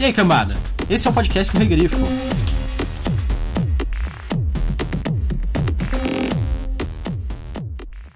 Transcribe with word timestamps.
E 0.00 0.04
aí, 0.06 0.14
cambada? 0.14 0.56
Esse 0.88 1.06
é 1.06 1.10
o 1.10 1.12
podcast 1.12 1.52
do 1.52 1.58
Regrifo. 1.58 1.98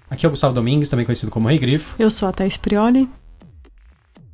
Aqui 0.09 0.25
é 0.25 0.27
o 0.27 0.31
Gustavo 0.31 0.51
Domingues, 0.51 0.89
também 0.89 1.05
conhecido 1.05 1.31
como 1.31 1.47
Regrifo. 1.47 1.93
Eu 1.99 2.09
sou 2.09 2.27
a 2.27 2.31
Thais 2.31 2.57
Prioli. 2.57 3.07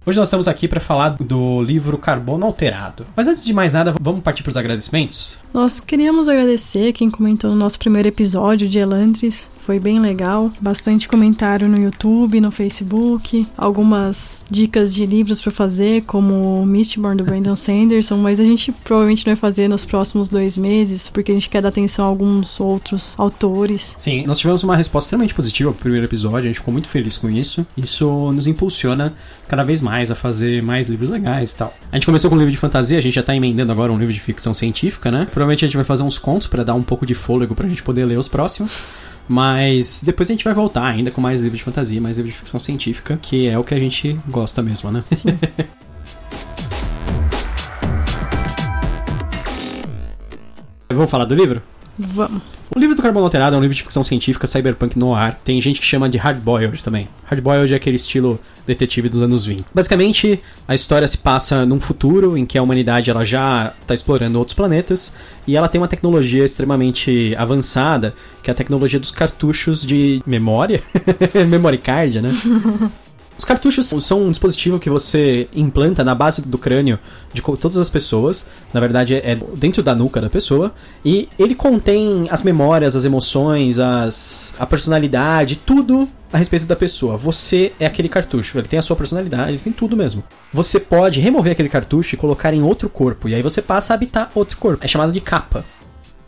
Hoje 0.05 0.17
nós 0.17 0.29
estamos 0.29 0.47
aqui 0.47 0.65
para 0.65 0.79
falar 0.79 1.17
do 1.19 1.61
livro 1.61 1.97
Carbono 1.97 2.45
Alterado. 2.45 3.05
Mas 3.17 3.27
antes 3.27 3.43
de 3.43 3.51
mais 3.51 3.73
nada, 3.73 3.93
vamos 3.99 4.21
partir 4.21 4.43
para 4.43 4.51
os 4.51 4.55
agradecimentos? 4.55 5.37
Nós 5.53 5.81
queríamos 5.81 6.29
agradecer 6.29 6.93
quem 6.93 7.11
comentou 7.11 7.49
no 7.49 7.57
nosso 7.57 7.77
primeiro 7.77 8.07
episódio 8.07 8.65
de 8.69 8.79
Elantris. 8.79 9.49
Foi 9.65 9.79
bem 9.79 9.99
legal. 9.99 10.51
Bastante 10.59 11.07
comentário 11.07 11.67
no 11.67 11.79
YouTube, 11.79 12.41
no 12.41 12.51
Facebook. 12.51 13.47
Algumas 13.55 14.43
dicas 14.49 14.93
de 14.93 15.05
livros 15.05 15.39
para 15.39 15.51
fazer, 15.51 16.03
como 16.03 16.65
Mistborn 16.65 17.15
do 17.15 17.23
Brandon 17.23 17.55
Sanderson. 17.55 18.17
Mas 18.17 18.39
a 18.39 18.43
gente 18.43 18.71
provavelmente 18.71 19.25
não 19.25 19.31
vai 19.31 19.39
fazer 19.39 19.67
nos 19.67 19.85
próximos 19.85 20.27
dois 20.27 20.57
meses, 20.57 21.09
porque 21.09 21.31
a 21.31 21.35
gente 21.35 21.49
quer 21.49 21.61
dar 21.61 21.69
atenção 21.69 22.05
a 22.05 22.07
alguns 22.07 22.59
outros 22.59 23.13
autores. 23.17 23.95
Sim, 23.99 24.25
nós 24.25 24.39
tivemos 24.39 24.63
uma 24.63 24.75
resposta 24.75 25.07
extremamente 25.07 25.35
positiva 25.35 25.71
pro 25.71 25.81
primeiro 25.81 26.05
episódio. 26.05 26.39
A 26.39 26.41
gente 26.47 26.59
ficou 26.59 26.71
muito 26.71 26.87
feliz 26.87 27.17
com 27.17 27.29
isso. 27.29 27.65
Isso 27.77 28.31
nos 28.31 28.47
impulsiona 28.47 29.13
cada 29.47 29.63
vez 29.63 29.81
mais 29.81 30.09
a 30.09 30.15
fazer 30.15 30.63
mais 30.63 30.87
livros 30.87 31.09
legais 31.09 31.51
e 31.51 31.57
tal. 31.57 31.73
A 31.91 31.95
gente 31.95 32.05
começou 32.05 32.29
com 32.29 32.35
um 32.35 32.39
livro 32.39 32.51
de 32.51 32.57
fantasia, 32.57 32.97
a 32.97 33.01
gente 33.01 33.13
já 33.13 33.23
tá 33.23 33.35
emendando 33.35 33.71
agora 33.71 33.91
um 33.91 33.97
livro 33.97 34.13
de 34.13 34.19
ficção 34.19 34.53
científica, 34.53 35.11
né? 35.11 35.25
Provavelmente 35.25 35.65
a 35.65 35.67
gente 35.67 35.75
vai 35.75 35.85
fazer 35.85 36.03
uns 36.03 36.17
contos 36.17 36.47
para 36.47 36.63
dar 36.63 36.73
um 36.73 36.81
pouco 36.81 37.05
de 37.05 37.13
fôlego 37.13 37.53
pra 37.53 37.67
gente 37.67 37.83
poder 37.83 38.05
ler 38.05 38.17
os 38.17 38.27
próximos. 38.27 38.79
Mas 39.27 40.03
depois 40.03 40.29
a 40.29 40.33
gente 40.33 40.43
vai 40.43 40.53
voltar 40.53 40.85
ainda 40.85 41.09
com 41.11 41.21
mais 41.21 41.41
livros 41.41 41.59
de 41.59 41.63
fantasia, 41.63 42.01
mais 42.01 42.17
livros 42.17 42.33
de 42.33 42.39
ficção 42.39 42.59
científica, 42.59 43.17
que 43.21 43.47
é 43.47 43.57
o 43.57 43.63
que 43.63 43.73
a 43.73 43.79
gente 43.79 44.19
gosta 44.27 44.61
mesmo, 44.61 44.91
né? 44.91 45.03
Sim. 45.11 45.37
Vamos 50.89 51.09
falar 51.09 51.25
do 51.25 51.33
livro? 51.33 51.61
Vamos. 51.97 52.60
O 52.73 52.79
livro 52.79 52.95
do 52.95 53.01
Carbono 53.01 53.25
Alterado 53.25 53.53
é 53.53 53.59
um 53.59 53.61
livro 53.61 53.75
de 53.75 53.81
ficção 53.81 54.01
científica 54.01 54.47
cyberpunk 54.47 54.97
noir. 54.97 55.35
Tem 55.43 55.59
gente 55.59 55.81
que 55.81 55.85
chama 55.85 56.07
de 56.07 56.17
hardboiled 56.17 56.81
também. 56.81 57.09
Hardboiled 57.25 57.73
é 57.73 57.75
aquele 57.75 57.97
estilo 57.97 58.39
detetive 58.65 59.09
dos 59.09 59.21
anos 59.21 59.45
20. 59.45 59.65
Basicamente, 59.75 60.39
a 60.65 60.73
história 60.73 61.05
se 61.05 61.17
passa 61.17 61.65
num 61.65 61.81
futuro 61.81 62.37
em 62.37 62.45
que 62.45 62.57
a 62.57 62.63
humanidade 62.63 63.09
ela 63.09 63.25
já 63.25 63.73
está 63.81 63.93
explorando 63.93 64.39
outros 64.39 64.55
planetas 64.55 65.13
e 65.45 65.57
ela 65.57 65.67
tem 65.67 65.81
uma 65.81 65.87
tecnologia 65.87 66.45
extremamente 66.45 67.35
avançada, 67.37 68.15
que 68.41 68.49
é 68.49 68.53
a 68.53 68.55
tecnologia 68.55 69.01
dos 69.01 69.11
cartuchos 69.11 69.85
de 69.85 70.23
memória, 70.25 70.81
memory 71.49 71.77
card, 71.77 72.21
né? 72.21 72.31
Os 73.41 73.45
cartuchos 73.45 73.87
são 73.87 74.21
um 74.21 74.29
dispositivo 74.29 74.77
que 74.77 74.87
você 74.87 75.49
implanta 75.51 76.03
na 76.03 76.13
base 76.13 76.43
do 76.43 76.59
crânio 76.59 76.99
de 77.33 77.41
todas 77.41 77.77
as 77.77 77.89
pessoas. 77.89 78.47
Na 78.71 78.79
verdade, 78.79 79.15
é 79.15 79.35
dentro 79.57 79.81
da 79.81 79.95
nuca 79.95 80.21
da 80.21 80.29
pessoa. 80.29 80.71
E 81.03 81.27
ele 81.39 81.55
contém 81.55 82.27
as 82.29 82.43
memórias, 82.43 82.95
as 82.95 83.03
emoções, 83.03 83.79
as, 83.79 84.53
a 84.59 84.65
personalidade, 84.67 85.55
tudo 85.55 86.07
a 86.31 86.37
respeito 86.37 86.67
da 86.67 86.75
pessoa. 86.75 87.17
Você 87.17 87.71
é 87.79 87.87
aquele 87.87 88.07
cartucho. 88.07 88.59
Ele 88.59 88.67
tem 88.67 88.77
a 88.77 88.81
sua 88.83 88.95
personalidade, 88.95 89.53
ele 89.53 89.59
tem 89.59 89.73
tudo 89.73 89.97
mesmo. 89.97 90.23
Você 90.53 90.79
pode 90.79 91.19
remover 91.19 91.53
aquele 91.53 91.67
cartucho 91.67 92.13
e 92.13 92.19
colocar 92.19 92.53
em 92.53 92.61
outro 92.61 92.89
corpo. 92.89 93.27
E 93.27 93.33
aí 93.33 93.41
você 93.41 93.59
passa 93.59 93.91
a 93.91 93.95
habitar 93.95 94.29
outro 94.35 94.55
corpo. 94.57 94.85
É 94.85 94.87
chamado 94.87 95.11
de 95.11 95.19
capa. 95.19 95.65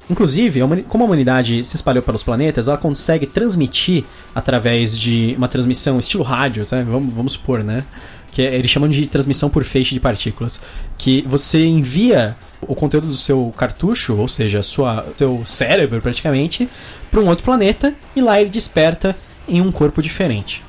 Inclusive, 0.09 0.59
como 0.88 1.04
a 1.04 1.08
humanidade 1.08 1.64
se 1.64 1.76
espalhou 1.76 2.04
pelos 2.04 2.23
planetas, 2.23 2.68
ela 2.68 2.78
consegue 2.78 3.26
transmitir 3.26 4.04
através 4.36 4.98
de 4.98 5.34
uma 5.38 5.48
transmissão 5.48 5.98
estilo 5.98 6.23
rádio, 6.23 6.64
né? 6.72 6.84
vamos, 6.84 7.14
vamos 7.14 7.34
supor, 7.34 7.64
né? 7.64 7.86
Que 8.31 8.42
é, 8.42 8.56
eles 8.56 8.70
chamam 8.70 8.90
de 8.90 9.08
transmissão 9.08 9.50
por 9.50 9.64
feixe 9.64 9.94
de 9.94 10.00
partículas. 10.00 10.62
Que 10.98 11.24
você 11.28 11.66
envia 11.66 12.36
o 12.62 12.76
conteúdo 12.76 13.08
do 13.08 13.16
seu 13.16 13.54
cartucho, 13.56 14.16
ou 14.18 14.28
seja, 14.28 14.62
sua, 14.62 15.06
seu 15.16 15.42
cérebro 15.46 16.02
praticamente, 16.02 16.68
para 17.09 17.22
um 17.22 17.28
outro 17.28 17.46
planeta 17.46 17.94
e 18.16 18.22
lá 18.22 18.41
ele 18.41 18.50
desperta 18.50 19.16
em 19.47 19.62
um 19.62 19.72
corpo 19.72 20.02
diferente. 20.02 20.64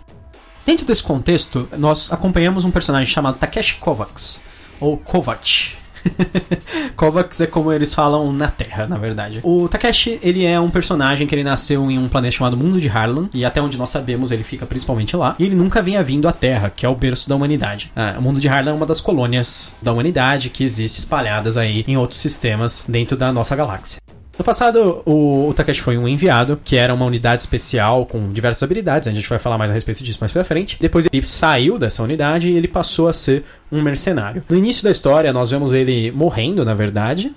Dentro 0.64 0.86
desse 0.86 1.02
contexto, 1.02 1.68
nós 1.76 2.12
acompanhamos 2.12 2.64
um 2.64 2.70
personagem 2.70 3.12
chamado 3.12 3.38
Takeshi 3.38 3.76
Kovacs, 3.76 4.42
ou 4.80 4.96
Kovac, 4.96 5.74
Kovacs 6.96 7.40
é 7.40 7.46
como 7.46 7.72
eles 7.72 7.94
falam 7.94 8.32
na 8.32 8.48
Terra, 8.48 8.86
na 8.86 8.96
verdade. 8.96 9.40
O 9.42 9.68
Takeshi, 9.68 10.18
ele 10.22 10.44
é 10.44 10.58
um 10.58 10.70
personagem 10.70 11.26
que 11.26 11.34
ele 11.34 11.44
nasceu 11.44 11.90
em 11.90 11.98
um 11.98 12.08
planeta 12.08 12.36
chamado 12.36 12.56
Mundo 12.56 12.80
de 12.80 12.88
Harlan, 12.88 13.28
e 13.32 13.44
até 13.44 13.60
onde 13.60 13.78
nós 13.78 13.90
sabemos 13.90 14.30
ele 14.30 14.42
fica 14.42 14.66
principalmente 14.66 15.16
lá, 15.16 15.34
e 15.38 15.44
ele 15.44 15.54
nunca 15.54 15.82
vinha 15.82 16.02
vindo 16.02 16.28
à 16.28 16.32
Terra, 16.32 16.70
que 16.70 16.86
é 16.86 16.88
o 16.88 16.94
berço 16.94 17.28
da 17.28 17.36
humanidade. 17.36 17.90
Ah, 17.94 18.14
o 18.18 18.22
Mundo 18.22 18.40
de 18.40 18.48
Harlan 18.48 18.72
é 18.72 18.74
uma 18.74 18.86
das 18.86 19.00
colônias 19.00 19.76
da 19.82 19.92
humanidade 19.92 20.50
que 20.50 20.64
existe 20.64 20.98
espalhadas 20.98 21.56
aí 21.56 21.84
em 21.86 21.96
outros 21.96 22.20
sistemas 22.20 22.86
dentro 22.88 23.16
da 23.16 23.32
nossa 23.32 23.54
galáxia. 23.56 23.98
No 24.36 24.44
passado, 24.44 25.02
o, 25.06 25.48
o, 25.48 25.54
Takeshi 25.54 25.80
foi 25.80 25.96
um 25.96 26.08
enviado, 26.08 26.60
que 26.64 26.76
era 26.76 26.92
uma 26.92 27.06
unidade 27.06 27.42
especial 27.42 28.04
com 28.04 28.32
diversas 28.32 28.62
habilidades, 28.64 29.06
a 29.06 29.12
gente 29.12 29.28
vai 29.28 29.38
falar 29.38 29.56
mais 29.56 29.70
a 29.70 29.74
respeito 29.74 30.02
disso 30.02 30.18
mais 30.20 30.32
pra 30.32 30.42
frente. 30.42 30.76
Depois 30.80 31.06
ele 31.10 31.24
saiu 31.24 31.78
dessa 31.78 32.02
unidade 32.02 32.50
e 32.50 32.56
ele 32.56 32.66
passou 32.66 33.08
a 33.08 33.12
ser 33.12 33.44
um 33.70 33.80
mercenário. 33.80 34.42
No 34.48 34.56
início 34.56 34.82
da 34.82 34.90
história, 34.90 35.32
nós 35.32 35.50
vemos 35.50 35.72
ele 35.72 36.10
morrendo, 36.10 36.64
na 36.64 36.74
verdade, 36.74 37.32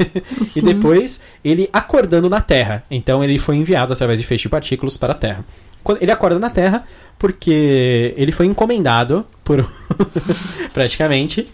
e 0.56 0.62
depois 0.62 1.20
ele 1.44 1.68
acordando 1.70 2.30
na 2.30 2.40
Terra. 2.40 2.82
Então 2.90 3.22
ele 3.22 3.38
foi 3.38 3.56
enviado 3.56 3.92
através 3.92 4.18
de 4.18 4.26
feixe 4.26 4.44
de 4.44 4.48
partículas 4.48 4.96
para 4.96 5.12
a 5.12 5.16
Terra. 5.16 5.44
Ele 6.00 6.10
acorda 6.10 6.38
na 6.38 6.50
Terra 6.50 6.84
porque 7.18 8.14
ele 8.16 8.32
foi 8.32 8.46
encomendado 8.46 9.24
por 9.44 9.66
praticamente 10.72 11.46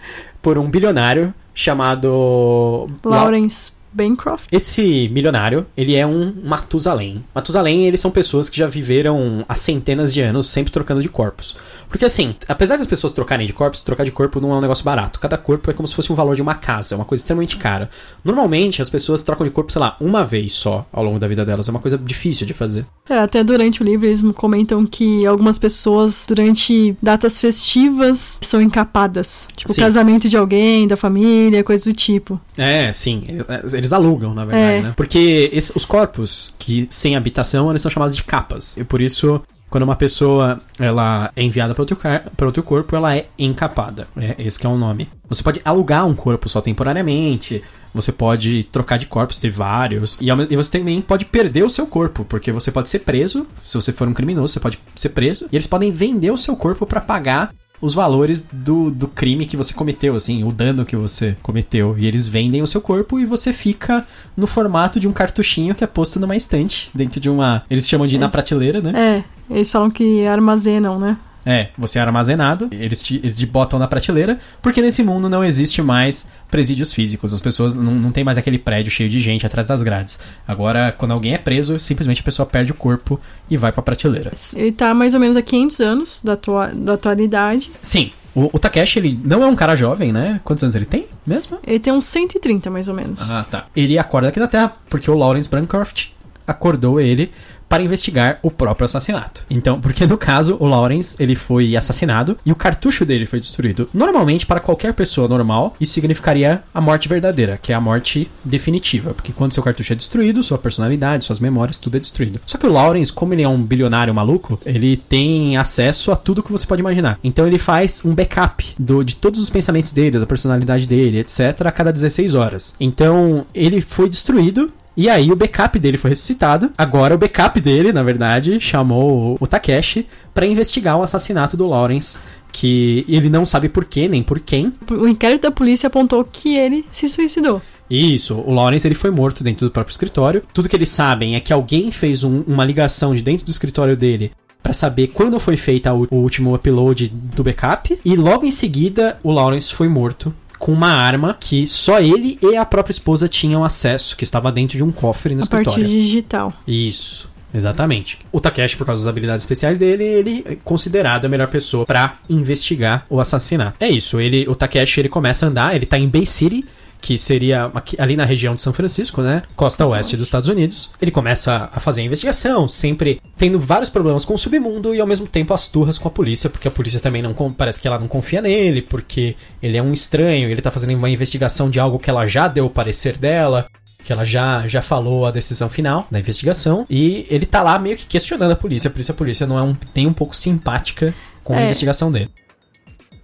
por 0.42 0.58
um 0.58 0.68
bilionário 0.68 1.32
chamado 1.54 2.88
Lawrence 3.04 3.72
Bancroft. 3.94 4.48
Esse 4.52 5.08
milionário, 5.12 5.66
ele 5.76 5.94
é 5.94 6.06
um 6.06 6.34
Matusalém. 6.42 7.24
Matusalém, 7.34 7.86
eles 7.86 8.00
são 8.00 8.10
pessoas 8.10 8.48
que 8.48 8.58
já 8.58 8.66
viveram 8.66 9.44
há 9.48 9.54
centenas 9.54 10.12
de 10.12 10.20
anos 10.20 10.50
sempre 10.50 10.72
trocando 10.72 11.02
de 11.02 11.08
corpos. 11.08 11.56
Porque 11.88 12.04
assim, 12.04 12.34
apesar 12.48 12.76
das 12.76 12.86
pessoas 12.86 13.12
trocarem 13.12 13.46
de 13.46 13.52
corpos, 13.52 13.82
trocar 13.82 14.04
de 14.04 14.10
corpo 14.10 14.40
não 14.40 14.50
é 14.52 14.56
um 14.56 14.60
negócio 14.60 14.84
barato. 14.84 15.20
Cada 15.20 15.38
corpo 15.38 15.70
é 15.70 15.74
como 15.74 15.86
se 15.86 15.94
fosse 15.94 16.12
um 16.12 16.16
valor 16.16 16.34
de 16.34 16.42
uma 16.42 16.56
casa, 16.56 16.94
é 16.94 16.96
uma 16.96 17.04
coisa 17.04 17.22
extremamente 17.22 17.56
cara. 17.56 17.88
Normalmente, 18.24 18.82
as 18.82 18.90
pessoas 18.90 19.22
trocam 19.22 19.46
de 19.46 19.52
corpo, 19.52 19.70
sei 19.70 19.80
lá, 19.80 19.96
uma 20.00 20.24
vez 20.24 20.54
só 20.54 20.84
ao 20.92 21.04
longo 21.04 21.18
da 21.18 21.28
vida 21.28 21.44
delas. 21.44 21.68
É 21.68 21.70
uma 21.70 21.80
coisa 21.80 21.96
difícil 21.96 22.46
de 22.46 22.52
fazer. 22.52 22.84
É, 23.08 23.18
até 23.18 23.44
durante 23.44 23.80
o 23.80 23.84
livro 23.84 24.06
eles 24.06 24.22
comentam 24.32 24.84
que 24.84 25.24
algumas 25.24 25.58
pessoas, 25.58 26.24
durante 26.26 26.96
datas 27.00 27.40
festivas, 27.40 28.40
são 28.42 28.60
encapadas. 28.60 29.46
Tipo, 29.54 29.72
sim. 29.72 29.80
casamento 29.80 30.28
de 30.28 30.36
alguém, 30.36 30.88
da 30.88 30.96
família, 30.96 31.62
coisa 31.62 31.84
do 31.84 31.94
tipo. 31.94 32.40
É, 32.56 32.92
sim. 32.92 33.26
Eles 33.72 33.92
alugam, 33.92 34.34
na 34.34 34.44
verdade, 34.44 34.78
é. 34.78 34.82
né? 34.82 34.94
Porque 34.96 35.50
esse, 35.52 35.72
os 35.74 35.84
corpos 35.84 36.52
que 36.58 36.86
sem 36.90 37.16
habitação, 37.16 37.70
eles 37.70 37.82
são 37.82 37.90
chamados 37.90 38.16
de 38.16 38.22
capas. 38.22 38.76
E 38.76 38.84
por 38.84 39.00
isso 39.00 39.42
quando 39.74 39.82
uma 39.82 39.96
pessoa 39.96 40.60
ela 40.78 41.32
é 41.34 41.42
enviada 41.42 41.74
para 41.74 41.82
outro, 41.82 41.98
outro 42.42 42.62
corpo, 42.62 42.94
ela 42.94 43.16
é 43.16 43.26
encapada. 43.36 44.06
É 44.16 44.36
esse 44.38 44.64
é 44.64 44.68
o 44.68 44.76
nome. 44.76 45.08
Você 45.28 45.42
pode 45.42 45.60
alugar 45.64 46.06
um 46.06 46.14
corpo 46.14 46.48
só 46.48 46.60
temporariamente. 46.60 47.60
Você 47.92 48.12
pode 48.12 48.62
trocar 48.64 48.98
de 48.98 49.06
corpos, 49.06 49.38
ter 49.38 49.50
vários. 49.50 50.16
E, 50.20 50.28
e 50.28 50.56
você 50.56 50.78
também 50.78 51.00
pode 51.00 51.24
perder 51.24 51.64
o 51.64 51.68
seu 51.68 51.88
corpo, 51.88 52.24
porque 52.24 52.52
você 52.52 52.70
pode 52.70 52.88
ser 52.88 53.00
preso. 53.00 53.48
Se 53.64 53.76
você 53.76 53.92
for 53.92 54.06
um 54.06 54.14
criminoso, 54.14 54.52
você 54.52 54.60
pode 54.60 54.78
ser 54.94 55.08
preso. 55.08 55.48
E 55.50 55.56
eles 55.56 55.66
podem 55.66 55.90
vender 55.90 56.30
o 56.30 56.38
seu 56.38 56.54
corpo 56.54 56.86
para 56.86 57.00
pagar 57.00 57.52
os 57.84 57.92
valores 57.92 58.40
do, 58.50 58.90
do 58.90 59.06
crime 59.06 59.44
que 59.44 59.58
você 59.58 59.74
cometeu, 59.74 60.14
assim, 60.14 60.42
o 60.42 60.50
dano 60.50 60.86
que 60.86 60.96
você 60.96 61.36
cometeu. 61.42 61.94
E 61.98 62.06
eles 62.06 62.26
vendem 62.26 62.62
o 62.62 62.66
seu 62.66 62.80
corpo 62.80 63.20
e 63.20 63.26
você 63.26 63.52
fica 63.52 64.06
no 64.34 64.46
formato 64.46 64.98
de 64.98 65.06
um 65.06 65.12
cartuchinho 65.12 65.74
que 65.74 65.84
é 65.84 65.86
posto 65.86 66.18
numa 66.18 66.34
estante, 66.34 66.90
dentro 66.94 67.20
de 67.20 67.28
uma. 67.28 67.62
Eles 67.68 67.86
chamam 67.86 68.06
de 68.06 68.16
ir 68.16 68.18
na 68.18 68.30
prateleira, 68.30 68.80
né? 68.80 69.24
É, 69.50 69.54
eles 69.54 69.70
falam 69.70 69.90
que 69.90 70.26
armazenam, 70.26 70.98
né? 70.98 71.18
É, 71.44 71.68
você 71.76 71.98
é 71.98 72.02
armazenado, 72.02 72.68
eles 72.72 73.02
te, 73.02 73.16
eles 73.16 73.36
te 73.36 73.44
botam 73.44 73.78
na 73.78 73.86
prateleira, 73.86 74.38
porque 74.62 74.80
nesse 74.80 75.02
mundo 75.02 75.28
não 75.28 75.44
existe 75.44 75.82
mais 75.82 76.26
presídios 76.54 76.92
físicos. 76.92 77.32
As 77.32 77.40
pessoas 77.40 77.74
não, 77.74 77.96
não 77.96 78.12
tem 78.12 78.22
mais 78.22 78.38
aquele 78.38 78.60
prédio 78.60 78.88
cheio 78.88 79.10
de 79.10 79.18
gente 79.18 79.44
atrás 79.44 79.66
das 79.66 79.82
grades. 79.82 80.20
Agora, 80.46 80.94
quando 80.96 81.10
alguém 81.10 81.34
é 81.34 81.38
preso, 81.38 81.80
simplesmente 81.80 82.20
a 82.20 82.24
pessoa 82.24 82.46
perde 82.46 82.70
o 82.70 82.76
corpo 82.76 83.20
e 83.50 83.56
vai 83.56 83.72
pra 83.72 83.82
prateleira. 83.82 84.30
Ele 84.54 84.70
tá 84.70 84.94
mais 84.94 85.14
ou 85.14 85.20
menos 85.20 85.36
a 85.36 85.42
500 85.42 85.80
anos 85.80 86.22
da, 86.22 86.36
tua, 86.36 86.68
da 86.68 86.92
atualidade. 86.92 87.72
Sim. 87.82 88.12
O, 88.32 88.50
o, 88.52 88.58
Takeshi, 88.60 89.00
ele 89.00 89.20
não 89.24 89.42
é 89.42 89.46
um 89.46 89.56
cara 89.56 89.74
jovem, 89.74 90.12
né? 90.12 90.40
Quantos 90.44 90.62
anos 90.62 90.76
ele 90.76 90.84
tem 90.84 91.08
mesmo? 91.26 91.58
Ele 91.66 91.80
tem 91.80 91.92
uns 91.92 92.04
130, 92.04 92.70
mais 92.70 92.86
ou 92.86 92.94
menos. 92.94 93.28
Ah, 93.28 93.44
tá. 93.50 93.66
Ele 93.74 93.98
acorda 93.98 94.28
aqui 94.28 94.38
na 94.38 94.46
Terra 94.46 94.72
porque 94.88 95.10
o 95.10 95.16
Lawrence 95.16 95.48
Bancroft 95.48 96.10
acordou 96.46 97.00
ele 97.00 97.32
para 97.68 97.82
investigar 97.82 98.38
o 98.42 98.50
próprio 98.50 98.84
assassinato. 98.84 99.44
Então, 99.50 99.80
porque 99.80 100.06
no 100.06 100.16
caso, 100.16 100.56
o 100.60 100.66
Lawrence, 100.66 101.16
ele 101.18 101.34
foi 101.34 101.76
assassinado 101.76 102.36
e 102.44 102.52
o 102.52 102.56
cartucho 102.56 103.04
dele 103.04 103.26
foi 103.26 103.40
destruído. 103.40 103.88
Normalmente, 103.92 104.46
para 104.46 104.60
qualquer 104.60 104.92
pessoa 104.94 105.28
normal, 105.28 105.74
isso 105.80 105.92
significaria 105.92 106.62
a 106.72 106.80
morte 106.80 107.08
verdadeira, 107.08 107.58
que 107.60 107.72
é 107.72 107.74
a 107.74 107.80
morte 107.80 108.30
definitiva, 108.44 109.14
porque 109.14 109.32
quando 109.32 109.52
seu 109.52 109.62
cartucho 109.62 109.92
é 109.92 109.96
destruído, 109.96 110.42
sua 110.42 110.58
personalidade, 110.58 111.24
suas 111.24 111.40
memórias, 111.40 111.76
tudo 111.76 111.96
é 111.96 112.00
destruído. 112.00 112.40
Só 112.46 112.58
que 112.58 112.66
o 112.66 112.72
Lawrence, 112.72 113.12
como 113.12 113.34
ele 113.34 113.42
é 113.42 113.48
um 113.48 113.62
bilionário 113.62 114.14
maluco, 114.14 114.58
ele 114.64 114.96
tem 114.96 115.56
acesso 115.56 116.12
a 116.12 116.16
tudo 116.16 116.42
que 116.42 116.52
você 116.52 116.66
pode 116.66 116.80
imaginar. 116.80 117.18
Então 117.22 117.46
ele 117.46 117.58
faz 117.58 118.04
um 118.04 118.14
backup 118.14 118.74
do, 118.78 119.04
de 119.04 119.16
todos 119.16 119.40
os 119.40 119.50
pensamentos 119.50 119.92
dele, 119.92 120.18
da 120.18 120.26
personalidade 120.26 120.86
dele, 120.86 121.18
etc, 121.18 121.66
a 121.66 121.72
cada 121.72 121.92
16 121.92 122.34
horas. 122.34 122.74
Então, 122.78 123.46
ele 123.54 123.80
foi 123.80 124.08
destruído 124.08 124.72
e 124.96 125.08
aí 125.08 125.30
o 125.32 125.36
backup 125.36 125.78
dele 125.78 125.96
foi 125.96 126.10
ressuscitado. 126.10 126.70
Agora 126.78 127.14
o 127.14 127.18
backup 127.18 127.60
dele, 127.60 127.92
na 127.92 128.02
verdade, 128.02 128.60
chamou 128.60 129.36
o 129.40 129.46
Takeshi 129.46 130.06
para 130.32 130.46
investigar 130.46 130.96
o 130.98 131.02
assassinato 131.02 131.56
do 131.56 131.66
Lawrence, 131.66 132.16
que 132.52 133.04
ele 133.08 133.28
não 133.28 133.44
sabe 133.44 133.68
por 133.68 133.84
quê 133.84 134.08
nem 134.08 134.22
por 134.22 134.38
quem. 134.38 134.72
O 134.90 135.08
inquérito 135.08 135.42
da 135.42 135.50
polícia 135.50 135.88
apontou 135.88 136.24
que 136.24 136.56
ele 136.56 136.84
se 136.90 137.08
suicidou. 137.08 137.60
Isso, 137.90 138.34
o 138.34 138.52
Lawrence 138.52 138.86
ele 138.86 138.94
foi 138.94 139.10
morto 139.10 139.44
dentro 139.44 139.66
do 139.66 139.72
próprio 139.72 139.92
escritório. 139.92 140.42
Tudo 140.54 140.68
que 140.68 140.76
eles 140.76 140.88
sabem 140.88 141.34
é 141.34 141.40
que 141.40 141.52
alguém 141.52 141.90
fez 141.90 142.22
um, 142.22 142.42
uma 142.46 142.64
ligação 142.64 143.14
de 143.14 143.22
dentro 143.22 143.44
do 143.44 143.50
escritório 143.50 143.96
dele 143.96 144.30
para 144.62 144.72
saber 144.72 145.08
quando 145.08 145.38
foi 145.38 145.58
feita 145.58 145.92
o 145.92 146.06
último 146.10 146.54
upload 146.54 147.08
do 147.08 147.44
backup 147.44 147.98
e 148.02 148.16
logo 148.16 148.46
em 148.46 148.50
seguida 148.50 149.18
o 149.22 149.30
Lawrence 149.30 149.74
foi 149.74 149.88
morto 149.88 150.34
com 150.64 150.72
uma 150.72 150.88
arma 150.88 151.36
que 151.38 151.66
só 151.66 152.00
ele 152.00 152.38
e 152.40 152.56
a 152.56 152.64
própria 152.64 152.90
esposa 152.90 153.28
tinham 153.28 153.62
acesso, 153.62 154.16
que 154.16 154.24
estava 154.24 154.50
dentro 154.50 154.78
de 154.78 154.82
um 154.82 154.90
cofre 154.90 155.34
no 155.34 155.42
a 155.42 155.44
escritório. 155.44 155.84
A 155.84 155.86
partir 155.86 156.00
digital. 156.00 156.54
Isso. 156.66 157.28
Exatamente. 157.52 158.18
O 158.32 158.40
Takeshi, 158.40 158.74
por 158.74 158.86
causa 158.86 159.02
das 159.02 159.06
habilidades 159.06 159.42
especiais 159.44 159.76
dele, 159.76 160.02
ele 160.02 160.42
é 160.48 160.56
considerado 160.64 161.26
a 161.26 161.28
melhor 161.28 161.48
pessoa 161.48 161.84
para 161.84 162.14
investigar 162.30 163.04
o 163.10 163.20
assassinato. 163.20 163.76
É 163.78 163.90
isso, 163.90 164.18
ele, 164.18 164.48
o 164.48 164.54
Takeshi 164.54 165.00
ele 165.00 165.10
começa 165.10 165.44
a 165.44 165.50
andar, 165.50 165.76
ele 165.76 165.84
tá 165.84 165.98
em 165.98 166.08
Bay 166.08 166.24
City, 166.24 166.64
que 167.04 167.18
seria 167.18 167.66
aqui, 167.74 168.00
ali 168.00 168.16
na 168.16 168.24
região 168.24 168.54
de 168.54 168.62
São 168.62 168.72
Francisco, 168.72 169.20
né? 169.20 169.42
Costa, 169.54 169.86
oeste, 169.86 170.16
dos 170.16 170.26
Estados 170.26 170.48
Unidos. 170.48 170.90
Ele 171.02 171.10
começa 171.10 171.68
a 171.70 171.78
fazer 171.78 172.00
a 172.00 172.04
investigação, 172.04 172.66
sempre 172.66 173.20
tendo 173.36 173.60
vários 173.60 173.90
problemas 173.90 174.24
com 174.24 174.32
o 174.32 174.38
submundo 174.38 174.94
e 174.94 175.02
ao 175.02 175.06
mesmo 175.06 175.26
tempo 175.26 175.52
as 175.52 175.68
turras 175.68 175.98
com 175.98 176.08
a 176.08 176.10
polícia, 176.10 176.48
porque 176.48 176.66
a 176.66 176.70
polícia 176.70 177.00
também 177.00 177.20
não 177.20 177.34
parece 177.52 177.78
que 177.78 177.86
ela 177.86 177.98
não 177.98 178.08
confia 178.08 178.40
nele, 178.40 178.80
porque 178.80 179.36
ele 179.62 179.76
é 179.76 179.82
um 179.82 179.92
estranho, 179.92 180.48
ele 180.48 180.62
tá 180.62 180.70
fazendo 180.70 180.96
uma 180.96 181.10
investigação 181.10 181.68
de 181.68 181.78
algo 181.78 181.98
que 181.98 182.08
ela 182.08 182.26
já 182.26 182.48
deu 182.48 182.64
o 182.64 182.70
parecer 182.70 183.18
dela 183.18 183.66
que 184.02 184.12
ela 184.12 184.22
já, 184.22 184.66
já 184.66 184.82
falou 184.82 185.24
a 185.24 185.30
decisão 185.30 185.70
final 185.70 186.06
da 186.10 186.18
investigação, 186.18 186.84
e 186.90 187.26
ele 187.30 187.46
tá 187.46 187.62
lá 187.62 187.78
meio 187.78 187.96
que 187.96 188.04
questionando 188.04 188.50
a 188.50 188.56
polícia, 188.56 188.90
por 188.90 189.00
isso 189.00 189.10
a 189.10 189.14
polícia 189.14 189.46
não 189.46 189.58
é 189.58 189.62
um, 189.62 189.74
nem 189.94 190.06
um 190.06 190.12
pouco 190.12 190.36
simpática 190.36 191.14
com 191.42 191.54
a 191.54 191.60
é. 191.60 191.64
investigação 191.64 192.12
dele. 192.12 192.28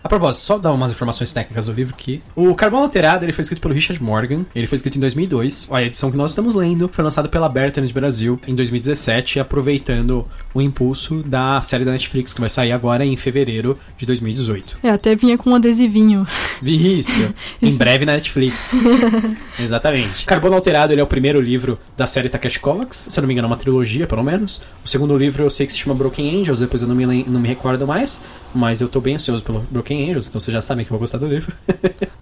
A 0.02 0.08
propósito, 0.08 0.43
só 0.43 0.58
dar 0.58 0.73
umas 0.73 0.91
informações 0.91 1.32
técnicas 1.32 1.67
do 1.67 1.73
livro 1.73 1.94
aqui. 1.94 2.23
O 2.35 2.55
Carbono 2.55 2.85
Alterado 2.85 3.25
ele 3.25 3.32
foi 3.32 3.43
escrito 3.43 3.61
pelo 3.61 3.75
Richard 3.75 4.02
Morgan. 4.02 4.47
Ele 4.55 4.67
foi 4.67 4.76
escrito 4.76 4.97
em 4.97 5.00
2002. 5.00 5.69
A 5.70 5.82
edição 5.82 6.11
que 6.11 6.17
nós 6.17 6.31
estamos 6.31 6.55
lendo 6.55 6.88
foi 6.88 7.05
lançada 7.05 7.29
pela 7.29 7.49
Bertrand 7.49 7.88
Brasil 7.93 8.41
em 8.47 8.55
2017, 8.55 9.38
aproveitando 9.41 10.25
o 10.52 10.61
impulso 10.61 11.23
da 11.23 11.61
série 11.61 11.85
da 11.85 11.93
Netflix 11.93 12.32
que 12.32 12.41
vai 12.41 12.49
sair 12.49 12.73
agora 12.73 13.05
em 13.05 13.17
fevereiro 13.17 13.76
de 13.97 14.06
2018. 14.06 14.79
É, 14.82 14.91
até 14.91 15.14
vinha 15.14 15.38
com 15.38 15.50
um 15.50 15.55
adesivinho. 15.55 16.26
Isso. 16.62 17.35
em 17.62 17.75
breve 17.76 18.05
na 18.05 18.14
Netflix. 18.14 18.73
Exatamente. 19.58 20.25
Carbono 20.25 20.55
Alterado 20.55 20.93
ele 20.93 21.00
é 21.00 21.05
o 21.05 21.06
primeiro 21.06 21.41
livro 21.41 21.79
da 21.97 22.06
série 22.06 22.29
Takeshi 22.29 22.58
Kovacs. 22.58 23.08
Se 23.11 23.19
eu 23.19 23.23
não 23.23 23.29
me 23.29 23.35
engano, 23.35 23.47
é 23.47 23.50
uma 23.50 23.56
trilogia, 23.56 24.06
pelo 24.06 24.23
menos. 24.23 24.62
O 24.85 24.88
segundo 24.88 25.17
livro 25.17 25.44
eu 25.44 25.50
sei 25.50 25.67
que 25.67 25.73
se 25.73 25.79
chama 25.79 25.94
Broken 25.94 26.41
Angels, 26.41 26.58
depois 26.58 26.82
eu 26.82 26.88
não 26.88 26.94
me, 26.94 27.25
não 27.25 27.41
me 27.41 27.49
recordo 27.49 27.87
mais. 27.87 28.23
Mas 28.55 28.81
eu 28.81 28.88
tô 28.88 29.00
bem 29.00 29.14
ansioso 29.14 29.43
pelo 29.44 29.64
Broken 29.70 30.11
Angels, 30.11 30.29
então 30.29 30.41
vocês 30.41 30.53
já 30.53 30.61
sabem 30.61 30.85
que 30.85 30.91
eu 30.91 30.94
vou 30.94 31.00
gostar 31.00 31.19
do 31.19 31.26
livro. 31.26 31.53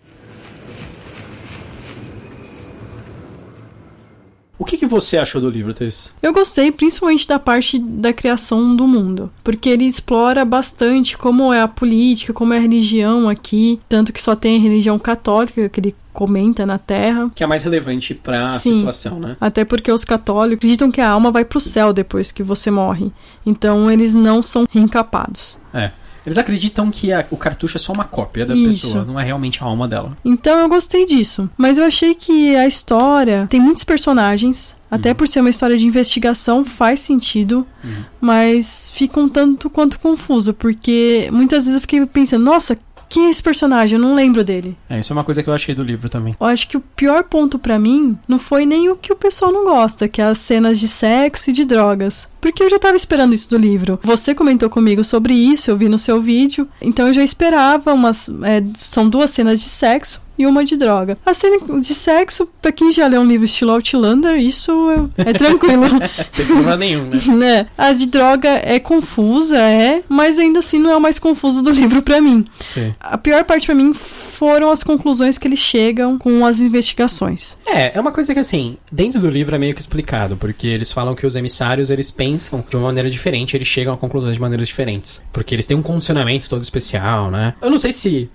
O 4.59 4.65
que, 4.65 4.77
que, 4.77 4.87
você 4.87 5.17
achou 5.17 5.41
do 5.41 5.49
livro, 5.49 5.73
Tess? 5.73 6.13
Eu 6.21 6.33
gostei 6.33 6.73
principalmente 6.73 7.29
da 7.29 7.39
parte 7.39 7.79
da 7.79 8.13
criação 8.13 8.75
do 8.75 8.89
mundo, 8.89 9.31
porque 9.45 9.69
ele 9.69 9.85
explora 9.85 10.45
bastante 10.45 11.17
como 11.17 11.53
é 11.53 11.61
a 11.61 11.69
política, 11.69 12.33
como 12.33 12.53
é 12.53 12.59
a 12.59 12.61
religião 12.61 13.29
aqui, 13.29 13.81
tanto 13.89 14.13
que 14.13 14.21
só 14.21 14.35
tem 14.35 14.59
a 14.59 14.61
religião 14.61 14.99
católica 14.99 15.69
que 15.69 15.79
ele 15.81 15.95
comenta 16.13 16.67
na 16.67 16.79
Terra. 16.79 17.31
Que 17.33 17.45
é 17.45 17.47
mais 17.47 17.63
relevante 17.63 18.13
para 18.13 18.41
a 18.41 18.59
situação, 18.59 19.21
né? 19.21 19.37
Até 19.41 19.65
porque 19.65 19.93
os 19.93 20.05
católicos 20.05 20.59
acreditam 20.59 20.91
que 20.91 21.01
a 21.01 21.09
alma 21.09 21.31
vai 21.31 21.45
para 21.45 21.59
o 21.59 21.61
céu 21.61 21.93
depois 21.93 22.33
que 22.33 22.43
você 22.43 22.73
morre. 22.73 23.13
Então 23.47 23.89
eles 23.89 24.17
não 24.17 24.43
são 24.43 24.67
reencapados. 24.73 25.57
É. 25.73 25.93
Eles 26.29 26.39
acreditam 26.39 26.91
que 26.91 27.13
a, 27.13 27.27
o 27.31 27.37
cartucho 27.37 27.77
é 27.77 27.81
só 27.81 27.93
uma 27.93 28.05
cópia 28.05 28.45
da 28.45 28.55
Isso. 28.55 28.87
pessoa, 28.87 29.05
não 29.05 29.19
é 29.19 29.25
realmente 29.25 29.63
a 29.63 29.67
alma 29.67 29.89
dela. 29.89 30.17
Então 30.25 30.59
eu 30.59 30.69
gostei 30.69 31.07
disso. 31.07 31.49
Mas 31.57 31.79
eu 31.79 31.85
achei 31.85 32.15
que 32.15 32.55
a 32.55 32.67
história 32.67 33.47
tem 33.49 33.61
muitos 33.61 33.85
personagens. 33.85 34.77
Até 34.91 35.11
uhum. 35.11 35.17
por 35.17 35.29
ser 35.29 35.41
uma 35.41 35.51
história 35.51 35.77
de 35.77 35.87
investigação, 35.87 36.65
faz 36.65 37.01
sentido, 37.01 37.67
uhum. 37.85 38.05
mas 38.19 38.91
fica 38.95 39.21
um 39.21 39.29
tanto 39.29 39.69
quanto 39.69 40.01
confuso, 40.01 40.55
porque 40.55 41.29
muitas 41.31 41.65
vezes 41.65 41.75
eu 41.75 41.81
fiquei 41.83 42.07
pensando, 42.07 42.43
nossa, 42.43 42.79
quem 43.09 43.27
é 43.27 43.31
esse 43.31 43.43
personagem? 43.43 43.97
Eu 43.97 44.03
não 44.03 44.15
lembro 44.15 44.45
dele. 44.45 44.77
É, 44.89 45.01
isso 45.01 45.13
é 45.13 45.15
uma 45.17 45.25
coisa 45.25 45.43
que 45.43 45.49
eu 45.49 45.55
achei 45.55 45.75
do 45.75 45.83
livro 45.83 46.09
também. 46.09 46.35
Eu 46.39 46.47
acho 46.47 46.69
que 46.69 46.77
o 46.77 46.81
pior 46.81 47.25
ponto 47.25 47.59
para 47.59 47.79
mim 47.79 48.19
não 48.27 48.39
foi 48.39 48.67
nem 48.67 48.89
o 48.89 48.97
que 48.97 49.13
o 49.13 49.17
pessoal 49.17 49.53
não 49.53 49.65
gosta, 49.65 50.09
que 50.09 50.21
é 50.21 50.25
as 50.25 50.39
cenas 50.39 50.79
de 50.79 50.89
sexo 50.89 51.51
e 51.51 51.53
de 51.53 51.65
drogas. 51.65 52.29
Porque 52.41 52.63
eu 52.63 52.71
já 52.71 52.79
tava 52.79 52.97
esperando 52.97 53.35
isso 53.35 53.49
do 53.49 53.57
livro. 53.57 53.99
Você 54.03 54.35
comentou 54.35 54.71
comigo 54.71 55.03
sobre 55.03 55.35
isso, 55.35 55.71
eu 55.71 55.77
vi 55.77 55.89
no 55.89 55.99
seu 55.99 56.21
vídeo. 56.21 56.69
Então 56.81 57.07
eu 57.09 57.13
já 57.13 57.23
esperava 57.23 57.93
umas. 57.93 58.29
É, 58.29 58.63
são 58.75 59.09
duas 59.09 59.31
cenas 59.31 59.61
de 59.61 59.69
sexo 59.69 60.28
e 60.39 60.47
uma 60.47 60.65
de 60.65 60.77
droga. 60.77 61.19
A 61.27 61.35
cena 61.35 61.59
de 61.81 61.95
sexo, 61.95 62.49
pra 62.63 62.71
quem 62.73 62.93
já 62.93 63.07
leu 63.07 63.21
um 63.21 63.27
livro 63.27 63.45
estilo 63.45 63.73
Outlander, 63.73 64.37
isso 64.37 64.73
é, 65.17 65.31
é 65.31 65.33
tranquilo. 65.33 65.85
Tem 66.35 66.47
problema 66.47 66.77
nenhum, 66.77 67.05
né? 67.07 67.19
né? 67.35 67.67
A 67.77 67.93
de 67.93 68.07
droga 68.07 68.49
é 68.63 68.79
confusa, 68.79 69.59
é, 69.59 70.03
mas 70.09 70.39
ainda 70.39 70.61
assim 70.61 70.79
não 70.79 70.91
é 70.91 70.97
o 70.97 71.01
mais 71.01 71.19
confuso 71.19 71.63
do 71.63 71.71
livro 71.71 72.03
para 72.03 72.21
mim. 72.21 72.47
Sim. 72.73 72.95
A 73.01 73.19
pior 73.19 73.45
parte 73.45 73.67
para 73.67 73.75
mim 73.75 73.93
foram 73.95 74.71
as 74.71 74.85
conclusões 74.85 75.37
que 75.37 75.49
eles 75.49 75.59
chegam 75.59 76.17
com 76.17 76.47
as 76.47 76.61
investigações. 76.61 77.59
É, 77.67 77.97
é 77.97 78.01
uma 78.01 78.13
coisa 78.13 78.33
que 78.33 78.39
assim, 78.39 78.77
dentro 78.91 79.21
do 79.21 79.29
livro 79.29 79.57
é 79.57 79.59
meio 79.59 79.75
que 79.75 79.81
explicado, 79.81 80.37
porque 80.37 80.69
eles 80.69 80.93
falam 80.93 81.17
que 81.17 81.27
os 81.27 81.35
emissários, 81.35 81.91
eles 81.91 82.13
pensam 82.13 82.65
de 82.69 82.77
uma 82.77 82.87
maneira 82.87 83.11
diferente, 83.11 83.57
eles 83.57 83.67
chegam 83.67 83.93
a 83.93 83.97
conclusões 83.97 84.35
de 84.35 84.41
maneiras 84.41 84.69
diferentes. 84.69 85.25
Porque 85.33 85.55
eles 85.55 85.67
têm 85.67 85.77
um 85.77 85.83
condicionamento 85.83 86.49
todo 86.49 86.63
especial, 86.63 87.33
né? 87.33 87.55
Eu 87.61 87.69
não 87.69 87.79
sei 87.79 87.91
se 87.91 88.31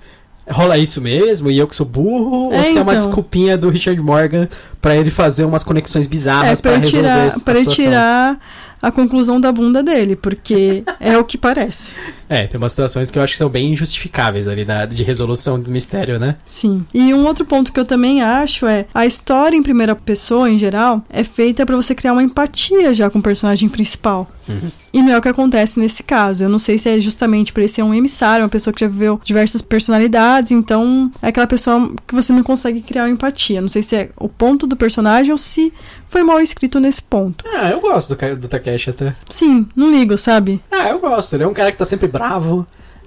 rola 0.50 0.78
isso 0.78 1.02
mesmo 1.02 1.50
e 1.50 1.58
eu 1.58 1.68
que 1.68 1.76
sou 1.76 1.86
burro 1.86 2.54
é, 2.54 2.58
ou 2.58 2.64
se 2.64 2.72
então. 2.72 2.82
é 2.82 2.84
uma 2.84 2.94
então. 2.94 3.06
desculpinha 3.06 3.58
do 3.58 3.70
Richard 3.70 4.00
Morgan 4.02 4.48
para 4.82 4.96
ele 4.96 5.10
fazer 5.10 5.46
umas 5.46 5.64
conexões 5.64 6.08
bizarras 6.08 6.60
é, 6.60 6.62
para 6.62 6.78
resolver 6.78 7.08
tirar, 7.08 7.28
a 7.28 7.40
Para 7.40 7.66
tirar 7.66 8.40
a 8.82 8.92
conclusão 8.92 9.40
da 9.40 9.50
bunda 9.50 9.82
dele, 9.82 10.16
porque 10.16 10.84
é 11.00 11.18
o 11.18 11.24
que 11.24 11.38
parece. 11.38 11.96
É, 12.34 12.48
tem 12.48 12.58
umas 12.58 12.72
situações 12.72 13.12
que 13.12 13.20
eu 13.20 13.22
acho 13.22 13.34
que 13.34 13.38
são 13.38 13.48
bem 13.48 13.72
injustificáveis 13.72 14.48
ali 14.48 14.66
da, 14.66 14.88
de 14.88 15.04
resolução 15.04 15.60
do 15.60 15.72
mistério, 15.72 16.18
né? 16.18 16.36
Sim. 16.48 16.84
E 16.92 17.14
um 17.14 17.28
outro 17.28 17.46
ponto 17.46 17.72
que 17.72 17.80
eu 17.80 17.86
também 17.86 18.24
acho 18.24 18.66
é 18.66 18.88
a 18.92 19.06
história 19.06 19.56
em 19.56 19.62
primeira 19.62 19.96
pessoa, 19.96 20.50
em 20.50 20.58
geral, 20.58 21.04
é 21.12 21.24
feita 21.24 21.64
para 21.64 21.76
você 21.76 21.94
criar 21.94 22.14
uma 22.14 22.24
empatia 22.24 22.92
já 22.92 23.08
com 23.08 23.20
o 23.20 23.22
personagem 23.22 23.70
principal. 23.70 24.28
Uhum. 24.50 24.72
E 24.92 25.02
não 25.02 25.12
é 25.12 25.18
o 25.18 25.22
que 25.22 25.30
acontece 25.30 25.80
nesse 25.80 26.04
caso. 26.04 26.44
Eu 26.44 26.50
não 26.50 26.60
sei 26.60 26.78
se 26.78 26.90
é 26.90 27.00
justamente 27.00 27.54
por 27.54 27.62
ele 27.62 27.70
ser 27.70 27.84
um 27.84 27.94
emissário, 27.94 28.44
uma 28.44 28.50
pessoa 28.50 28.74
que 28.74 28.82
já 28.82 28.88
viveu 28.88 29.22
diversas 29.24 29.62
personalidades, 29.62 30.52
então 30.52 31.12
é 31.22 31.28
aquela 31.28 31.48
pessoa 31.48 31.92
que 32.08 32.14
você 32.14 32.34
não 32.34 32.44
consegue 32.44 32.82
criar 32.82 33.04
uma 33.04 33.10
empatia. 33.10 33.62
Não 33.62 33.70
sei 33.70 33.84
se 33.84 33.96
é 33.96 34.10
o 34.18 34.28
ponto 34.28 34.68
do 34.68 34.76
personagem 34.76 35.32
ou 35.32 35.38
se 35.38 35.74
foi 36.10 36.24
mal 36.24 36.40
escrito 36.40 36.80
nesse 36.80 37.02
ponto. 37.02 37.44
Ah, 37.48 37.72
eu 37.72 37.82
gosto 37.82 38.16
do, 38.16 38.36
do 38.38 38.48
Takeshi 38.48 38.92
até. 38.92 39.16
Sim, 39.32 39.68
não 39.76 39.90
ligo, 39.90 40.16
sabe? 40.16 40.62
Ah, 40.72 40.90
eu 40.90 41.00
gosto. 41.00 41.34
Ele 41.36 41.44
é 41.44 41.48
um 41.48 41.54
cara 41.54 41.72
que 41.72 41.78
tá 41.78 41.86
sempre 41.86 42.08
bravo. 42.08 42.23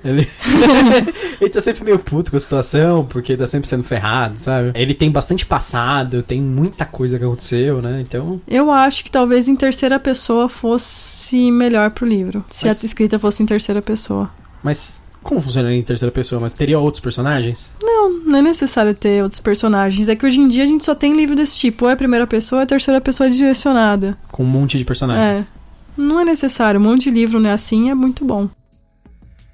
Ele... 0.05 0.29
ele 1.41 1.51
tá 1.51 1.61
sempre 1.61 1.85
meio 1.85 1.99
puto 1.99 2.31
com 2.31 2.37
a 2.37 2.41
situação, 2.41 3.05
porque 3.05 3.37
tá 3.37 3.47
sempre 3.47 3.69
sendo 3.69 3.83
ferrado, 3.83 4.39
sabe? 4.39 4.73
Ele 4.75 4.95
tem 4.95 5.11
bastante 5.11 5.45
passado, 5.45 6.23
tem 6.23 6.41
muita 6.41 6.85
coisa 6.85 7.19
que 7.19 7.25
aconteceu, 7.25 7.83
né? 7.83 8.01
Então. 8.01 8.41
Eu 8.47 8.71
acho 8.71 9.05
que 9.05 9.11
talvez 9.11 9.49
em 9.49 9.57
terceira 9.57 9.99
pessoa 9.99 10.49
fosse 10.49 11.51
melhor 11.51 11.91
pro 11.91 12.07
livro. 12.07 12.45
Se 12.51 12.67
Mas... 12.67 12.83
a 12.83 12.87
escrita 12.87 13.19
fosse 13.19 13.43
em 13.43 13.47
terceira 13.47 13.83
pessoa. 13.83 14.31
Mas 14.63 15.03
como 15.27 15.41
funcionaria 15.41 15.77
em 15.77 15.83
terceira 15.83 16.13
pessoa? 16.13 16.41
Mas 16.41 16.55
teria 16.55 16.79
outros 16.79 17.01
personagens? 17.01 17.75
Não, 17.83 18.11
não 18.25 18.39
é 18.39 18.43
necessário 18.43 18.95
ter 18.95 19.25
outros 19.25 19.41
personagens. 19.41 20.09
É 20.09 20.15
que 20.15 20.25
hoje 20.25 20.39
em 20.39 20.47
dia 20.47 20.63
a 20.63 20.67
gente 20.69 20.85
só 20.85 20.95
tem 20.95 21.15
livro 21.15 21.35
desse 21.35 21.57
tipo. 21.59 21.85
Ou 21.85 21.91
é 21.91 21.97
primeira 21.97 22.29
pessoa 22.29 22.61
ou 22.61 22.63
é 22.63 22.67
terceira 22.67 23.01
pessoa 23.01 23.29
direcionada. 23.29 24.17
Com 24.31 24.45
um 24.45 24.47
monte 24.47 24.79
de 24.79 24.85
personagens. 24.85 25.45
É. 25.45 25.57
Não 25.97 26.21
é 26.21 26.25
necessário. 26.25 26.79
Um 26.79 26.85
monte 26.85 27.05
de 27.05 27.11
livro 27.11 27.41
não 27.41 27.51
é 27.51 27.53
assim 27.53 27.91
é 27.91 27.95
muito 27.95 28.25
bom. 28.25 28.49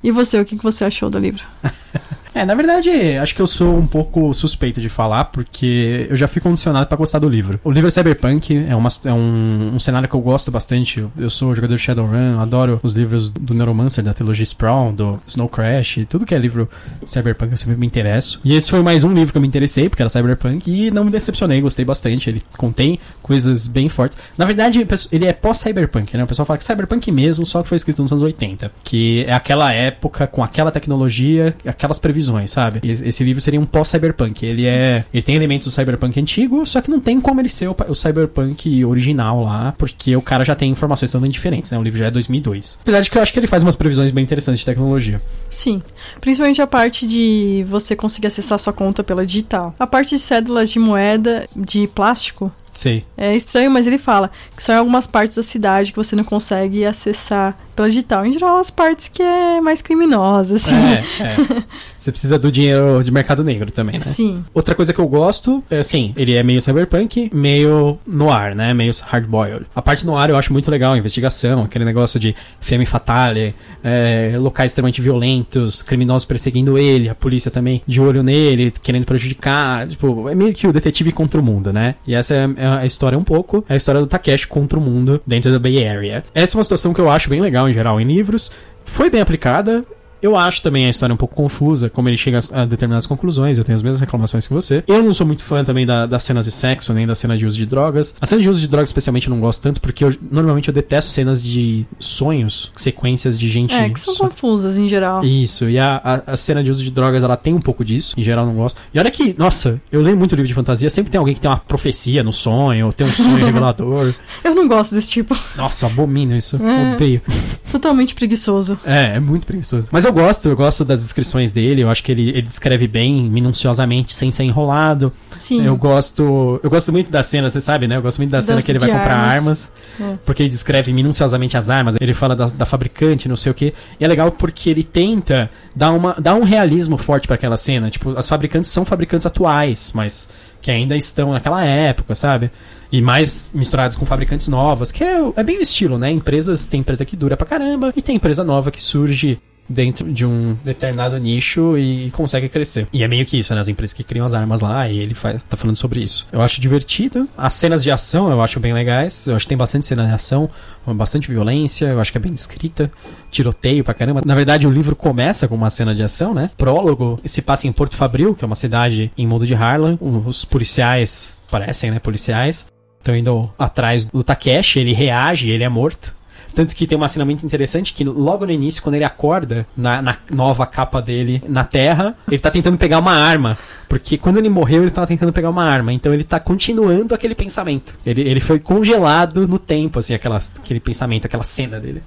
E 0.03 0.11
você, 0.11 0.41
o 0.41 0.45
que 0.45 0.57
você 0.57 0.85
achou 0.85 1.09
do 1.09 1.19
livro? 1.19 1.47
É, 2.35 2.45
na 2.45 2.55
verdade, 2.55 2.91
acho 3.19 3.35
que 3.35 3.43
eu 3.43 3.47
sou 3.47 3.77
um 3.77 3.87
pouco 3.87 4.33
suspeito 4.33 4.81
de 4.81 4.89
falar, 4.89 5.27
porque 5.27 6.07
eu 6.09 6.17
já 6.17 6.27
fui 6.27 6.41
condicionado 6.41 6.87
para 6.87 6.97
gostar 6.97 7.19
do 7.19 7.29
livro. 7.29 7.61
O 7.63 7.71
livro 7.71 7.89
é 7.89 7.91
Cyberpunk, 7.91 8.67
é, 8.69 8.75
uma, 8.75 8.89
é 9.05 9.13
um, 9.13 9.75
um 9.75 9.81
cenário 9.81 10.09
que 10.09 10.15
eu 10.15 10.21
gosto 10.21 10.51
bastante. 10.51 11.07
Eu 11.19 11.31
sou 11.31 11.55
jogador 11.55 11.77
de 11.77 11.83
Shadowrun, 11.83 12.39
adoro 12.41 12.81
os 12.83 12.95
livros 12.95 13.29
do 13.29 13.53
Neuromancer, 13.53 14.03
da 14.03 14.15
trilogia 14.15 14.45
Sprawl, 14.45 14.93
do 14.93 15.19
Snow 15.27 15.49
Crash, 15.49 16.01
tudo 16.09 16.25
que 16.25 16.35
é 16.35 16.39
livro 16.39 16.67
Cyberpunk 17.07 17.53
eu 17.53 17.59
sempre 17.59 17.77
me 17.77 17.87
interesso. 17.87 18.41
E 18.43 18.55
esse 18.55 18.71
foi 18.71 18.81
mais 18.83 19.05
um 19.05 19.13
livro 19.13 19.33
que 19.33 19.39
eu 19.39 19.43
me 19.43 19.49
interessei, 19.49 19.89
porque 19.89 20.03
era 20.03 20.09
Cyberpunk, 20.09 20.71
e 20.71 20.91
não 20.91 21.05
me 21.05 21.11
decepcionei, 21.11 21.61
gostei 21.61 21.85
bastante. 21.85 22.31
Ele 22.31 22.43
contém 22.57 22.99
coisas 23.23 23.69
bem 23.69 23.91
fortes. 23.91 24.17
Na 24.39 24.47
verdade, 24.47 24.87
ele 25.11 25.27
é 25.27 25.33
pós-Cyberpunk, 25.35 26.17
né? 26.17 26.25
O 26.25 26.27
pessoal 26.27 26.47
fala 26.47 26.59
que 26.59 26.65
Cyberpunk 26.65 27.13
mesmo, 27.13 27.45
só 27.45 27.63
que 27.63 27.69
foi 27.69 27.77
escrito 27.77 28.01
nos 28.01 28.11
anos 28.11 28.23
80. 28.23 28.71
Que 28.83 29.25
é 29.27 29.33
aquela 29.33 29.73
época, 29.73 30.27
com 30.27 30.43
aquela 30.43 30.71
tecnologia, 30.71 31.55
aquelas 31.67 31.99
previsões, 31.99 32.22
sabe? 32.47 32.81
Esse 32.85 33.25
livro 33.25 33.41
seria 33.41 33.61
um 33.61 33.65
pós-Cyberpunk. 33.65 34.45
Ele 34.45 34.67
é. 34.67 35.05
Ele 35.13 35.23
tem 35.23 35.35
elementos 35.35 35.67
do 35.67 35.71
Cyberpunk 35.71 36.19
antigo, 36.19 36.65
só 36.67 36.81
que 36.81 36.91
não 36.91 37.01
tem 37.01 37.21
como 37.21 37.41
ele 37.41 37.49
ser 37.49 37.69
o, 37.69 37.77
o 37.89 37.95
Cyberpunk 37.95 38.85
original 38.85 39.43
lá, 39.43 39.75
porque 39.77 40.17
o 40.17 40.23
cara 40.23 40.45
já 40.45 40.55
tem 40.55 40.71
informações 40.71 41.11
totalmente 41.11 41.35
diferentes, 41.35 41.71
né? 41.71 41.79
O 41.79 41.83
livro 41.83 41.99
já 41.99 42.07
é 42.07 42.11
2002. 42.11 42.79
Apesar 42.83 43.01
de 43.01 43.11
que 43.11 43.19
eu 43.19 43.23
acho 43.23 43.33
que 43.33 43.39
ele 43.39 43.47
faz 43.47 43.63
umas 43.63 43.75
previsões 43.75 44.11
bem 44.11 44.23
interessantes 44.25 44.61
de 44.61 44.67
tecnologia. 44.67 45.21
Sim. 45.51 45.83
Principalmente 46.21 46.61
a 46.61 46.67
parte 46.67 47.07
de 47.07 47.65
você 47.69 47.97
conseguir 47.97 48.29
acessar 48.29 48.59
sua 48.59 48.73
conta 48.73 49.03
pela 49.03 49.25
digital. 49.25 49.75
A 49.79 49.87
parte 49.87 50.11
de 50.11 50.19
cédulas 50.19 50.71
de 50.71 50.79
moeda 50.79 51.47
de 51.55 51.87
plástico 51.89 52.51
Sei. 52.73 53.05
É 53.17 53.37
estranho, 53.37 53.71
mas 53.71 53.87
ele 53.87 53.99
fala 53.99 54.31
que 54.57 54.63
só 54.63 54.73
em 54.73 54.77
algumas 54.77 55.07
partes 55.07 55.37
da 55.37 55.43
cidade 55.43 55.93
que 55.93 55.97
você 55.97 56.17
não 56.17 56.25
consegue 56.25 56.85
acessar 56.87 57.57
digital. 57.77 58.25
Em 58.27 58.33
geral, 58.33 58.59
as 58.59 58.71
partes 58.71 59.09
que 59.09 59.23
é 59.23 59.61
mais 59.61 59.83
criminosa, 59.83 60.57
assim. 60.57 60.75
É, 60.75 61.25
é. 61.25 61.63
Você 61.99 62.11
precisa 62.11 62.39
do 62.39 62.51
dinheiro 62.51 63.03
de 63.05 63.13
mercado 63.13 63.45
negro 63.45 63.71
também, 63.71 63.99
né? 63.99 64.05
Sim. 64.05 64.45
Outra 64.53 64.75
coisa 64.75 64.93
que 64.93 64.99
eu 64.99 65.07
gosto 65.07 65.63
é 65.71 65.79
assim, 65.79 66.13
ele 66.17 66.35
é 66.35 66.43
meio 66.43 66.61
cyberpunk, 66.61 67.31
meio 67.33 67.99
noir, 68.07 68.55
né? 68.55 68.75
Meio 68.75 68.93
hardboiled. 69.03 69.67
A 69.75 69.81
parte 69.81 70.05
noir 70.05 70.31
eu 70.31 70.37
acho 70.37 70.53
muito 70.53 70.71
legal, 70.71 70.97
investigação, 70.97 71.63
aquele 71.63 71.85
negócio 71.85 72.19
de 72.19 72.35
femme 72.61 72.85
fatale, 72.85 73.55
é, 73.85 74.33
locais 74.37 74.73
extremamente 74.73 75.01
violentos, 75.01 75.83
criminosos 75.83 76.25
perseguindo 76.25 76.77
ele, 76.77 77.09
a 77.09 77.15
polícia 77.15 77.51
também 77.51 77.83
de 77.87 78.01
olho 78.01 78.23
nele, 78.23 78.73
querendo 78.83 79.05
prejudicar. 79.05 79.87
Tipo, 79.87 80.29
é 80.29 80.35
meio 80.35 80.53
que 80.53 80.67
o 80.67 80.73
detetive 80.73 81.13
contra 81.13 81.41
o 81.41 81.45
mundo, 81.45 81.73
né? 81.73 81.95
E 82.07 82.15
essa 82.15 82.35
é, 82.35 82.49
é 82.57 82.67
a 82.67 82.87
história 82.87 83.19
um 83.19 83.25
pouco, 83.25 83.65
é 83.69 83.75
a 83.75 83.77
história 83.77 84.01
do 84.01 84.07
Takeshi 84.07 84.47
contra 84.47 84.79
o 84.79 84.83
mundo 84.83 85.21
dentro 85.27 85.53
da 85.53 85.59
Bay 85.59 85.87
Area. 85.87 86.25
Essa 86.35 86.57
é 86.57 86.59
uma 86.59 86.65
situação 86.65 86.93
que 86.93 87.01
eu 87.01 87.11
acho 87.11 87.29
bem 87.29 87.41
legal 87.41 87.62
em 87.69 87.73
geral 87.73 88.01
em 88.01 88.05
livros. 88.05 88.51
Foi 88.85 89.09
bem 89.11 89.21
aplicada, 89.21 89.85
eu 90.23 90.37
acho 90.37 90.63
também 90.63 90.87
a 90.87 90.89
história 90.89 91.13
um 91.13 91.17
pouco 91.17 91.35
confusa, 91.35 91.91
como 91.91 92.09
ele 92.09 92.17
chega 92.17 92.39
a 92.53 92.65
determinadas 92.65 93.07
conclusões. 93.07 93.59
Eu 93.59 93.65
tenho 93.65 93.75
as 93.75 93.83
mesmas 93.83 94.01
reclamações 94.01 94.47
que 94.47 94.53
você. 94.55 94.85
Eu 94.87 95.03
não 95.03 95.13
sou 95.13 95.27
muito 95.27 95.43
fã 95.43 95.65
também 95.65 95.85
da, 95.85 96.07
das 96.07 96.23
cenas 96.23 96.45
de 96.45 96.53
sexo, 96.53 96.95
nem 96.95 97.07
da 97.07 97.15
cena 97.15 97.37
de 97.37 97.45
uso 97.45 97.57
de 97.57 97.67
drogas. 97.67 98.15
A 98.21 98.27
cena 98.27 98.41
de 98.41 98.49
uso 98.49 98.61
de 98.61 98.69
drogas, 98.69 98.89
especialmente, 98.91 99.29
eu 99.29 99.35
não 99.35 99.41
gosto 99.41 99.61
tanto, 99.61 99.81
porque 99.81 100.05
eu, 100.05 100.15
normalmente 100.31 100.69
eu 100.69 100.75
detesto 100.75 101.11
cenas 101.11 101.43
de 101.43 101.85
sonhos, 101.99 102.71
sequências 102.77 103.39
de 103.39 103.49
gente. 103.49 103.75
É, 103.75 103.91
que 103.91 103.99
são 103.99 104.15
confusas 104.15 104.79
em 104.79 104.89
geral. 104.89 105.25
Isso, 105.25 105.69
e 105.69 105.79
a, 105.79 105.97
a, 105.97 106.33
a, 106.33 106.37
cena 106.37 106.63
de 106.63 106.71
uso 106.71 106.85
de 106.85 106.91
drogas, 106.91 107.25
ela 107.25 107.37
tem 107.37 107.53
um 107.53 107.61
pouco 107.61 107.85
disso. 107.85 108.15
Em 108.17 108.23
geral, 108.23 108.45
eu 108.45 108.51
não 108.51 108.57
gosto. 108.57 108.81
E 108.95 108.99
olha 108.99 109.11
que, 109.11 109.35
nossa, 109.37 109.81
eu 109.91 110.01
leio 110.01 110.17
muito 110.17 110.37
livro 110.37 110.47
de 110.47 110.55
fantasia, 110.55 110.89
sempre 110.89 111.11
tem 111.11 111.19
alguém 111.19 111.35
que 111.35 111.41
tem 111.41 111.51
uma 111.51 111.59
profecia 111.59 112.23
no 112.23 112.33
sonho, 112.33 112.87
ou 112.87 112.93
tem 112.93 113.07
um 113.07 113.11
sonho 113.11 113.37
revelador. 113.45 114.15
Eu 114.45 114.55
não 114.55 114.69
gosto 114.69 114.95
desse 114.95 115.11
tipo. 115.11 115.37
Nossa, 115.57 115.87
abomino 115.87 116.37
isso. 116.37 116.57
É, 116.63 116.95
Odeio. 116.95 117.23
Totalmente 117.71 118.15
preguiçoso. 118.15 118.79
É, 118.85 119.17
é 119.17 119.21
muito 119.21 119.47
preguiçoso. 119.47 119.89
Mas 119.91 120.05
eu 120.05 120.12
gosto, 120.13 120.49
eu 120.49 120.57
gosto 120.57 120.85
das 120.85 121.01
descrições 121.01 121.53
dele, 121.53 121.83
eu 121.83 121.91
acho 121.91 122.03
que 122.03 122.13
ele, 122.13 122.29
ele 122.31 122.43
descreve 122.43 122.87
bem, 122.87 123.29
minuciosamente, 123.31 124.15
sem 124.15 124.31
ser 124.31 124.45
enrolado. 124.45 125.13
Sim. 125.33 125.65
Eu 125.65 125.77
gosto. 125.77 126.61
Eu 126.63 126.71
gosto 126.71 126.93
muito 126.93 127.11
da 127.11 127.23
cena, 127.23 127.49
você 127.49 127.61
sabe, 127.61 127.87
né? 127.87 127.97
Eu 127.97 128.03
gosto 128.03 128.19
muito 128.19 128.31
da 128.31 128.39
das, 128.39 128.45
cena 128.47 128.63
que 128.63 128.71
ele 128.71 128.79
vai 128.79 128.91
comprar 128.91 129.17
armas. 129.17 129.73
armas 129.99 130.19
porque 130.25 130.43
ele 130.43 130.49
descreve 130.49 130.93
minuciosamente 130.93 131.57
as 131.57 131.71
armas, 131.71 131.97
ele 132.01 132.15
fala 132.15 132.35
da, 132.35 132.47
da 132.47 132.67
fabricante, 132.67 133.29
não 133.29 133.37
sei 133.37 133.53
o 133.53 133.55
que. 133.55 133.73
E 133.99 134.05
é 134.05 134.09
legal 134.09 134.31
porque 134.31 134.71
ele 134.71 134.83
tenta 134.83 135.51
dar, 135.75 135.93
uma, 135.93 136.15
dar 136.15 136.35
um 136.35 136.45
realismo 136.45 136.97
forte 136.97 137.27
para 137.27 137.37
aquela 137.37 137.57
cena. 137.57 137.91
Tipo, 137.91 138.17
as 138.17 138.27
fabricantes 138.27 138.71
são 138.71 138.85
fabricantes 138.85 139.27
atuais, 139.27 139.93
mas 139.95 140.29
que 140.61 140.71
ainda 140.71 140.97
estão 140.97 141.33
naquela 141.33 141.65
época, 141.65 142.15
sabe? 142.15 142.51
E 142.91 143.03
mais 143.03 143.51
misturados 143.53 143.97
com 143.97 144.07
fabricantes 144.07 144.49
novas, 144.49 144.93
que 144.93 145.03
é, 145.03 145.19
é 145.37 145.43
bem 145.43 145.59
o 145.59 145.63
estilo, 145.63 145.99
né? 145.99 146.11
Empresas, 146.11 146.65
tem 146.67 146.81
empresa 146.81 147.05
que 147.05 147.17
dura 147.17 147.37
pra 147.37 147.47
caramba 147.47 147.93
e 147.97 148.01
tem 148.01 148.17
empresa 148.17 148.45
nova 148.45 148.71
que 148.71 148.81
surge 148.81 149.41
dentro 149.69 150.13
de 150.13 150.27
um 150.27 150.57
determinado 150.65 151.17
nicho 151.19 151.77
e 151.79 152.11
consegue 152.11 152.49
crescer. 152.49 152.87
E 152.93 153.03
é 153.03 153.09
meio 153.09 153.25
que 153.25 153.39
isso, 153.39 153.55
né? 153.55 153.61
As 153.61 153.69
empresas 153.69 153.95
que 153.95 154.05
criam 154.05 154.25
as 154.25 154.35
armas 154.35 154.61
lá 154.61 154.89
e 154.89 154.99
ele 154.99 155.15
faz, 155.15 155.43
tá 155.45 155.57
falando 155.57 155.77
sobre 155.77 156.01
isso. 156.01 156.27
Eu 156.33 156.43
acho 156.43 156.61
divertido. 156.61 157.29
As 157.37 157.55
cenas 157.55 157.83
de 157.83 157.91
ação 157.91 158.31
eu 158.31 158.43
acho 158.43 158.61
bem 158.61 158.73
legais. 158.73 159.27
Eu 159.27 159.37
acho 159.37 159.47
que 159.47 159.51
tem 159.51 159.59
bastante 159.59 159.87
cena 159.87 160.07
de 160.07 160.13
ação, 160.13 160.49
bastante 160.87 161.29
violência. 161.31 161.87
Eu 161.87 162.01
acho 162.01 162.13
que 162.13 162.19
é 162.19 162.21
bem 162.21 162.33
escrita. 162.33 162.91
Tiroteio 163.31 163.83
pra 163.83 163.95
caramba. 163.95 164.23
Na 164.25 164.35
verdade, 164.35 164.67
o 164.67 164.71
livro 164.71 164.95
começa 164.95 165.49
com 165.49 165.55
uma 165.55 165.71
cena 165.71 165.95
de 165.95 166.03
ação, 166.03 166.35
né? 166.35 166.51
Prólogo 166.57 167.21
se 167.25 167.41
passa 167.41 167.67
em 167.67 167.73
Porto 167.73 167.97
Fabril, 167.97 168.35
que 168.35 168.45
é 168.45 168.47
uma 168.47 168.55
cidade 168.55 169.11
em 169.17 169.27
mundo 169.27 169.47
de 169.47 169.55
Harlem. 169.55 169.99
Os 170.01 170.45
policiais 170.45 171.43
parecem, 171.51 171.91
né? 171.91 171.99
Policiais. 171.99 172.67
Estão 172.99 173.17
indo 173.17 173.51
atrás 173.59 174.07
do 174.07 174.23
Takeshi, 174.23 174.79
ele 174.79 174.93
reage, 174.93 175.51
ele 175.51 175.65
é 175.65 175.69
morto. 175.69 176.15
Tanto 176.55 176.75
que 176.77 176.87
tem 176.87 176.97
uma 176.97 177.09
cena 177.09 177.25
muito 177.25 177.45
interessante 177.45 177.93
que 177.93 178.05
logo 178.05 178.45
no 178.47 178.53
início, 178.53 178.83
quando 178.83 178.97
ele 178.97 179.05
acorda 179.05 179.67
na, 179.77 180.03
na, 180.03 180.17
nova 180.31 180.67
capa 180.67 181.01
dele 181.01 181.43
na 181.49 181.65
Terra, 181.65 182.17
ele 182.29 182.39
tá 182.39 182.51
tentando 182.51 182.77
pegar 182.77 182.99
uma 182.99 183.13
arma. 183.13 183.57
Porque 183.89 184.17
quando 184.17 184.39
ele 184.39 184.49
morreu, 184.49 184.83
ele 184.83 184.91
tava 184.91 185.07
tentando 185.07 185.33
pegar 185.33 185.51
uma 185.51 185.65
arma. 185.65 185.93
Então 185.93 186.13
ele 186.13 186.25
tá 186.25 186.39
continuando 186.39 187.15
aquele 187.15 187.35
pensamento. 187.35 187.95
Ele, 188.05 188.23
ele 188.23 188.41
foi 188.41 188.59
congelado 188.59 189.47
no 189.47 189.59
tempo, 189.59 189.99
assim, 189.99 190.15
aquela, 190.15 190.39
aquele 190.59 190.81
pensamento, 190.81 191.27
aquela 191.27 191.45
cena 191.45 191.81
dele. 191.81 192.03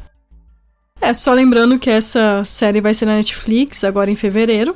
É, 1.02 1.14
só 1.14 1.34
lembrando 1.34 1.78
que 1.78 1.90
essa 1.90 2.44
série 2.46 2.82
vai 2.82 2.94
ser 2.94 3.06
na 3.06 3.16
Netflix 3.16 3.84
agora 3.84 4.10
em 4.10 4.16
fevereiro. 4.16 4.76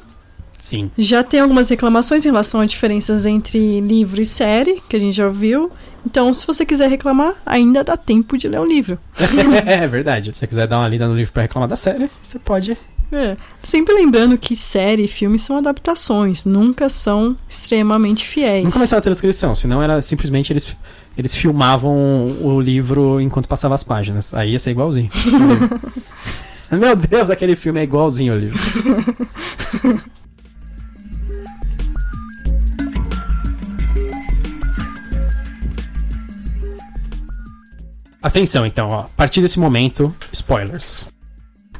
Sim. 0.60 0.92
Já 0.98 1.24
tem 1.24 1.40
algumas 1.40 1.70
reclamações 1.70 2.26
em 2.26 2.28
relação 2.28 2.60
a 2.60 2.66
diferenças 2.66 3.26
entre 3.26 3.80
livro 3.80 4.22
e 4.22 4.26
série, 4.26 4.84
que 4.88 4.96
a 4.96 5.00
gente 5.00 5.16
já 5.16 5.30
viu. 5.30 5.72
Então, 6.06 6.34
se 6.34 6.46
você 6.46 6.66
quiser 6.66 6.90
reclamar, 6.90 7.34
ainda 7.46 7.84
dá 7.84 7.96
tempo 7.96 8.38
de 8.38 8.48
ler 8.48 8.60
o 8.60 8.66
livro. 8.66 9.00
é 9.66 9.88
verdade. 9.88 10.34
Se 10.34 10.40
você 10.40 10.48
quiser 10.48 10.68
dar 10.68 10.80
uma 10.80 10.88
lida 10.88 11.08
no 11.08 11.16
livro 11.16 11.32
para 11.32 11.44
reclamar 11.44 11.68
da 11.68 11.76
série, 11.76 12.10
você 12.22 12.38
pode. 12.38 12.78
É. 13.12 13.38
Sempre 13.64 13.96
lembrando 13.96 14.38
que 14.38 14.56
série 14.56 15.06
e 15.06 15.08
filme 15.08 15.40
são 15.40 15.58
adaptações, 15.58 16.46
nunca 16.46 16.90
são 16.90 17.36
extremamente 17.48 18.26
fiéis. 18.26 18.66
Nunca 18.66 18.78
vai 18.78 18.86
ser 18.86 18.96
uma 18.96 19.02
transcrição, 19.02 19.56
senão 19.56 19.82
era 19.82 20.00
simplesmente 20.00 20.54
eles, 20.54 20.76
eles 21.18 21.36
filmavam 21.36 21.96
o 22.42 22.62
livro 22.62 23.20
enquanto 23.20 23.48
passava 23.50 23.74
as 23.74 23.84
páginas. 23.84 24.32
Aí 24.34 24.52
ia 24.52 24.60
ser 24.60 24.72
igualzinho. 24.72 25.10
Meu 26.72 26.96
Deus, 26.96 27.32
aquele 27.32 27.56
filme 27.56 27.80
é 27.80 27.84
igualzinho 27.84 28.34
ao 28.34 28.40
livro. 28.40 28.60
Atenção, 38.22 38.66
então, 38.66 38.90
ó. 38.90 39.00
A 39.02 39.10
partir 39.16 39.42
desse 39.42 39.60
momento, 39.60 40.14
spoilers. 40.32 41.08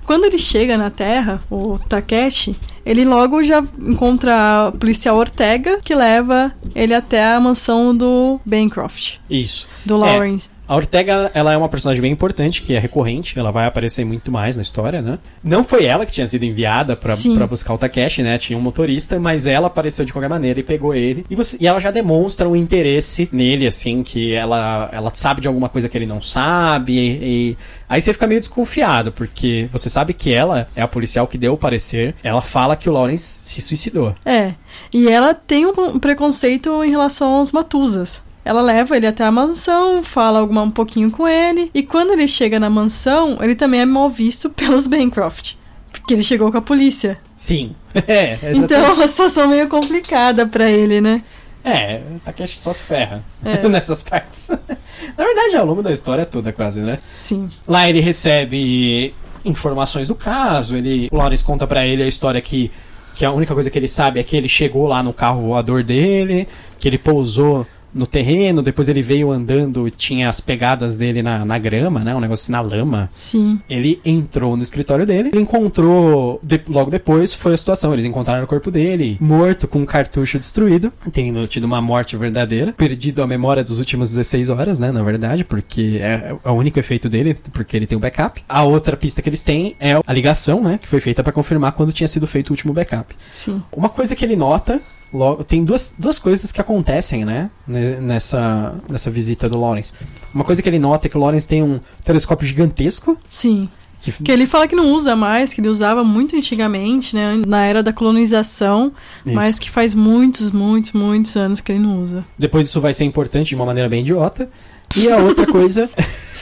Quando 0.06 0.24
ele 0.24 0.40
chega 0.40 0.78
na 0.78 0.90
Terra, 0.90 1.40
o 1.52 1.78
Takeshi, 1.78 2.56
ele 2.84 3.06
logo 3.06 3.44
já 3.44 3.64
encontra 3.78 4.68
a 4.68 4.72
policial 4.72 5.18
Ortega, 5.18 5.80
que 5.84 5.94
leva 5.94 6.52
ele 6.74 6.96
até 6.96 7.24
a 7.24 7.40
mansão 7.40 7.96
do 7.96 8.40
Bancroft. 8.44 9.18
Isso. 9.30 9.68
Do 9.86 9.98
Lawrence. 9.98 10.50
É. 10.56 10.59
A 10.70 10.76
Ortega, 10.76 11.32
ela 11.34 11.52
é 11.52 11.58
uma 11.58 11.68
personagem 11.68 12.00
bem 12.00 12.12
importante, 12.12 12.62
que 12.62 12.76
é 12.76 12.80
recorrente, 12.80 13.40
ela 13.40 13.52
vai 13.52 13.66
aparecer 13.66 14.06
muito 14.06 14.32
mais 14.32 14.56
na 14.56 14.62
história, 14.62 15.02
né? 15.02 15.18
Não 15.44 15.64
foi 15.64 15.86
ela 15.86 16.06
que 16.06 16.12
tinha 16.12 16.28
sido 16.28 16.46
enviada 16.46 16.96
para 16.96 17.16
buscar 17.48 17.74
o 17.74 17.78
Takeshi, 17.80 18.22
né? 18.22 18.38
Tinha 18.38 18.56
um 18.56 18.62
motorista, 18.62 19.20
mas 19.20 19.48
ela 19.48 19.66
apareceu 19.66 20.06
de 20.06 20.14
qualquer 20.14 20.30
maneira 20.30 20.60
e 20.60 20.64
pegou 20.64 20.94
ele. 20.94 21.26
E, 21.28 21.36
você, 21.36 21.58
e 21.60 21.66
ela 21.66 21.80
já 21.80 21.90
demonstra 21.90 22.48
um 22.48 22.56
interesse 22.56 23.28
nele, 23.32 23.66
assim, 23.66 24.04
que 24.04 24.32
ela, 24.32 24.92
ela 24.94 25.10
sabe 25.12 25.42
de 25.42 25.48
alguma 25.48 25.70
coisa 25.70 25.90
que 25.90 25.98
ele 25.98 26.06
não 26.06 26.22
sabe. 26.22 26.94
E, 26.94 27.10
e 27.24 27.58
aí 27.90 28.00
você 28.00 28.14
fica 28.14 28.28
meio 28.28 28.40
desconfiado, 28.40 29.12
porque 29.12 29.68
você 29.72 29.90
sabe 29.90 30.14
que 30.14 30.32
ela 30.32 30.70
é 30.76 30.84
a 30.84 30.88
policial 30.88 31.26
que 31.26 31.40
deu 31.40 31.54
o 31.54 31.58
parecer. 31.58 32.14
Ela 32.24 32.44
fala 32.44 32.76
que 32.76 32.88
o 32.88 32.94
Lawrence 32.94 33.24
se 33.50 33.60
suicidou. 33.60 34.14
É. 34.24 34.54
E 34.94 35.10
ela 35.10 35.34
tem 35.34 35.66
um 35.66 35.98
preconceito 35.98 36.84
em 36.84 36.92
relação 36.92 37.38
aos 37.38 37.52
Matuzas. 37.52 38.29
Ela 38.50 38.64
leva 38.64 38.98
ele 38.98 39.06
até 39.06 39.24
a 39.24 39.32
mansão, 39.32 40.02
fala 40.02 40.40
alguma, 40.40 40.64
um 40.64 40.72
pouquinho 40.72 41.12
com 41.12 41.28
ele, 41.28 41.70
e 41.72 41.84
quando 41.84 42.14
ele 42.14 42.28
chega 42.28 42.60
na 42.60 42.68
mansão, 42.68 43.38
ele 43.42 43.54
também 43.54 43.82
é 43.82 43.86
mal 43.86 44.10
visto 44.10 44.50
pelos 44.58 44.88
Bancroft. 44.88 45.54
Porque 45.92 46.16
ele 46.16 46.24
chegou 46.24 46.52
com 46.52 46.58
a 46.58 46.62
polícia. 46.62 47.20
Sim. 47.36 47.76
É, 48.08 48.40
então 48.56 48.84
é 48.84 48.92
uma 48.92 49.08
situação 49.08 49.48
meio 49.48 49.68
complicada 49.70 50.48
para 50.48 50.68
ele, 50.68 51.00
né? 51.00 51.22
É, 51.64 52.02
Takeshi 52.26 52.58
só 52.58 52.74
se 52.74 52.82
ferra 52.82 53.24
é. 53.46 53.66
nessas 53.70 54.02
partes. 54.02 54.50
Na 54.50 55.24
verdade, 55.24 55.56
ao 55.56 55.66
longo 55.66 55.84
da 55.84 55.92
história 55.92 56.26
toda, 56.26 56.52
quase, 56.52 56.80
né? 56.80 56.98
Sim. 57.12 57.50
Lá 57.68 57.88
ele 57.88 58.00
recebe 58.00 59.14
informações 59.46 60.08
do 60.08 60.16
caso, 60.16 60.76
ele, 60.76 61.08
o 61.12 61.18
Lawrence 61.18 61.44
conta 61.44 61.68
para 61.68 61.86
ele 61.86 62.02
a 62.02 62.08
história 62.08 62.42
que 62.42 62.72
que 63.14 63.26
a 63.26 63.32
única 63.32 63.54
coisa 63.54 63.70
que 63.70 63.78
ele 63.78 63.88
sabe 63.88 64.20
é 64.20 64.24
que 64.24 64.38
ele 64.38 64.48
chegou 64.48 64.88
lá 64.88 65.04
no 65.04 65.12
carro 65.12 65.42
voador 65.42 65.84
dele, 65.84 66.48
que 66.80 66.88
ele 66.88 66.98
pousou 66.98 67.68
no 67.94 68.06
terreno, 68.08 68.62
depois 68.62 68.88
ele 68.90 69.02
veio 69.02 69.32
andando 69.32 69.88
e 69.88 69.92
tinha 69.92 70.30
as 70.30 70.40
pegadas 70.42 70.96
dele 70.98 71.22
na, 71.24 71.44
na 71.46 71.58
grama, 71.58 72.02
né? 72.02 72.16
Um 72.16 72.20
negócio 72.20 72.44
assim 72.44 72.52
na 72.52 72.62
lama. 72.62 73.08
Sim. 73.12 73.60
Ele 73.70 74.00
entrou 74.06 74.56
no 74.56 74.62
escritório 74.64 75.06
dele, 75.06 75.30
ele 75.34 75.42
encontrou, 75.42 76.40
de- 76.44 76.62
logo 76.68 76.92
depois 76.92 77.34
foi 77.34 77.54
a 77.54 77.58
situação, 77.58 77.94
eles 77.94 78.06
encontraram 78.06 78.44
o 78.44 78.48
corpo 78.48 78.70
dele 78.72 79.18
morto 79.22 79.68
com 79.68 79.80
um 79.80 79.86
cartucho 79.86 80.38
destruído, 80.38 80.92
tendo 81.12 81.48
tido 81.48 81.64
uma 81.64 81.82
morte 81.82 82.16
verdadeira, 82.18 82.74
perdido 82.74 83.22
a 83.24 83.28
memória 83.28 83.64
dos 83.64 83.80
últimos 83.80 84.10
16 84.10 84.50
horas, 84.50 84.80
né, 84.80 84.92
na 84.92 85.04
verdade, 85.04 85.44
porque 85.44 86.00
é, 86.02 86.36
é 86.44 86.50
o 86.50 86.54
único 86.54 86.80
efeito 86.80 87.08
dele, 87.10 87.36
porque 87.54 87.76
ele 87.78 87.86
tem 87.88 87.98
o 87.98 88.02
backup. 88.02 88.42
A 88.48 88.64
outra 88.64 88.96
pista 88.98 89.22
que 89.22 89.30
eles 89.30 89.44
têm 89.44 89.76
é 89.80 90.00
a 90.06 90.14
ligação, 90.14 90.62
né, 90.62 90.80
que 90.82 90.88
foi 90.88 91.00
feita 91.00 91.24
pra 91.24 91.32
confirmar 91.34 91.72
quando 91.74 91.94
tinha 91.94 92.08
sido 92.08 92.28
feito 92.28 92.50
o 92.50 92.54
último 92.54 92.74
backup. 92.74 93.16
Sim. 93.32 93.62
Uma 93.72 93.90
coisa 93.90 94.16
que 94.16 94.24
ele 94.26 94.36
nota, 94.36 94.82
logo, 95.14 95.44
tem 95.44 95.64
duas, 95.64 95.94
duas 95.98 96.20
coisas 96.20 96.52
que 96.52 96.62
acontecem, 96.62 97.26
né, 97.26 97.50
ne- 97.68 97.96
nessa, 97.98 98.76
nessa 98.90 99.10
visita 99.12 99.48
do 99.50 99.60
Lawrence. 99.60 99.94
Uma 100.34 100.44
coisa 100.44 100.62
que 100.62 100.70
ele 100.70 100.80
nota 100.80 101.08
é 101.08 101.10
que 101.10 101.18
o 101.18 101.20
Lawrence 101.20 101.48
tem 101.48 101.64
um 101.64 101.80
telescópio 102.04 102.48
gigantesco, 102.48 103.18
Sim. 103.28 103.68
que 104.02 104.12
Que 104.12 104.32
ele 104.32 104.46
fala 104.48 104.68
que 104.68 104.76
não 104.76 104.92
usa 104.94 105.16
mais, 105.16 105.54
que 105.54 105.62
ele 105.62 105.70
usava 105.70 106.04
muito 106.04 106.36
antigamente, 106.36 107.16
né? 107.16 107.42
Na 107.48 107.66
era 107.66 107.82
da 107.84 107.92
colonização, 107.92 108.92
Isso. 109.26 109.36
mas 109.36 109.58
que 109.60 109.70
faz 109.70 109.94
muitos, 109.94 110.52
muitos, 110.52 110.92
muitos 110.94 111.36
anos 111.36 111.60
que 111.62 111.72
ele 111.72 111.80
não 111.80 112.02
usa. 112.04 112.24
depois 112.38 112.68
isso 112.68 112.80
vai 112.80 112.94
ser 112.94 113.04
importante 113.06 113.50
de 113.50 113.56
uma 113.56 113.66
maneira 113.66 113.90
bem 113.90 114.02
idiota. 114.02 114.50
E 114.96 115.12
a 115.12 115.18
outra 115.18 115.46
coisa. 115.52 115.90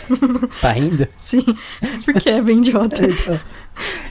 Você 0.07 0.61
tá 0.61 0.71
rindo? 0.71 1.05
Sim, 1.17 1.43
porque 2.05 2.29
é 2.29 2.41
bem 2.41 2.59
idiota. 2.59 3.01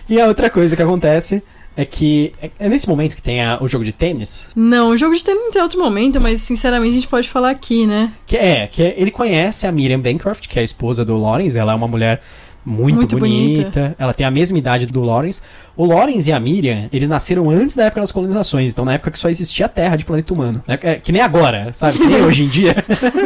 E 0.08 0.20
a 0.20 0.28
outra 0.28 0.48
coisa 0.48 0.76
que 0.76 0.82
acontece 0.82 1.42
é 1.76 1.84
que 1.84 2.32
é- 2.40 2.50
é 2.58 2.68
nesse 2.68 2.88
momento 2.88 3.14
que 3.14 3.22
tem 3.22 3.42
a- 3.42 3.58
o 3.60 3.68
jogo 3.68 3.84
de 3.84 3.92
tênis. 3.92 4.48
Não, 4.56 4.90
o 4.90 4.96
jogo 4.96 5.14
de 5.14 5.22
tênis 5.22 5.54
é 5.54 5.62
outro 5.62 5.78
momento, 5.78 6.20
mas 6.20 6.40
sinceramente 6.40 6.92
a 6.92 6.94
gente 6.94 7.08
pode 7.08 7.28
falar 7.28 7.50
aqui, 7.50 7.86
né? 7.86 8.12
Que 8.26 8.36
é, 8.36 8.66
que 8.66 8.82
é- 8.82 8.94
ele 8.96 9.10
conhece 9.10 9.66
a 9.66 9.72
Miriam 9.72 10.00
Bancroft, 10.00 10.48
que 10.48 10.58
é 10.58 10.62
a 10.62 10.64
esposa 10.64 11.04
do 11.04 11.16
Lawrence. 11.16 11.58
Ela 11.58 11.72
é 11.72 11.74
uma 11.74 11.88
mulher 11.88 12.20
muito, 12.66 12.96
Muito 12.96 13.16
bonita. 13.16 13.62
bonita. 13.62 13.96
Ela 13.96 14.12
tem 14.12 14.26
a 14.26 14.30
mesma 14.30 14.58
idade 14.58 14.86
do 14.86 15.00
Lawrence. 15.00 15.40
O 15.76 15.84
Lawrence 15.84 16.28
e 16.28 16.32
a 16.32 16.40
Miriam, 16.40 16.88
eles 16.92 17.08
nasceram 17.08 17.48
antes 17.48 17.76
da 17.76 17.84
época 17.84 18.00
das 18.00 18.10
colonizações. 18.10 18.72
Então, 18.72 18.84
na 18.84 18.94
época 18.94 19.12
que 19.12 19.18
só 19.20 19.28
existia 19.28 19.66
a 19.66 19.68
Terra 19.68 19.94
de 19.94 20.04
planeta 20.04 20.34
humano. 20.34 20.64
né? 20.66 20.76
É, 20.82 20.96
que 20.96 21.12
nem 21.12 21.22
agora, 21.22 21.72
sabe? 21.72 21.96
Que 21.96 22.06
nem 22.06 22.22
hoje 22.22 22.42
em 22.42 22.48
dia. 22.48 22.74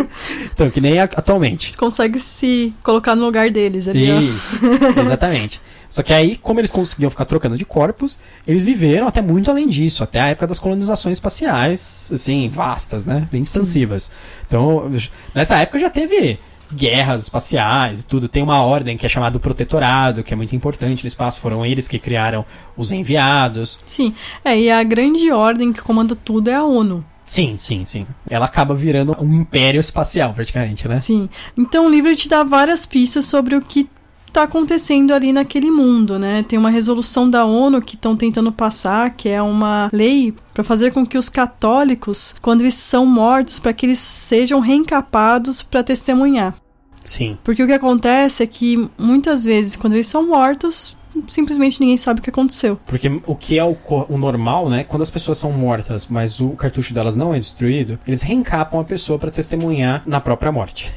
então, 0.53 0.69
que 0.69 0.81
nem 0.81 0.99
atualmente. 0.99 1.73
Você 1.73 1.79
consegue 1.79 2.19
se 2.19 2.75
colocar 2.83 3.17
no 3.17 3.25
lugar 3.25 3.51
deles 3.51 3.87
ó. 3.89 3.93
Isso, 3.93 4.61
exatamente. 5.01 5.59
Só 5.89 6.03
que 6.03 6.13
aí, 6.13 6.37
como 6.37 6.61
eles 6.61 6.71
conseguiam 6.71 7.11
ficar 7.11 7.25
trocando 7.25 7.57
de 7.57 7.65
corpos, 7.65 8.19
eles 8.47 8.63
viveram 8.63 9.09
até 9.09 9.21
muito 9.21 9.51
além 9.51 9.67
disso, 9.67 10.05
até 10.05 10.21
a 10.21 10.29
época 10.29 10.47
das 10.47 10.61
colonizações 10.61 11.17
espaciais, 11.17 12.11
assim, 12.13 12.49
vastas, 12.49 13.05
né? 13.07 13.27
Bem 13.33 13.41
expansivas. 13.41 14.13
Então, 14.47 14.91
nessa 15.35 15.57
época 15.57 15.79
já 15.79 15.91
teve 15.91 16.39
guerras 16.73 17.25
espaciais 17.25 18.01
e 18.01 18.07
tudo. 18.07 18.29
Tem 18.29 18.43
uma 18.43 18.63
ordem 18.63 18.97
que 18.97 19.07
é 19.07 19.09
chamada 19.09 19.33
do 19.33 19.41
Protetorado, 19.41 20.23
que 20.23 20.33
é 20.33 20.37
muito 20.37 20.55
importante 20.55 21.05
no 21.05 21.09
espaço. 21.09 21.41
Foram 21.41 21.65
eles 21.65 21.89
que 21.89 21.99
criaram 21.99 22.45
os 22.77 22.93
enviados. 22.93 23.83
Sim. 23.85 24.15
É, 24.45 24.59
e 24.59 24.71
a 24.71 24.83
grande 24.83 25.31
ordem 25.31 25.73
que 25.73 25.83
comanda 25.83 26.15
tudo 26.15 26.51
é 26.51 26.55
a 26.55 26.65
ONU. 26.65 27.05
Sim, 27.25 27.57
sim, 27.57 27.85
sim. 27.85 28.07
Ela 28.29 28.47
acaba 28.47 28.75
virando 28.75 29.17
um 29.21 29.33
império 29.33 29.79
espacial, 29.79 30.35
praticamente, 30.35 30.89
né? 30.89 30.97
Sim. 30.97 31.29
Então 31.57 31.87
o 31.87 31.91
livro 31.91 32.15
te 32.17 32.29
dá 32.29 32.43
várias 32.43 32.85
pistas 32.85 33.25
sobre 33.27 33.55
o 33.55 33.63
que 33.63 33.89
está 34.31 34.45
acontecendo 34.45 35.13
ali 35.13 35.33
naquele 35.33 35.71
mundo, 35.71 36.19
né? 36.19 36.43
Tem 36.43 36.59
uma 36.59 36.71
resolução 36.71 37.29
da 37.29 37.45
ONU 37.45 37.83
que 37.83 37.95
estão 37.95 38.17
tentando 38.17 38.51
passar, 38.51 39.11
que 39.11 39.29
é 39.29 39.43
uma 39.43 39.91
lei 39.93 40.35
para 40.55 40.65
fazer 40.65 40.93
com 40.93 41.07
que 41.07 41.19
os 41.19 41.29
católicos, 41.29 42.35
quando 42.41 42.63
eles 42.63 42.75
são 42.75 43.05
mortos, 43.05 43.59
para 43.59 43.73
que 43.73 43.87
eles 43.87 43.99
sejam 43.99 44.61
reencapados 44.61 45.63
para 45.63 45.83
testemunhar. 45.83 46.57
Sim. 47.03 47.39
Porque 47.43 47.63
o 47.63 47.67
que 47.67 47.73
acontece 47.73 48.43
é 48.43 48.47
que 48.47 48.89
muitas 48.99 49.45
vezes, 49.45 49.77
quando 49.77 49.95
eles 49.95 50.07
são 50.07 50.27
mortos, 50.27 50.97
simplesmente 51.29 51.81
ninguém 51.81 51.97
sabe 51.97 52.21
o 52.21 52.23
que 52.23 52.31
aconteceu. 52.31 52.79
Porque 52.87 53.09
o 53.27 53.35
que 53.35 53.59
é 53.59 53.65
o, 53.65 53.77
o 54.09 54.19
normal, 54.19 54.69
né? 54.69 54.85
Quando 54.85 55.03
as 55.03 55.11
pessoas 55.11 55.39
são 55.39 55.53
mortas, 55.53 56.07
mas 56.07 56.41
o 56.41 56.51
cartucho 56.51 56.93
delas 56.95 57.17
não 57.17 57.35
é 57.35 57.39
destruído, 57.39 57.99
eles 58.07 58.23
reencapam 58.23 58.81
a 58.81 58.85
pessoa 58.85 59.19
pra 59.19 59.31
testemunhar 59.31 60.03
na 60.07 60.21
própria 60.21 60.53
morte. 60.53 60.91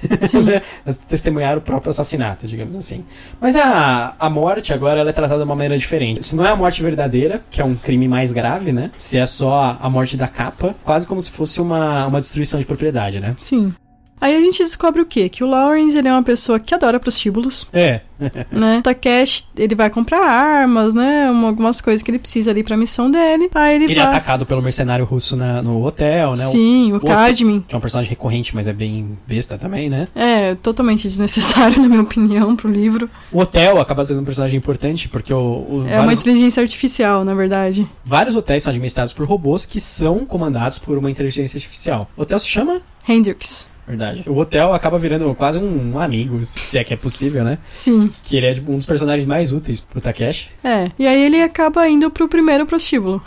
testemunhar 1.07 1.57
o 1.57 1.61
próprio 1.61 1.89
assassinato, 1.89 2.47
digamos 2.47 2.75
assim. 2.75 3.05
Mas 3.39 3.55
a, 3.55 4.15
a 4.19 4.29
morte 4.29 4.73
agora 4.73 4.99
ela 4.99 5.09
é 5.09 5.13
tratada 5.13 5.39
de 5.39 5.45
uma 5.45 5.55
maneira 5.55 5.77
diferente. 5.77 6.23
Se 6.23 6.35
não 6.35 6.45
é 6.45 6.49
a 6.49 6.55
morte 6.55 6.81
verdadeira, 6.81 7.43
que 7.49 7.61
é 7.61 7.65
um 7.65 7.75
crime 7.75 8.07
mais 8.07 8.31
grave, 8.31 8.71
né? 8.71 8.91
Se 8.97 9.17
é 9.17 9.25
só 9.25 9.55
a, 9.55 9.77
a 9.81 9.89
morte 9.89 10.17
da 10.17 10.27
capa, 10.27 10.75
quase 10.83 11.07
como 11.07 11.21
se 11.21 11.31
fosse 11.31 11.61
uma, 11.61 12.07
uma 12.07 12.19
destruição 12.19 12.59
de 12.59 12.65
propriedade, 12.65 13.19
né? 13.19 13.35
Sim. 13.41 13.73
Aí 14.23 14.37
a 14.37 14.39
gente 14.39 14.59
descobre 14.63 15.01
o 15.01 15.05
quê? 15.05 15.27
Que 15.27 15.43
o 15.43 15.47
Lawrence 15.47 15.97
ele 15.97 16.07
é 16.07 16.11
uma 16.13 16.23
pessoa 16.23 16.57
que 16.57 16.73
adora 16.73 16.97
prostíbulos, 16.97 17.67
É. 17.73 17.99
né? 18.49 18.79
Takeshi, 18.85 19.43
ele 19.57 19.75
vai 19.75 19.89
comprar 19.89 20.21
armas, 20.25 20.93
né? 20.93 21.29
Uma- 21.29 21.49
algumas 21.49 21.81
coisas 21.81 22.01
que 22.01 22.09
ele 22.09 22.19
precisa 22.19 22.49
ali 22.49 22.63
pra 22.63 22.77
missão 22.77 23.11
dele. 23.11 23.49
Aí 23.53 23.75
ele, 23.75 23.83
Ele 23.83 23.93
é 23.93 23.97
vai. 23.97 24.05
atacado 24.05 24.45
pelo 24.45 24.61
mercenário 24.61 25.03
russo 25.03 25.35
na- 25.35 25.61
no 25.61 25.85
hotel, 25.85 26.35
né? 26.37 26.47
O- 26.47 26.51
Sim, 26.51 26.93
o, 26.93 27.01
Kadmin. 27.01 27.65
que 27.67 27.75
é 27.75 27.77
um 27.77 27.81
personagem 27.81 28.09
recorrente, 28.09 28.55
mas 28.55 28.69
é 28.69 28.71
bem 28.71 29.17
besta 29.27 29.57
também, 29.57 29.89
né? 29.89 30.07
É, 30.15 30.55
totalmente 30.55 31.03
desnecessário, 31.03 31.81
na 31.83 31.89
minha 31.89 32.01
opinião, 32.01 32.55
pro 32.55 32.71
livro. 32.71 33.09
O 33.29 33.39
hotel 33.39 33.77
acaba 33.81 34.05
sendo 34.05 34.21
um 34.21 34.25
personagem 34.25 34.57
importante 34.57 35.09
porque 35.09 35.33
o, 35.33 35.37
o- 35.37 35.85
É 35.89 35.95
uma 35.97 36.03
vários, 36.05 36.21
inteligência 36.21 36.61
artificial, 36.63 37.25
na 37.25 37.33
verdade. 37.33 37.89
vários 38.05 38.37
hotéis 38.37 38.63
são 38.63 38.71
administrados 38.71 39.11
por 39.11 39.25
robôs 39.27 39.65
que 39.65 39.81
são 39.81 40.25
comandados 40.25 40.79
por 40.79 40.97
uma 40.97 41.11
inteligência 41.11 41.57
artificial. 41.57 42.09
O 42.15 42.21
hotel 42.21 42.39
se 42.39 42.47
chama? 42.47 42.81
Hendrix. 43.05 43.67
Verdade. 43.87 44.23
O 44.27 44.37
hotel 44.37 44.73
acaba 44.73 44.97
virando 44.97 45.33
quase 45.35 45.59
um 45.59 45.99
amigo, 45.99 46.39
se 46.43 46.77
é 46.77 46.83
que 46.83 46.93
é 46.93 46.97
possível, 46.97 47.43
né? 47.43 47.57
Sim, 47.69 48.11
Que 48.23 48.37
ele 48.37 48.45
é 48.45 48.53
tipo, 48.53 48.71
um 48.71 48.77
dos 48.77 48.85
personagens 48.85 49.25
mais 49.27 49.51
úteis 49.51 49.81
pro 49.81 49.99
Takeshi. 49.99 50.49
é. 50.63 50.89
E 50.97 51.05
aí 51.05 51.21
ele 51.23 51.41
acaba 51.41 51.87
indo 51.89 52.09
pro 52.09 52.27
primeiro 52.29 52.65
prostíbulo. 52.65 53.21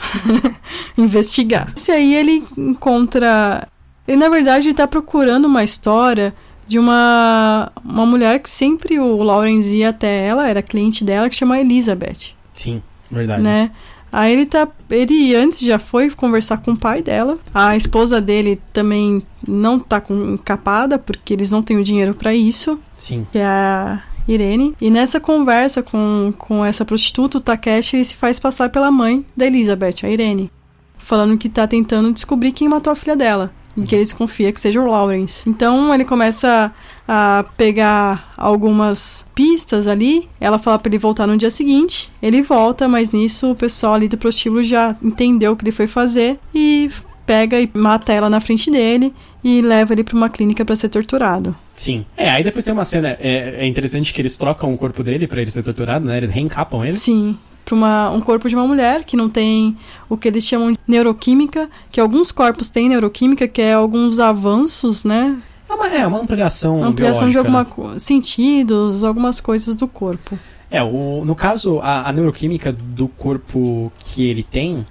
Investigar. 0.97 1.73
Esse 1.77 1.93
aí 1.93 2.15
ele 2.15 2.45
encontra. 2.57 3.67
Ele, 4.07 4.17
na 4.17 4.29
verdade, 4.29 4.73
tá 4.73 4.87
procurando 4.87 5.47
uma 5.47 5.65
história 5.65 6.35
de 6.67 6.79
uma, 6.79 7.71
uma 7.85 8.07
mulher 8.07 8.41
que 8.41 8.49
sempre 8.51 8.99
o 8.99 9.23
Lawrence 9.23 9.75
ia 9.77 9.91
até 9.91 10.27
ela, 10.27 10.49
era 10.49 10.63
cliente 10.63 11.05
dela, 11.05 11.29
que 11.29 11.37
chama 11.37 11.61
Elizabeth, 11.61 12.33
Sim, 12.53 12.83
verdade. 13.11 13.43
né? 13.43 13.71
Aí 14.17 14.33
ele 14.33 14.47
tá. 14.47 14.67
Ele 14.89 15.35
antes 15.35 15.61
já 15.61 15.79
foi 15.79 16.09
conversar 16.09 16.57
com 16.57 16.71
o 16.71 16.77
pai 16.77 17.03
dela. 17.03 17.39
A 17.53 17.77
esposa 17.77 18.19
dele 18.19 18.59
também 18.73 19.23
não 19.47 19.79
tá 19.79 20.01
com 20.01 20.15
encapada, 20.31 20.99
porque 20.99 21.35
eles 21.35 21.51
não 21.51 21.61
têm 21.61 21.77
o 21.77 21.85
dinheiro 21.85 22.15
pra 22.15 22.35
isso. 22.35 22.81
Sim. 22.97 23.27
que 23.31 23.37
é 23.37 23.45
a 23.45 24.03
Irene. 24.27 24.75
E 24.81 24.91
nessa 24.91 25.21
conversa 25.21 25.83
com, 25.83 26.33
com 26.39 26.65
essa 26.65 26.83
prostituta, 26.83 27.37
o 27.37 27.43
Takeshi 27.43 28.03
se 28.07 28.17
faz 28.17 28.41
passar 28.41 28.71
pela 28.71 28.91
mãe 28.91 29.23
da 29.37 29.45
Elizabeth, 29.45 29.97
a 30.03 30.09
Irene. 30.09 30.51
Falando 30.97 31.37
que 31.37 31.51
tá 31.51 31.67
tentando 31.67 32.11
descobrir 32.11 32.53
quem 32.53 32.71
matou 32.71 32.95
a 32.95 32.97
filha 32.97 33.15
dela. 33.15 33.53
E 33.77 33.83
que 33.83 33.95
ele 33.95 34.05
desconfia 34.05 34.53
que 34.53 34.61
seja 34.61 34.81
o 34.81 34.87
Lawrence. 34.87 35.49
Então 35.49 35.95
ele 35.95 36.05
começa 36.05 36.73
a 37.07 37.45
pegar 37.57 38.33
algumas 38.37 39.27
pistas 39.35 39.87
ali. 39.87 40.29
Ela 40.41 40.59
fala 40.59 40.79
pra 40.79 40.89
ele 40.89 40.99
voltar 40.99 41.27
no 41.27 41.37
dia 41.37 41.51
seguinte. 41.51 42.11
Ele 42.23 42.43
volta, 42.43 42.89
mas 42.89 43.11
nisso 43.11 43.51
o 43.51 43.55
pessoal 43.55 43.95
ali 43.95 44.09
do 44.09 44.17
prostíbulo 44.17 44.63
já 44.63 44.97
entendeu 45.03 45.53
o 45.53 45.57
que 45.57 45.65
ele 45.65 45.73
foi 45.73 45.87
fazer. 45.87 46.39
E 46.55 46.91
pega 47.27 47.61
e 47.61 47.69
mata 47.75 48.13
ela 48.13 48.31
na 48.31 48.41
frente 48.41 48.71
dele. 48.71 49.13
E 49.45 49.61
leva 49.61 49.93
ele 49.93 50.03
pra 50.03 50.17
uma 50.17 50.29
clínica 50.29 50.65
pra 50.65 50.75
ser 50.75 50.89
torturado. 50.89 51.55
Sim. 51.75 52.05
É, 52.17 52.31
aí 52.31 52.43
depois 52.43 52.65
tem 52.65 52.73
uma 52.73 52.85
cena. 52.85 53.17
É, 53.21 53.57
é 53.59 53.67
interessante 53.67 54.13
que 54.13 54.21
eles 54.21 54.37
trocam 54.37 54.73
o 54.73 54.79
corpo 54.79 55.05
dele 55.05 55.27
pra 55.27 55.41
ele 55.41 55.51
ser 55.51 55.63
torturado, 55.63 56.07
né? 56.07 56.17
Eles 56.17 56.31
reencapam 56.31 56.83
ele. 56.85 56.95
Sim, 56.95 57.39
para 57.67 58.11
um 58.15 58.21
corpo 58.21 58.49
de 58.49 58.55
uma 58.55 58.67
mulher 58.67 59.05
que 59.05 59.17
não 59.17 59.29
tem 59.29 59.77
o 60.09 60.17
que 60.17 60.29
eles 60.29 60.45
chamam 60.45 60.73
de 60.73 60.79
neuroquímica, 60.87 61.69
que 61.91 62.01
alguns 62.01 62.31
corpos 62.33 62.69
têm 62.69 62.89
neuroquímica, 62.89 63.47
que 63.49 63.61
é 63.61 63.75
alguns 63.75 64.19
avanços, 64.21 65.05
né? 65.05 65.37
É 65.69 65.75
uma, 65.75 65.87
é 65.89 66.07
uma 66.07 66.21
ampliação. 66.21 66.83
Ampliação 66.85 67.27
de 67.29 67.33
biológica, 67.35 67.43
né? 67.43 67.59
alguma 67.59 67.93
co- 67.93 67.99
sentidos, 67.99 69.03
algumas 69.03 69.41
coisas 69.41 69.75
do 69.75 69.89
corpo. 69.89 70.39
É, 70.71 70.83
o, 70.83 71.25
no 71.25 71.35
caso, 71.35 71.81
a, 71.81 72.09
a 72.09 72.13
neuroquímica 72.13 72.73
do 72.73 73.09
corpo 73.09 73.93
que 73.99 74.29
ele 74.29 74.43
tem, 74.45 74.85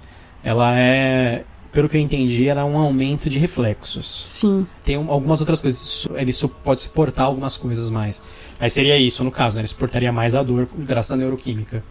ela 0.44 0.78
é, 0.78 1.44
pelo 1.72 1.88
que 1.88 1.96
eu 1.96 2.00
entendi, 2.00 2.46
ela 2.46 2.60
é 2.60 2.64
um 2.64 2.76
aumento 2.76 3.28
de 3.30 3.38
reflexos. 3.38 4.22
Sim, 4.26 4.66
Tem 4.84 4.98
um- 4.98 5.10
algumas 5.10 5.40
outras 5.40 5.60
coisas, 5.62 6.06
ele 6.14 6.32
su- 6.32 6.48
pode 6.48 6.82
suportar 6.82 7.24
algumas 7.24 7.56
coisas 7.56 7.88
mais. 7.90 8.22
Mas 8.60 8.72
seria 8.74 8.98
isso, 8.98 9.24
no 9.24 9.30
caso, 9.30 9.56
né? 9.56 9.62
Ele 9.62 9.68
suportaria 9.68 10.12
mais 10.12 10.34
a 10.34 10.42
dor 10.42 10.68
graças 10.78 11.12
à 11.12 11.16
neuroquímica. 11.16 11.82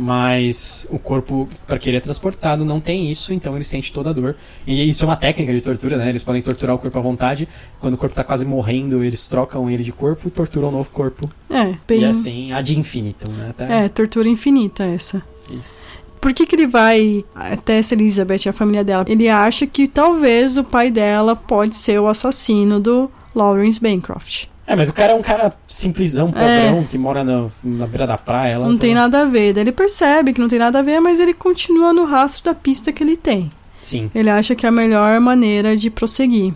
Mas 0.00 0.86
o 0.90 0.98
corpo, 0.98 1.48
para 1.66 1.76
que 1.76 1.90
ele 1.90 1.96
é 1.96 2.00
transportado, 2.00 2.64
não 2.64 2.78
tem 2.80 3.10
isso, 3.10 3.34
então 3.34 3.56
ele 3.56 3.64
sente 3.64 3.92
toda 3.92 4.10
a 4.10 4.12
dor. 4.12 4.36
E 4.64 4.88
isso 4.88 5.02
é 5.04 5.06
uma 5.08 5.16
técnica 5.16 5.52
de 5.52 5.60
tortura, 5.60 5.96
né? 5.96 6.08
Eles 6.08 6.22
podem 6.22 6.40
torturar 6.40 6.76
o 6.76 6.78
corpo 6.78 6.96
à 6.96 7.02
vontade. 7.02 7.48
Quando 7.80 7.94
o 7.94 7.96
corpo 7.96 8.14
tá 8.14 8.22
quase 8.22 8.46
morrendo, 8.46 9.02
eles 9.02 9.26
trocam 9.26 9.68
ele 9.68 9.82
de 9.82 9.90
corpo 9.90 10.28
e 10.28 10.30
torturam 10.30 10.68
um 10.68 10.72
novo 10.72 10.88
corpo. 10.90 11.28
é, 11.50 11.74
bem. 11.86 12.02
E 12.02 12.04
assim, 12.04 12.52
ad 12.52 12.78
infinitum, 12.78 13.28
né? 13.32 13.48
Até 13.50 13.84
É, 13.84 13.88
tortura 13.88 14.28
infinita 14.28 14.84
essa. 14.84 15.20
isso. 15.50 15.82
Por 16.20 16.32
que, 16.32 16.46
que 16.46 16.54
ele 16.56 16.66
vai 16.66 17.24
até 17.34 17.78
essa 17.78 17.94
Elizabeth 17.94 18.44
e 18.46 18.48
a 18.48 18.52
família 18.52 18.84
dela? 18.84 19.04
Ele 19.08 19.28
acha 19.28 19.66
que 19.66 19.88
talvez 19.88 20.56
o 20.56 20.64
pai 20.64 20.90
dela 20.90 21.34
pode 21.34 21.74
ser 21.76 22.00
o 22.00 22.06
assassino 22.08 22.78
do 22.80 23.10
Lawrence 23.34 23.80
Bancroft. 23.80 24.46
É, 24.68 24.76
mas 24.76 24.90
o 24.90 24.92
cara 24.92 25.14
é 25.14 25.16
um 25.16 25.22
cara 25.22 25.54
simplesão, 25.66 26.30
padrão, 26.30 26.80
é. 26.80 26.84
que 26.84 26.98
mora 26.98 27.24
na, 27.24 27.48
na 27.64 27.86
beira 27.86 28.06
da 28.06 28.18
praia. 28.18 28.58
Não 28.58 28.76
tem 28.76 28.92
nada 28.92 29.22
a 29.22 29.24
ver. 29.24 29.54
Daí 29.54 29.62
ele 29.62 29.72
percebe 29.72 30.34
que 30.34 30.40
não 30.40 30.46
tem 30.46 30.58
nada 30.58 30.80
a 30.80 30.82
ver, 30.82 31.00
mas 31.00 31.18
ele 31.18 31.32
continua 31.32 31.94
no 31.94 32.04
rastro 32.04 32.44
da 32.44 32.54
pista 32.54 32.92
que 32.92 33.02
ele 33.02 33.16
tem. 33.16 33.50
Sim. 33.80 34.10
Ele 34.14 34.28
acha 34.28 34.54
que 34.54 34.66
é 34.66 34.68
a 34.68 34.72
melhor 34.72 35.18
maneira 35.20 35.74
de 35.74 35.88
prosseguir. 35.88 36.52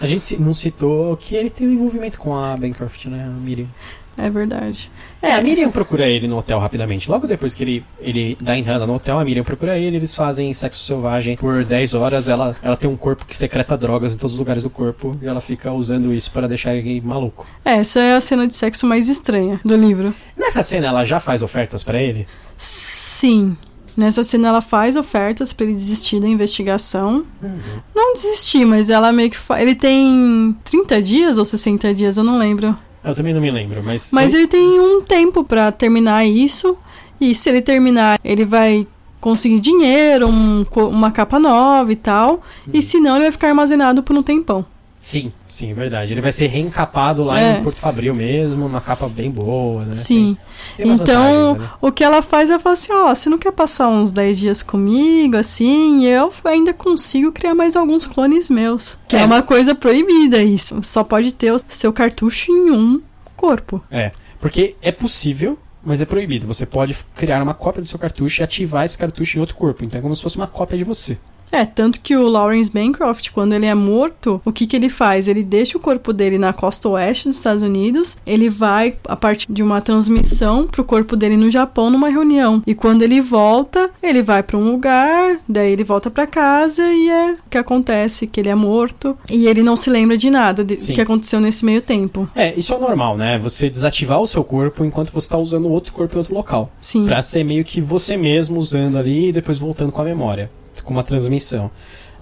A 0.00 0.06
gente 0.06 0.36
não 0.36 0.52
citou 0.52 1.16
que 1.16 1.36
ele 1.36 1.48
tem 1.48 1.68
um 1.68 1.72
envolvimento 1.72 2.18
com 2.18 2.34
a 2.34 2.56
Bancroft, 2.56 3.04
né, 3.04 3.24
a 3.24 3.28
Miriam. 3.28 3.68
É 4.16 4.28
verdade. 4.28 4.90
É, 5.20 5.34
a 5.34 5.40
Miriam 5.40 5.70
procura 5.70 6.06
ele 6.06 6.28
no 6.28 6.36
hotel 6.36 6.58
rapidamente. 6.58 7.10
Logo 7.10 7.26
depois 7.26 7.54
que 7.54 7.62
ele, 7.62 7.84
ele 8.00 8.36
dá 8.40 8.56
entrada 8.56 8.86
no 8.86 8.94
hotel, 8.94 9.18
a 9.18 9.24
Miriam 9.24 9.44
procura 9.44 9.78
ele, 9.78 9.96
eles 9.96 10.14
fazem 10.14 10.52
sexo 10.52 10.84
selvagem 10.84 11.36
por 11.36 11.64
10 11.64 11.94
horas. 11.94 12.28
Ela, 12.28 12.56
ela 12.62 12.76
tem 12.76 12.90
um 12.90 12.96
corpo 12.96 13.24
que 13.24 13.36
secreta 13.36 13.76
drogas 13.76 14.14
em 14.14 14.18
todos 14.18 14.34
os 14.34 14.38
lugares 14.38 14.62
do 14.62 14.70
corpo 14.70 15.16
e 15.22 15.26
ela 15.26 15.40
fica 15.40 15.72
usando 15.72 16.12
isso 16.12 16.30
para 16.30 16.46
deixar 16.46 16.74
ele 16.74 17.00
maluco. 17.00 17.46
É, 17.64 17.72
essa 17.72 18.00
é 18.00 18.14
a 18.14 18.20
cena 18.20 18.46
de 18.46 18.54
sexo 18.54 18.86
mais 18.86 19.08
estranha 19.08 19.60
do 19.64 19.76
livro. 19.76 20.14
Nessa 20.36 20.62
cena, 20.62 20.88
ela 20.88 21.04
já 21.04 21.18
faz 21.20 21.42
ofertas 21.42 21.82
para 21.82 22.00
ele? 22.02 22.26
Sim. 22.56 23.56
Nessa 23.96 24.24
cena 24.24 24.48
ela 24.48 24.62
faz 24.62 24.96
ofertas 24.96 25.52
para 25.52 25.66
ele 25.66 25.74
desistir 25.74 26.18
da 26.18 26.26
investigação. 26.26 27.26
Uhum. 27.42 27.80
Não 27.94 28.14
desistir, 28.14 28.64
mas 28.64 28.88
ela 28.88 29.12
meio 29.12 29.30
que 29.30 29.36
fa... 29.36 29.60
ele 29.60 29.74
tem 29.74 30.56
30 30.64 31.02
dias 31.02 31.38
ou 31.38 31.44
60 31.44 31.92
dias, 31.94 32.16
eu 32.16 32.24
não 32.24 32.38
lembro. 32.38 32.76
Eu 33.04 33.14
também 33.14 33.34
não 33.34 33.40
me 33.40 33.50
lembro, 33.50 33.82
mas 33.82 34.12
Mas 34.12 34.32
ele 34.32 34.46
tem 34.46 34.80
um 34.80 35.02
tempo 35.02 35.42
para 35.42 35.72
terminar 35.72 36.24
isso. 36.24 36.76
E 37.20 37.34
se 37.34 37.48
ele 37.48 37.60
terminar, 37.60 38.18
ele 38.24 38.44
vai 38.44 38.86
conseguir 39.20 39.60
dinheiro, 39.60 40.28
um, 40.28 40.64
uma 40.88 41.10
capa 41.10 41.38
nova 41.38 41.92
e 41.92 41.96
tal. 41.96 42.32
Uhum. 42.32 42.72
E 42.74 42.82
se 42.82 42.98
não, 42.98 43.14
ele 43.14 43.24
vai 43.24 43.32
ficar 43.32 43.48
armazenado 43.48 44.02
por 44.02 44.16
um 44.16 44.22
tempão. 44.22 44.64
Sim, 45.02 45.32
sim, 45.48 45.74
verdade. 45.74 46.12
Ele 46.12 46.20
vai 46.20 46.30
ser 46.30 46.46
reencapado 46.46 47.24
lá 47.24 47.40
é. 47.40 47.58
em 47.58 47.62
Porto 47.64 47.80
Fabril 47.80 48.14
mesmo, 48.14 48.64
uma 48.64 48.80
capa 48.80 49.08
bem 49.08 49.28
boa, 49.32 49.84
né? 49.84 49.94
Sim. 49.94 50.36
Tem, 50.76 50.86
tem 50.86 50.94
então, 50.94 51.58
né? 51.58 51.70
o 51.80 51.90
que 51.90 52.04
ela 52.04 52.22
faz 52.22 52.48
é 52.48 52.56
falar 52.56 52.74
assim, 52.74 52.92
ó, 52.92 53.10
oh, 53.10 53.14
você 53.14 53.28
não 53.28 53.36
quer 53.36 53.50
passar 53.50 53.88
uns 53.88 54.12
10 54.12 54.38
dias 54.38 54.62
comigo, 54.62 55.36
assim, 55.36 56.04
eu 56.04 56.32
ainda 56.44 56.72
consigo 56.72 57.32
criar 57.32 57.52
mais 57.52 57.74
alguns 57.74 58.06
clones 58.06 58.48
meus. 58.48 58.96
Que 59.08 59.16
é, 59.16 59.22
é 59.22 59.24
uma 59.24 59.42
coisa 59.42 59.74
proibida 59.74 60.40
isso. 60.40 60.80
Só 60.84 61.02
pode 61.02 61.34
ter 61.34 61.52
o 61.52 61.58
seu 61.66 61.92
cartucho 61.92 62.52
em 62.52 62.70
um 62.70 63.02
corpo. 63.36 63.82
É, 63.90 64.12
porque 64.40 64.76
é 64.80 64.92
possível, 64.92 65.58
mas 65.84 66.00
é 66.00 66.04
proibido. 66.04 66.46
Você 66.46 66.64
pode 66.64 66.96
criar 67.16 67.42
uma 67.42 67.54
cópia 67.54 67.82
do 67.82 67.88
seu 67.88 67.98
cartucho 67.98 68.40
e 68.40 68.44
ativar 68.44 68.84
esse 68.84 68.96
cartucho 68.96 69.36
em 69.36 69.40
outro 69.40 69.56
corpo. 69.56 69.84
Então 69.84 69.98
é 69.98 70.02
como 70.02 70.14
se 70.14 70.22
fosse 70.22 70.36
uma 70.36 70.46
cópia 70.46 70.78
de 70.78 70.84
você. 70.84 71.18
É, 71.52 71.66
tanto 71.66 72.00
que 72.00 72.16
o 72.16 72.26
Lawrence 72.26 72.70
Bancroft, 72.70 73.30
quando 73.30 73.52
ele 73.52 73.66
é 73.66 73.74
morto, 73.74 74.40
o 74.42 74.50
que 74.50 74.66
que 74.66 74.74
ele 74.74 74.88
faz? 74.88 75.28
Ele 75.28 75.44
deixa 75.44 75.76
o 75.76 75.80
corpo 75.80 76.12
dele 76.12 76.38
na 76.38 76.52
costa 76.52 76.88
oeste 76.88 77.28
dos 77.28 77.36
Estados 77.36 77.62
Unidos, 77.62 78.16
ele 78.26 78.48
vai, 78.48 78.96
a 79.06 79.14
partir 79.14 79.52
de 79.52 79.62
uma 79.62 79.82
transmissão, 79.82 80.66
pro 80.66 80.82
corpo 80.82 81.14
dele 81.14 81.36
no 81.36 81.50
Japão 81.50 81.90
numa 81.90 82.08
reunião. 82.08 82.62
E 82.66 82.74
quando 82.74 83.02
ele 83.02 83.20
volta, 83.20 83.90
ele 84.02 84.22
vai 84.22 84.42
para 84.42 84.56
um 84.56 84.72
lugar, 84.72 85.40
daí 85.46 85.72
ele 85.72 85.84
volta 85.84 86.10
para 86.10 86.26
casa 86.26 86.82
e 86.90 87.10
é 87.10 87.32
o 87.32 87.50
que 87.50 87.58
acontece, 87.58 88.26
que 88.26 88.40
ele 88.40 88.48
é 88.48 88.54
morto 88.54 89.16
e 89.30 89.46
ele 89.46 89.62
não 89.62 89.76
se 89.76 89.90
lembra 89.90 90.16
de 90.16 90.30
nada 90.30 90.64
do 90.64 90.74
que 90.74 91.00
aconteceu 91.00 91.38
nesse 91.38 91.64
meio 91.64 91.82
tempo. 91.82 92.28
É, 92.34 92.54
isso 92.54 92.72
é 92.72 92.78
normal, 92.78 93.16
né? 93.16 93.38
Você 93.38 93.68
desativar 93.68 94.20
o 94.20 94.26
seu 94.26 94.42
corpo 94.42 94.84
enquanto 94.84 95.12
você 95.12 95.28
tá 95.28 95.36
usando 95.36 95.68
outro 95.68 95.92
corpo 95.92 96.14
em 96.14 96.18
outro 96.18 96.34
local. 96.34 96.70
Sim. 96.80 97.04
Pra 97.04 97.22
ser 97.22 97.44
meio 97.44 97.64
que 97.64 97.80
você 97.80 98.16
mesmo 98.16 98.58
usando 98.58 98.96
ali 98.96 99.28
e 99.28 99.32
depois 99.32 99.58
voltando 99.58 99.92
com 99.92 100.00
a 100.00 100.04
memória 100.04 100.50
com 100.80 100.92
uma 100.92 101.02
transmissão. 101.02 101.70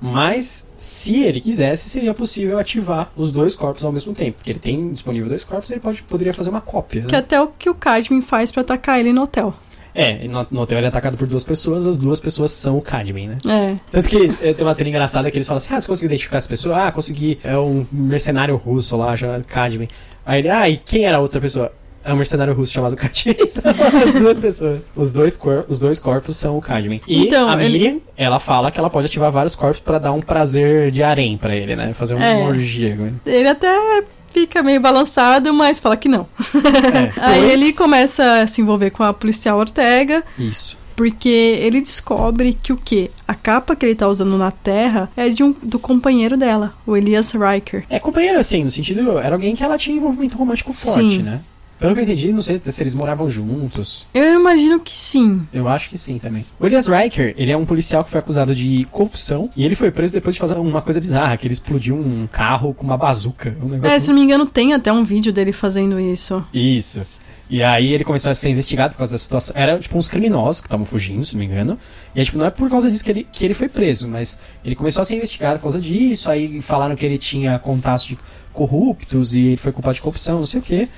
Mas, 0.01 0.67
se 0.77 1.23
ele 1.23 1.41
quisesse, 1.41 1.91
seria 1.91 2.15
possível 2.15 2.59
ativar 2.59 3.13
os 3.15 3.31
dois 3.31 3.55
corpos 3.55 3.85
ao 3.85 3.93
mesmo 3.93 4.15
tempo. 4.15 4.39
Porque 4.39 4.51
ele 4.51 4.59
tem 4.59 4.91
disponível 4.91 5.29
dois 5.29 5.45
corpos, 5.45 5.71
ele 5.71 5.81
pode, 5.81 6.03
poderia 6.03 6.33
fazer 6.33 6.49
uma 6.49 6.61
cópia. 6.61 7.03
Né? 7.03 7.09
Que 7.09 7.15
é 7.15 7.19
até 7.19 7.41
o 7.41 7.49
que 7.49 7.69
o 7.69 7.75
Cadmin 7.75 8.23
faz 8.23 8.51
para 8.51 8.63
atacar 8.63 8.99
ele 8.99 9.13
no 9.13 9.23
hotel. 9.23 9.55
É, 9.95 10.27
no, 10.29 10.47
no, 10.51 10.61
hotel 10.63 10.79
ele 10.79 10.87
é 10.87 10.89
atacado 10.89 11.17
por 11.17 11.27
duas 11.27 11.43
pessoas, 11.43 11.85
as 11.85 11.97
duas 11.97 12.21
pessoas 12.21 12.53
são 12.53 12.79
o 12.79 12.83
Cadmin, 12.83 13.27
né? 13.27 13.39
É. 13.47 13.77
Tanto 13.91 14.09
que 14.09 14.33
é, 14.41 14.55
tem 14.55 14.65
uma 14.65 14.73
cena 14.73 14.89
engraçada 14.89 15.29
que 15.31 15.37
eles 15.37 15.47
falam 15.47 15.59
assim: 15.59 15.75
ah, 15.75 15.81
você 15.81 15.89
conseguiu 15.89 16.07
identificar 16.07 16.39
essa 16.39 16.49
pessoa? 16.49 16.87
Ah, 16.87 16.93
consegui. 16.93 17.41
É 17.43 17.59
um 17.59 17.85
mercenário 17.91 18.57
russo 18.57 18.97
lá, 18.97 19.17
já 19.17 19.41
Cadmin. 19.41 19.89
Aí 20.25 20.41
ele, 20.41 20.49
ah, 20.49 20.69
e 20.69 20.77
quem 20.77 21.05
era 21.05 21.17
a 21.17 21.21
outra 21.21 21.41
pessoa? 21.41 21.73
É 22.05 22.13
um 22.13 22.17
mercenário 22.17 22.55
russo 22.55 22.73
chamado 22.73 22.97
Cadmin. 22.97 23.37
as 24.03 24.15
duas 24.15 24.41
pessoas. 24.41 24.91
Os 24.97 25.13
dois, 25.13 25.37
cor 25.37 25.65
os 25.69 25.79
dois 25.79 25.99
corpos 25.99 26.37
são 26.37 26.57
o 26.57 26.61
Cadmin. 26.61 27.01
E 27.07 27.27
então, 27.27 27.49
a 27.49 27.57
Miriam, 27.57 27.93
ele... 27.93 28.03
ela 28.17 28.41
fala 28.41 28.71
que 28.71 28.79
ela 28.79 28.91
pode 28.91 29.07
ativar 29.07 29.31
vários 29.31 29.55
corpos 29.55 29.81
para 29.81 29.99
dar 29.99 30.13
um 30.13 30.21
prazer 30.21 30.91
de 30.91 31.03
harém 31.03 31.37
para 31.37 31.55
ele, 31.55 31.77
né? 31.77 31.93
Fazer 31.93 32.15
uma 32.15 32.25
é. 32.25 32.45
orgia. 32.45 33.15
Ele 33.27 33.49
até 33.49 34.03
fica 34.33 34.63
meio 34.63 34.81
balançado, 34.81 35.53
mas 35.53 35.79
fala 35.79 35.97
que 35.97 36.09
não. 36.09 36.27
É, 36.55 37.13
Aí 37.21 37.41
pois... 37.41 37.53
ele 37.53 37.73
começa 37.75 38.43
a 38.43 38.47
se 38.47 38.61
envolver 38.61 38.91
com 38.91 39.03
a 39.03 39.13
policial 39.13 39.59
Ortega. 39.59 40.25
Isso. 40.39 40.79
Porque 40.97 41.29
ele 41.29 41.81
descobre 41.81 42.53
que 42.63 42.75
o 42.75 42.77
que? 42.77 43.11
A 43.27 43.35
capa 43.35 43.75
que 43.75 43.87
ele 43.87 43.95
tá 43.95 44.07
usando 44.07 44.37
na 44.37 44.51
Terra 44.51 45.11
é 45.17 45.31
de 45.31 45.43
um, 45.43 45.55
do 45.63 45.79
companheiro 45.79 46.37
dela, 46.37 46.75
o 46.87 46.95
Elias 46.95 47.33
Riker. 47.33 47.85
É 47.89 47.99
companheiro, 47.99 48.39
assim, 48.39 48.65
no 48.65 48.71
sentido. 48.71 49.19
Era 49.19 49.35
alguém 49.35 49.57
que 49.57 49.65
ela 49.65 49.79
tinha 49.79 49.97
envolvimento 49.97 50.37
romântico 50.37 50.75
forte, 50.75 51.17
Sim. 51.17 51.23
né? 51.23 51.41
Pelo 51.81 51.95
que 51.95 52.01
eu 52.01 52.05
entendi, 52.05 52.31
não 52.31 52.43
sei 52.43 52.61
se 52.63 52.83
eles 52.83 52.95
moravam 52.95 53.29
juntos. 53.31 54.07
Eu 54.13 54.39
imagino 54.39 54.79
que 54.79 54.97
sim. 54.97 55.47
Eu 55.51 55.67
acho 55.67 55.89
que 55.89 55.97
sim 55.97 56.19
também. 56.19 56.45
O 56.61 56.67
Elias 56.67 56.87
Riker, 56.87 57.35
ele 57.39 57.51
é 57.51 57.57
um 57.57 57.65
policial 57.65 58.05
que 58.05 58.11
foi 58.11 58.21
acusado 58.21 58.55
de 58.55 58.87
corrupção 58.91 59.49
e 59.57 59.65
ele 59.65 59.75
foi 59.75 59.91
preso 59.91 60.13
depois 60.13 60.35
de 60.35 60.41
fazer 60.41 60.55
uma 60.55 60.83
coisa 60.83 61.01
bizarra, 61.01 61.39
que 61.39 61.47
ele 61.47 61.55
explodiu 61.55 61.97
um 61.97 62.29
carro 62.31 62.75
com 62.75 62.85
uma 62.85 62.99
bazuca. 62.99 63.57
Um 63.63 63.83
é, 63.87 63.99
se 63.99 64.09
não 64.09 64.17
me 64.17 64.21
engano, 64.21 64.45
tem 64.45 64.75
até 64.75 64.93
um 64.93 65.03
vídeo 65.05 65.33
dele 65.33 65.55
fazendo 65.55 65.99
isso. 65.99 66.45
Isso. 66.53 67.01
E 67.49 67.65
aí 67.65 67.93
ele 67.93 68.05
começou 68.05 68.31
a 68.31 68.35
ser 68.35 68.51
investigado 68.51 68.93
por 68.93 68.99
causa 68.99 69.15
da 69.15 69.19
situação. 69.19 69.57
Era 69.57 69.79
tipo 69.79 69.97
uns 69.97 70.09
criminosos 70.09 70.61
que 70.61 70.69
estavam 70.69 70.85
fugindo, 70.87 71.25
se 71.25 71.35
não 71.35 71.41
me 71.41 71.47
engano. 71.47 71.79
E 72.15 72.21
aí, 72.21 72.25
tipo, 72.25 72.39
não 72.39 72.47
é 72.47 72.51
por 72.51 72.71
causa 72.71 72.89
disso 72.89 73.05
que 73.05 73.11
ele, 73.11 73.27
que 73.33 73.45
ele 73.45 73.55
foi 73.55 73.69
preso, 73.69 74.07
mas 74.07 74.39
ele 74.65 74.77
começou 74.77 75.03
a 75.03 75.05
ser 75.05 75.17
investigado 75.17 75.57
por 75.59 75.63
causa 75.63 75.81
disso. 75.81 76.31
Aí 76.31 76.61
falaram 76.61 76.95
que 76.95 77.05
ele 77.05 77.19
tinha 77.19 77.59
contatos 77.59 78.07
de 78.07 78.19
corruptos 78.53 79.35
e 79.35 79.49
ele 79.49 79.57
foi 79.57 79.73
culpado 79.73 79.95
de 79.95 80.01
corrupção, 80.01 80.39
não 80.39 80.47
sei 80.47 80.61
o 80.61 80.63
quê. 80.63 80.89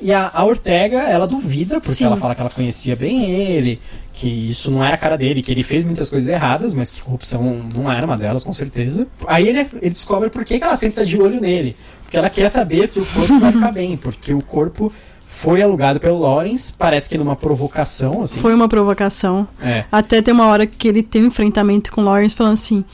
E 0.00 0.12
a, 0.12 0.30
a, 0.34 0.44
Ortega, 0.44 0.98
ela 1.02 1.26
duvida, 1.26 1.80
porque 1.80 1.94
Sim. 1.94 2.04
ela 2.04 2.16
fala 2.16 2.34
que 2.34 2.40
ela 2.40 2.50
conhecia 2.50 2.94
bem 2.96 3.30
ele, 3.30 3.80
que 4.12 4.28
isso 4.28 4.70
não 4.70 4.84
era 4.84 4.94
a 4.94 4.98
cara 4.98 5.16
dele, 5.16 5.42
que 5.42 5.50
ele 5.50 5.62
fez 5.62 5.84
muitas 5.84 6.10
coisas 6.10 6.28
erradas, 6.28 6.74
mas 6.74 6.90
que 6.90 7.00
corrupção 7.00 7.64
não 7.74 7.90
era 7.90 8.04
uma 8.04 8.16
delas, 8.16 8.44
com 8.44 8.52
certeza. 8.52 9.06
Aí 9.26 9.48
ele, 9.48 9.60
ele 9.60 9.90
descobre 9.90 10.30
por 10.30 10.44
que, 10.44 10.58
que 10.58 10.64
ela 10.64 10.76
sempre 10.76 10.96
tá 10.96 11.04
de 11.04 11.20
olho 11.20 11.40
nele. 11.40 11.76
Porque 12.02 12.16
ela 12.16 12.28
quer 12.28 12.48
saber 12.48 12.86
se 12.86 13.00
o 13.00 13.06
corpo 13.06 13.38
vai 13.38 13.52
ficar 13.52 13.72
bem, 13.72 13.96
porque 13.96 14.34
o 14.34 14.42
corpo 14.42 14.92
foi 15.26 15.60
alugado 15.60 15.98
pelo 15.98 16.20
Lawrence, 16.20 16.72
parece 16.72 17.08
que 17.08 17.18
numa 17.18 17.36
provocação, 17.36 18.22
assim. 18.22 18.40
Foi 18.40 18.54
uma 18.54 18.68
provocação. 18.68 19.46
É. 19.60 19.84
Até 19.90 20.22
tem 20.22 20.32
uma 20.32 20.46
hora 20.46 20.66
que 20.66 20.86
ele 20.88 21.02
tem 21.02 21.24
um 21.24 21.26
enfrentamento 21.26 21.92
com 21.92 22.00
o 22.00 22.04
Lawrence 22.04 22.36
falando 22.36 22.54
assim: 22.54 22.84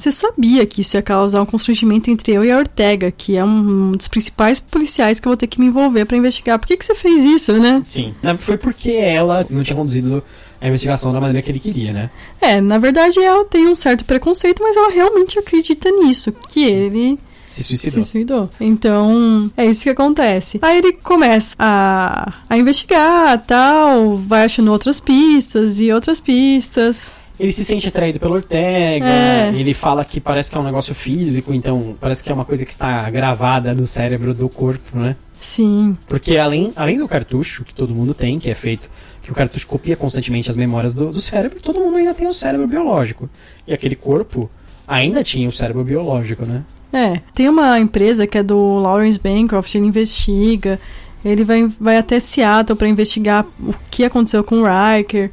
você 0.00 0.10
sabia 0.10 0.64
que 0.64 0.80
isso 0.80 0.96
ia 0.96 1.02
causar 1.02 1.42
um 1.42 1.46
constrangimento 1.46 2.10
entre 2.10 2.32
eu 2.32 2.44
e 2.44 2.50
a 2.50 2.58
Ortega, 2.58 3.10
que 3.10 3.36
é 3.36 3.44
um 3.44 3.92
dos 3.92 4.08
principais 4.08 4.58
policiais 4.58 5.20
que 5.20 5.28
eu 5.28 5.30
vou 5.30 5.36
ter 5.36 5.46
que 5.46 5.60
me 5.60 5.66
envolver 5.66 6.04
para 6.06 6.16
investigar. 6.16 6.58
Por 6.58 6.66
que, 6.66 6.76
que 6.76 6.84
você 6.84 6.94
fez 6.94 7.22
isso, 7.24 7.52
né? 7.54 7.82
Sim. 7.84 8.14
Foi 8.38 8.56
porque 8.56 8.90
ela 8.92 9.46
não 9.50 9.62
tinha 9.62 9.76
conduzido 9.76 10.22
a 10.60 10.68
investigação 10.68 11.12
da 11.12 11.20
maneira 11.20 11.42
que 11.42 11.50
ele 11.50 11.60
queria, 11.60 11.92
né? 11.92 12.10
É, 12.40 12.60
na 12.60 12.78
verdade 12.78 13.18
ela 13.18 13.44
tem 13.44 13.66
um 13.66 13.76
certo 13.76 14.04
preconceito, 14.04 14.62
mas 14.62 14.76
ela 14.76 14.90
realmente 14.90 15.38
acredita 15.38 15.90
nisso, 15.90 16.32
que 16.32 16.64
ele 16.64 17.18
se 17.48 17.64
suicidou. 17.64 18.04
Se 18.04 18.10
suicidou. 18.10 18.50
Então, 18.60 19.50
é 19.56 19.66
isso 19.66 19.82
que 19.82 19.90
acontece. 19.90 20.60
Aí 20.62 20.78
ele 20.78 20.92
começa 20.92 21.56
a, 21.58 22.32
a 22.48 22.56
investigar, 22.56 23.42
tal, 23.44 24.16
vai 24.16 24.44
achando 24.44 24.70
outras 24.70 25.00
pistas 25.00 25.80
e 25.80 25.92
outras 25.92 26.20
pistas 26.20 27.12
ele 27.40 27.52
se 27.52 27.64
sente 27.64 27.88
atraído 27.88 28.20
pelo 28.20 28.34
Ortega, 28.34 29.06
é. 29.06 29.52
ele 29.54 29.72
fala 29.72 30.04
que 30.04 30.20
parece 30.20 30.50
que 30.50 30.58
é 30.58 30.60
um 30.60 30.64
negócio 30.64 30.94
físico, 30.94 31.54
então 31.54 31.96
parece 31.98 32.22
que 32.22 32.30
é 32.30 32.34
uma 32.34 32.44
coisa 32.44 32.66
que 32.66 32.70
está 32.70 33.08
gravada 33.08 33.74
no 33.74 33.86
cérebro 33.86 34.34
do 34.34 34.46
corpo, 34.46 34.98
né? 34.98 35.16
Sim. 35.40 35.96
Porque 36.06 36.36
além, 36.36 36.70
além 36.76 36.98
do 36.98 37.08
cartucho, 37.08 37.64
que 37.64 37.74
todo 37.74 37.94
mundo 37.94 38.12
tem, 38.12 38.38
que 38.38 38.50
é 38.50 38.54
feito, 38.54 38.90
que 39.22 39.32
o 39.32 39.34
cartucho 39.34 39.66
copia 39.66 39.96
constantemente 39.96 40.50
as 40.50 40.56
memórias 40.56 40.92
do, 40.92 41.10
do 41.10 41.20
cérebro, 41.20 41.58
todo 41.62 41.80
mundo 41.80 41.96
ainda 41.96 42.12
tem 42.12 42.26
o 42.26 42.30
um 42.30 42.34
cérebro 42.34 42.68
biológico. 42.68 43.28
E 43.66 43.72
aquele 43.72 43.96
corpo 43.96 44.50
ainda 44.86 45.24
tinha 45.24 45.48
o 45.48 45.52
cérebro 45.52 45.82
biológico, 45.82 46.44
né? 46.44 46.62
É, 46.92 47.22
tem 47.34 47.48
uma 47.48 47.78
empresa 47.78 48.26
que 48.26 48.36
é 48.36 48.42
do 48.42 48.80
Lawrence 48.80 49.18
Bancroft, 49.18 49.74
ele 49.74 49.86
investiga, 49.86 50.78
ele 51.24 51.42
vai, 51.42 51.66
vai 51.80 51.96
até 51.96 52.20
Seattle 52.20 52.76
para 52.76 52.88
investigar 52.88 53.46
o 53.60 53.74
que 53.90 54.04
aconteceu 54.04 54.44
com 54.44 54.56
o 54.56 54.64
Riker. 54.64 55.30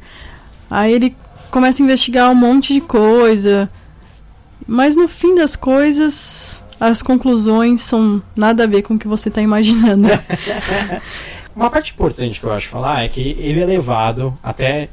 Aí 0.70 0.94
ele 0.94 1.14
começa 1.50 1.82
a 1.82 1.84
investigar 1.84 2.30
um 2.30 2.34
monte 2.34 2.74
de 2.74 2.80
coisa. 2.80 3.68
Mas 4.66 4.96
no 4.96 5.08
fim 5.08 5.34
das 5.34 5.56
coisas, 5.56 6.62
as 6.80 7.02
conclusões 7.02 7.80
são 7.80 8.22
nada 8.36 8.64
a 8.64 8.66
ver 8.66 8.82
com 8.82 8.94
o 8.94 8.98
que 8.98 9.08
você 9.08 9.28
está 9.28 9.40
imaginando. 9.40 10.08
Uma 11.56 11.70
parte 11.70 11.92
importante 11.92 12.38
que 12.38 12.46
eu 12.46 12.52
acho 12.52 12.68
falar 12.68 13.02
é 13.02 13.08
que 13.08 13.36
ele 13.38 13.60
é 13.60 13.66
levado 13.66 14.32
até 14.42 14.88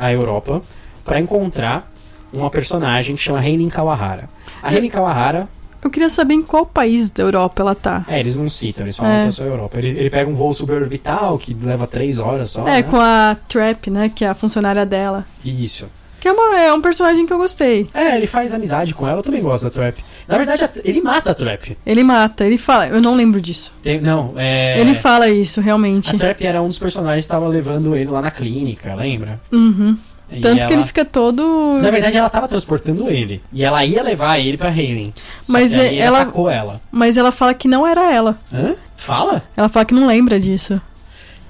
a 0.00 0.12
Europa 0.12 0.60
para 1.04 1.20
encontrar 1.20 1.92
uma 2.32 2.50
personagem 2.50 3.14
que 3.14 3.22
chama 3.22 3.44
Heirin 3.44 3.68
Kawahara. 3.68 4.28
A 4.62 4.72
Heirin 4.72 4.88
Kawahara 4.88 5.48
Eu 5.82 5.90
queria 5.90 6.10
saber 6.10 6.34
em 6.34 6.42
qual 6.42 6.66
país 6.66 7.08
da 7.10 7.22
Europa 7.22 7.62
ela 7.62 7.74
tá. 7.74 8.04
É, 8.08 8.18
eles 8.18 8.34
não 8.36 8.48
citam, 8.48 8.84
eles 8.84 8.96
falam 8.96 9.12
É. 9.12 9.22
que 9.22 9.28
é 9.28 9.30
só 9.32 9.42
a 9.44 9.46
Europa. 9.46 9.78
Ele, 9.78 9.88
ele 9.90 10.10
pega 10.10 10.28
um 10.30 10.34
voo 10.34 10.52
suborbital 10.52 11.38
que 11.38 11.54
leva 11.54 11.86
três 11.86 12.18
horas 12.18 12.50
só. 12.50 12.62
É, 12.66 12.76
né? 12.76 12.82
com 12.82 12.96
a 12.98 13.36
Trap, 13.48 13.88
né? 13.90 14.10
Que 14.14 14.24
é 14.24 14.28
a 14.28 14.34
funcionária 14.34 14.84
dela. 14.84 15.24
Isso. 15.44 15.86
Que 16.20 16.26
é, 16.26 16.32
uma, 16.32 16.58
é 16.58 16.72
um 16.72 16.80
personagem 16.82 17.24
que 17.26 17.32
eu 17.32 17.38
gostei. 17.38 17.88
É, 17.94 18.16
ele 18.16 18.26
faz 18.26 18.52
amizade 18.52 18.92
com 18.92 19.06
ela, 19.06 19.20
eu 19.20 19.22
também 19.22 19.40
gosto 19.40 19.62
da 19.64 19.70
Trap. 19.70 19.98
Na 20.26 20.36
verdade, 20.36 20.64
a- 20.64 20.70
ele 20.84 21.00
mata 21.00 21.30
a 21.30 21.34
Trap. 21.34 21.78
Ele 21.86 22.02
mata, 22.02 22.44
ele 22.44 22.58
fala. 22.58 22.88
Eu 22.88 23.00
não 23.00 23.14
lembro 23.14 23.40
disso. 23.40 23.72
Tem- 23.80 24.00
não, 24.00 24.34
é. 24.36 24.80
Ele 24.80 24.96
fala 24.96 25.28
isso, 25.30 25.60
realmente. 25.60 26.10
A 26.12 26.18
Trap 26.18 26.44
era 26.44 26.60
um 26.60 26.66
dos 26.66 26.78
personagens 26.78 27.22
que 27.22 27.26
estava 27.32 27.46
levando 27.46 27.94
ele 27.94 28.10
lá 28.10 28.20
na 28.20 28.32
clínica, 28.32 28.96
lembra? 28.96 29.40
Uhum. 29.52 29.96
E 30.30 30.40
Tanto 30.40 30.58
que 30.58 30.64
ela- 30.64 30.72
ele 30.74 30.84
fica 30.84 31.04
todo. 31.04 31.78
Na 31.80 31.90
verdade, 31.90 32.16
ela 32.16 32.28
tava 32.28 32.46
transportando 32.48 33.08
ele. 33.08 33.42
E 33.52 33.64
ela 33.64 33.84
ia 33.84 34.02
levar 34.02 34.38
ele 34.38 34.56
pra 34.58 34.68
Halen. 34.68 35.12
Só 35.46 35.52
Mas 35.52 35.72
que 35.72 35.80
é- 35.80 35.96
ela- 35.96 36.22
atacou 36.22 36.50
ela. 36.50 36.80
Mas 36.92 37.16
ela 37.16 37.32
fala 37.32 37.54
que 37.54 37.66
não 37.66 37.86
era 37.86 38.12
ela. 38.12 38.38
Hã? 38.52 38.74
Fala? 38.96 39.42
Ela 39.56 39.68
fala 39.68 39.84
que 39.84 39.94
não 39.94 40.06
lembra 40.06 40.38
disso. 40.38 40.80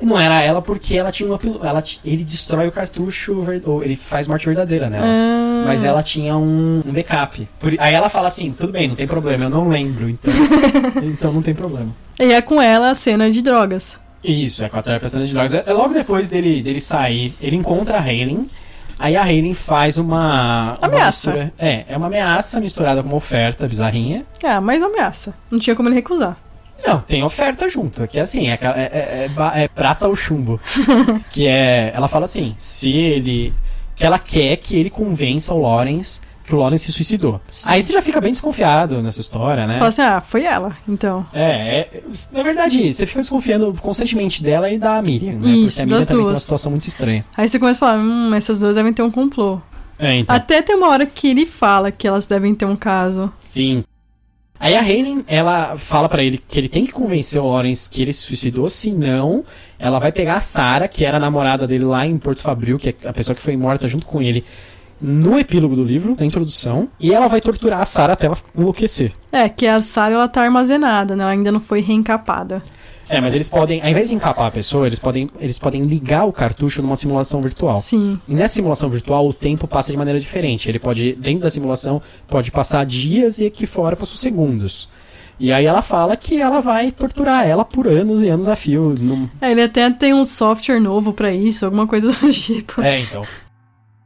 Não 0.00 0.16
era 0.18 0.40
ela 0.40 0.62
porque 0.62 0.96
ela 0.96 1.10
tinha 1.10 1.28
uma 1.28 1.40
ela 1.66 1.82
Ele 2.04 2.22
destrói 2.22 2.68
o 2.68 2.72
cartucho, 2.72 3.44
ou 3.64 3.82
ele 3.82 3.96
faz 3.96 4.28
morte 4.28 4.46
verdadeira 4.46 4.88
nela. 4.88 5.04
Ah, 5.04 5.64
Mas 5.66 5.82
ela 5.82 6.04
tinha 6.04 6.36
um, 6.36 6.82
um 6.86 6.92
backup. 6.92 7.48
Por- 7.58 7.74
aí 7.78 7.94
ela 7.94 8.08
fala 8.08 8.28
assim: 8.28 8.52
tudo 8.52 8.72
bem, 8.72 8.86
não 8.86 8.94
tem 8.94 9.08
problema, 9.08 9.46
eu 9.46 9.50
não 9.50 9.68
lembro, 9.68 10.08
então. 10.08 10.32
então 11.02 11.32
não 11.32 11.42
tem 11.42 11.52
problema. 11.52 11.88
E 12.20 12.32
é 12.32 12.40
com 12.40 12.62
ela 12.62 12.90
a 12.90 12.94
cena 12.94 13.28
de 13.28 13.42
drogas. 13.42 13.98
Isso, 14.22 14.64
é 14.64 14.68
com 14.68 14.78
a 14.78 14.82
terapia 14.82 15.08
de 15.08 15.32
drogas. 15.32 15.54
É, 15.54 15.64
é 15.66 15.72
logo 15.72 15.92
depois 15.94 16.28
dele, 16.28 16.62
dele 16.62 16.80
sair, 16.80 17.34
ele 17.40 17.56
encontra 17.56 17.98
a 17.98 18.00
Halen. 18.00 18.46
Aí 18.98 19.16
a 19.16 19.22
Halen 19.22 19.54
faz 19.54 19.96
uma. 19.98 20.76
uma 20.78 20.86
Ameaça. 20.86 21.30
mistura- 21.32 21.52
é, 21.58 21.84
é 21.88 21.96
uma 21.96 22.06
ameaça 22.08 22.60
misturada 22.60 23.02
com 23.02 23.08
uma 23.08 23.16
oferta 23.16 23.66
bizarrinha. 23.68 24.24
Ah, 24.42 24.60
mas 24.60 24.82
ameaça. 24.82 25.34
Não 25.50 25.58
tinha 25.58 25.76
como 25.76 25.88
ele 25.88 25.96
recusar. 25.96 26.36
Não, 26.86 27.00
tem 27.00 27.22
oferta 27.22 27.68
junto. 27.68 28.06
Que 28.06 28.18
é 28.18 28.22
assim, 28.22 28.48
é, 28.50 28.58
é, 28.60 28.66
é- 28.66 29.30
é 29.58 29.62
é 29.64 29.68
prata 29.68 30.06
ou 30.08 30.14
chumbo. 30.16 30.60
que 31.30 31.46
é. 31.46 31.92
Ela 31.94 32.08
fala 32.08 32.24
assim: 32.24 32.54
se 32.56 32.90
ele. 32.92 33.54
Que 33.94 34.04
ela 34.06 34.18
quer 34.18 34.56
que 34.56 34.76
ele 34.76 34.90
convença 34.90 35.52
o 35.54 35.60
Lawrence 35.62 36.20
que 36.48 36.54
o 36.54 36.58
Lawrence 36.58 36.86
se 36.86 36.92
suicidou. 36.92 37.40
Aí 37.66 37.82
você 37.82 37.92
já 37.92 38.00
fica 38.00 38.20
bem 38.20 38.30
desconfiado 38.30 39.02
nessa 39.02 39.20
história, 39.20 39.66
né? 39.66 39.74
Você 39.74 39.78
fala 39.78 39.88
assim, 39.90 40.02
ah, 40.02 40.20
foi 40.20 40.44
ela, 40.44 40.76
então. 40.88 41.26
É, 41.32 41.42
é, 41.80 42.02
na 42.32 42.42
verdade, 42.42 42.92
você 42.92 43.06
fica 43.06 43.20
desconfiando 43.20 43.72
constantemente 43.80 44.42
dela 44.42 44.70
e 44.70 44.78
da 44.78 45.00
Miriam, 45.02 45.38
né? 45.38 45.48
Isso, 45.48 45.76
Porque 45.76 45.82
a 45.82 45.84
Miriam 45.84 46.00
também 46.00 46.06
tem 46.06 46.16
uma 46.16 46.28
duas. 46.30 46.42
situação 46.42 46.70
muito 46.70 46.88
estranha. 46.88 47.24
Aí 47.36 47.48
você 47.48 47.58
começa 47.58 47.78
a 47.84 47.88
falar, 47.88 48.02
hum, 48.02 48.34
essas 48.34 48.58
duas 48.58 48.74
devem 48.74 48.92
ter 48.92 49.02
um 49.02 49.10
complô. 49.10 49.60
É, 49.98 50.14
então. 50.16 50.34
Até 50.34 50.62
tem 50.62 50.76
uma 50.76 50.88
hora 50.88 51.04
que 51.04 51.28
ele 51.28 51.44
fala 51.44 51.92
que 51.92 52.06
elas 52.06 52.24
devem 52.24 52.54
ter 52.54 52.64
um 52.64 52.76
caso. 52.76 53.32
Sim. 53.40 53.84
Aí 54.60 54.74
a 54.74 54.82
Helen, 54.82 55.24
ela 55.28 55.76
fala 55.76 56.08
pra 56.08 56.22
ele 56.22 56.38
que 56.38 56.58
ele 56.58 56.68
tem 56.68 56.84
que 56.84 56.92
convencer 56.92 57.40
o 57.40 57.46
Lawrence 57.46 57.88
que 57.88 58.02
ele 58.02 58.12
se 58.12 58.22
suicidou, 58.22 58.66
senão 58.66 59.44
ela 59.78 60.00
vai 60.00 60.10
pegar 60.10 60.34
a 60.34 60.40
Sarah, 60.40 60.88
que 60.88 61.04
era 61.04 61.18
a 61.18 61.20
namorada 61.20 61.66
dele 61.66 61.84
lá 61.84 62.04
em 62.04 62.18
Porto 62.18 62.42
Fabril, 62.42 62.76
que 62.78 62.88
é 62.88 63.08
a 63.08 63.12
pessoa 63.12 63.36
que 63.36 63.42
foi 63.42 63.56
morta 63.56 63.86
junto 63.86 64.04
com 64.04 64.20
ele 64.20 64.44
no 65.00 65.38
epílogo 65.38 65.76
do 65.76 65.84
livro, 65.84 66.16
na 66.18 66.24
introdução, 66.26 66.88
e 66.98 67.12
ela 67.14 67.28
vai 67.28 67.40
torturar 67.40 67.80
a 67.80 67.84
Sarah 67.84 68.14
até 68.14 68.26
ela 68.26 68.36
enlouquecer. 68.56 69.12
É, 69.30 69.48
que 69.48 69.66
a 69.66 69.80
Sarah 69.80 70.14
ela 70.14 70.28
tá 70.28 70.42
armazenada, 70.42 71.14
né? 71.14 71.22
Ela 71.22 71.32
ainda 71.32 71.52
não 71.52 71.60
foi 71.60 71.80
reencapada. 71.80 72.62
É, 73.10 73.22
mas 73.22 73.32
eles 73.34 73.48
podem, 73.48 73.80
ao 73.80 73.88
invés 73.88 74.08
de 74.10 74.14
encapar 74.14 74.46
a 74.46 74.50
pessoa, 74.50 74.86
eles 74.86 74.98
podem, 74.98 75.30
eles 75.40 75.58
podem 75.58 75.82
ligar 75.82 76.24
o 76.26 76.32
cartucho 76.32 76.82
numa 76.82 76.94
simulação 76.94 77.40
virtual. 77.40 77.76
Sim. 77.76 78.20
E 78.28 78.34
nessa 78.34 78.54
simulação 78.56 78.90
virtual, 78.90 79.26
o 79.26 79.32
tempo 79.32 79.66
passa 79.66 79.90
de 79.90 79.96
maneira 79.96 80.20
diferente. 80.20 80.68
Ele 80.68 80.78
pode, 80.78 81.14
dentro 81.14 81.40
da 81.44 81.50
simulação, 81.50 82.02
pode 82.26 82.50
passar 82.50 82.84
dias 82.84 83.38
e 83.40 83.46
aqui 83.46 83.64
fora 83.64 83.96
passam 83.96 84.16
segundos. 84.16 84.90
E 85.40 85.50
aí 85.52 85.64
ela 85.64 85.80
fala 85.80 86.16
que 86.18 86.38
ela 86.38 86.60
vai 86.60 86.90
torturar 86.90 87.46
ela 87.48 87.64
por 87.64 87.86
anos 87.88 88.20
e 88.20 88.28
anos 88.28 88.46
a 88.46 88.54
fio. 88.56 88.94
num- 89.00 89.26
É, 89.40 89.52
ele 89.52 89.62
até 89.62 89.88
tem 89.88 90.12
um 90.12 90.26
software 90.26 90.80
novo 90.80 91.14
pra 91.14 91.32
isso, 91.32 91.64
alguma 91.64 91.86
coisa 91.86 92.12
do 92.12 92.28
tipo. 92.30 92.82
É, 92.82 93.00
então. 93.00 93.22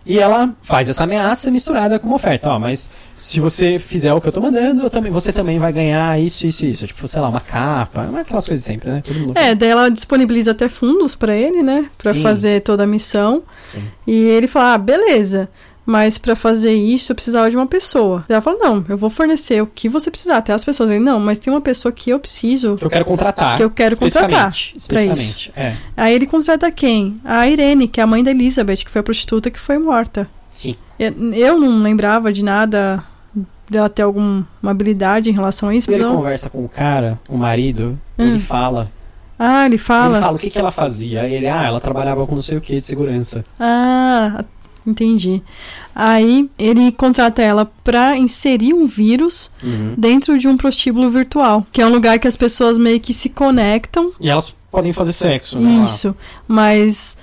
E 0.05 0.19
ela 0.19 0.55
faz 0.63 0.89
essa 0.89 1.05
ameaça 1.05 1.51
misturada 1.51 1.99
com 1.99 2.07
uma 2.07 2.17
oferta. 2.17 2.51
Ó, 2.51 2.59
mas 2.59 2.91
se 3.15 3.39
você 3.41 3.79
fizer 3.79 4.13
o 4.13 4.21
que 4.21 4.29
eu 4.29 4.33
tô 4.33 4.41
mandando, 4.41 4.83
eu 4.83 4.91
também, 4.91 5.13
você 5.13 5.33
também 5.33 5.59
vai 5.59 5.73
ganhar 5.73 6.21
isso, 6.21 6.47
isso, 6.47 6.67
isso. 6.67 6.87
Tipo, 6.87 7.07
sei 7.07 7.21
lá, 7.21 7.29
uma 7.29 7.41
capa, 7.41 8.09
aquelas 8.21 8.47
coisas 8.47 8.65
sempre, 8.65 8.91
né? 8.91 9.03
É, 9.35 9.55
daí 9.55 9.71
ela 9.71 9.89
disponibiliza 9.89 10.51
até 10.51 10.69
fundos 10.69 11.15
pra 11.15 11.37
ele, 11.37 11.63
né? 11.63 11.89
Pra 11.97 12.13
Sim. 12.13 12.23
fazer 12.23 12.63
toda 12.63 12.85
a 12.85 12.87
missão. 12.87 13.43
Sim. 13.65 13.85
E 14.07 14.13
ele 14.13 14.49
fala, 14.49 14.75
ah, 14.75 14.79
beleza. 14.79 15.49
Mas 15.85 16.17
pra 16.17 16.37
fazer 16.37 16.73
isso 16.75 17.11
eu 17.11 17.17
precisava 17.17 17.51
de 17.51 17.57
uma 17.57 17.67
pessoa. 17.67 18.25
Ela 18.29 18.41
fala, 18.41 18.57
não, 18.59 18.85
eu 18.89 18.97
vou 18.97 19.11
fornecer 19.11 19.61
o 19.61 19.67
que 19.67 19.89
você 19.89 20.11
precisar, 20.11 20.37
até 20.37 20.53
as 20.53 20.65
pessoas. 20.65 20.91
Ele, 20.91 21.01
não, 21.01 21.19
mas 21.19 21.39
tem 21.41 21.53
uma 21.53 21.61
pessoa 21.61 21.91
que 21.91 22.11
eu 22.11 22.21
preciso. 22.21 22.77
Que 22.77 22.85
eu 22.87 22.91
quero 22.91 23.05
contratar. 23.05 23.57
Que 23.57 23.65
eu 23.65 23.71
quero 23.71 23.97
contratar 23.97 24.53
especificamente. 24.77 25.53
É. 25.57 25.75
Aí 25.97 26.15
ele 26.15 26.27
contrata 26.27 26.71
quem? 26.71 27.21
A 27.25 27.49
Irene, 27.49 27.89
que 27.89 28.01
é 28.01 28.05
a 28.05 28.07
mãe 28.07 28.23
da 28.23 28.31
Elizabeth, 28.31 28.77
que 28.85 28.91
foi 28.91 29.01
a 29.01 29.03
prostituta 29.03 29.51
que 29.51 29.59
foi 29.59 29.77
morta. 29.79 30.29
Sim. 30.53 30.77
Eu, 30.99 31.13
eu 31.33 31.59
não 31.59 31.83
lembrava 31.83 32.33
de 32.33 32.45
nada 32.45 33.03
dela 33.69 33.89
ter 33.89 34.03
alguma 34.03 34.47
habilidade 34.63 35.31
em 35.31 35.33
relação 35.33 35.69
a 35.71 35.75
isso. 35.75 35.91
Ele 35.91 36.03
Não. 36.03 36.17
conversa 36.17 36.49
com 36.51 36.65
o 36.65 36.69
cara, 36.69 37.19
o 37.29 37.37
marido, 37.37 37.99
Hum. 38.19 38.25
ele 38.27 38.39
fala 38.41 38.91
Ah, 39.39 39.67
ele 39.67 39.79
fala. 39.79 40.17
Ele 40.19 40.25
fala 40.25 40.37
o 40.37 40.39
que, 40.39 40.51
que 40.51 40.59
ela 40.59 40.71
fazia. 40.71 41.27
Ele, 41.27 41.49
ah, 41.49 41.65
ela 41.65 41.81
trabalhava 41.81 42.25
com 42.27 42.35
não 42.37 42.43
sei 42.43 42.57
o 42.59 42.61
que 42.61 42.77
de 42.77 42.83
segurança. 42.85 43.45
Ah, 43.59 44.45
entendi. 44.87 45.43
Aí 45.95 46.49
ele 46.59 46.91
contrata 46.93 47.43
ela 47.43 47.71
pra 47.85 48.17
inserir 48.17 48.73
um 48.75 48.87
vírus 48.87 49.51
Uhum. 49.63 49.95
dentro 49.97 50.39
de 50.39 50.49
um 50.49 50.57
prostíbulo 50.57 51.11
virtual, 51.11 51.67
que 51.71 51.81
é 51.83 51.87
um 51.87 51.91
lugar 51.93 52.19
que 52.19 52.27
as 52.29 52.37
pessoas 52.37 52.79
meio 52.79 52.99
que 53.01 53.13
se 53.15 53.29
conectam. 53.29 54.13
E 54.21 54.29
elas 54.29 54.55
podem 54.71 54.93
fazer 54.93 55.13
sexo, 55.13 55.59
né? 55.59 55.85
Isso. 55.85 56.17
Mas 56.49 57.17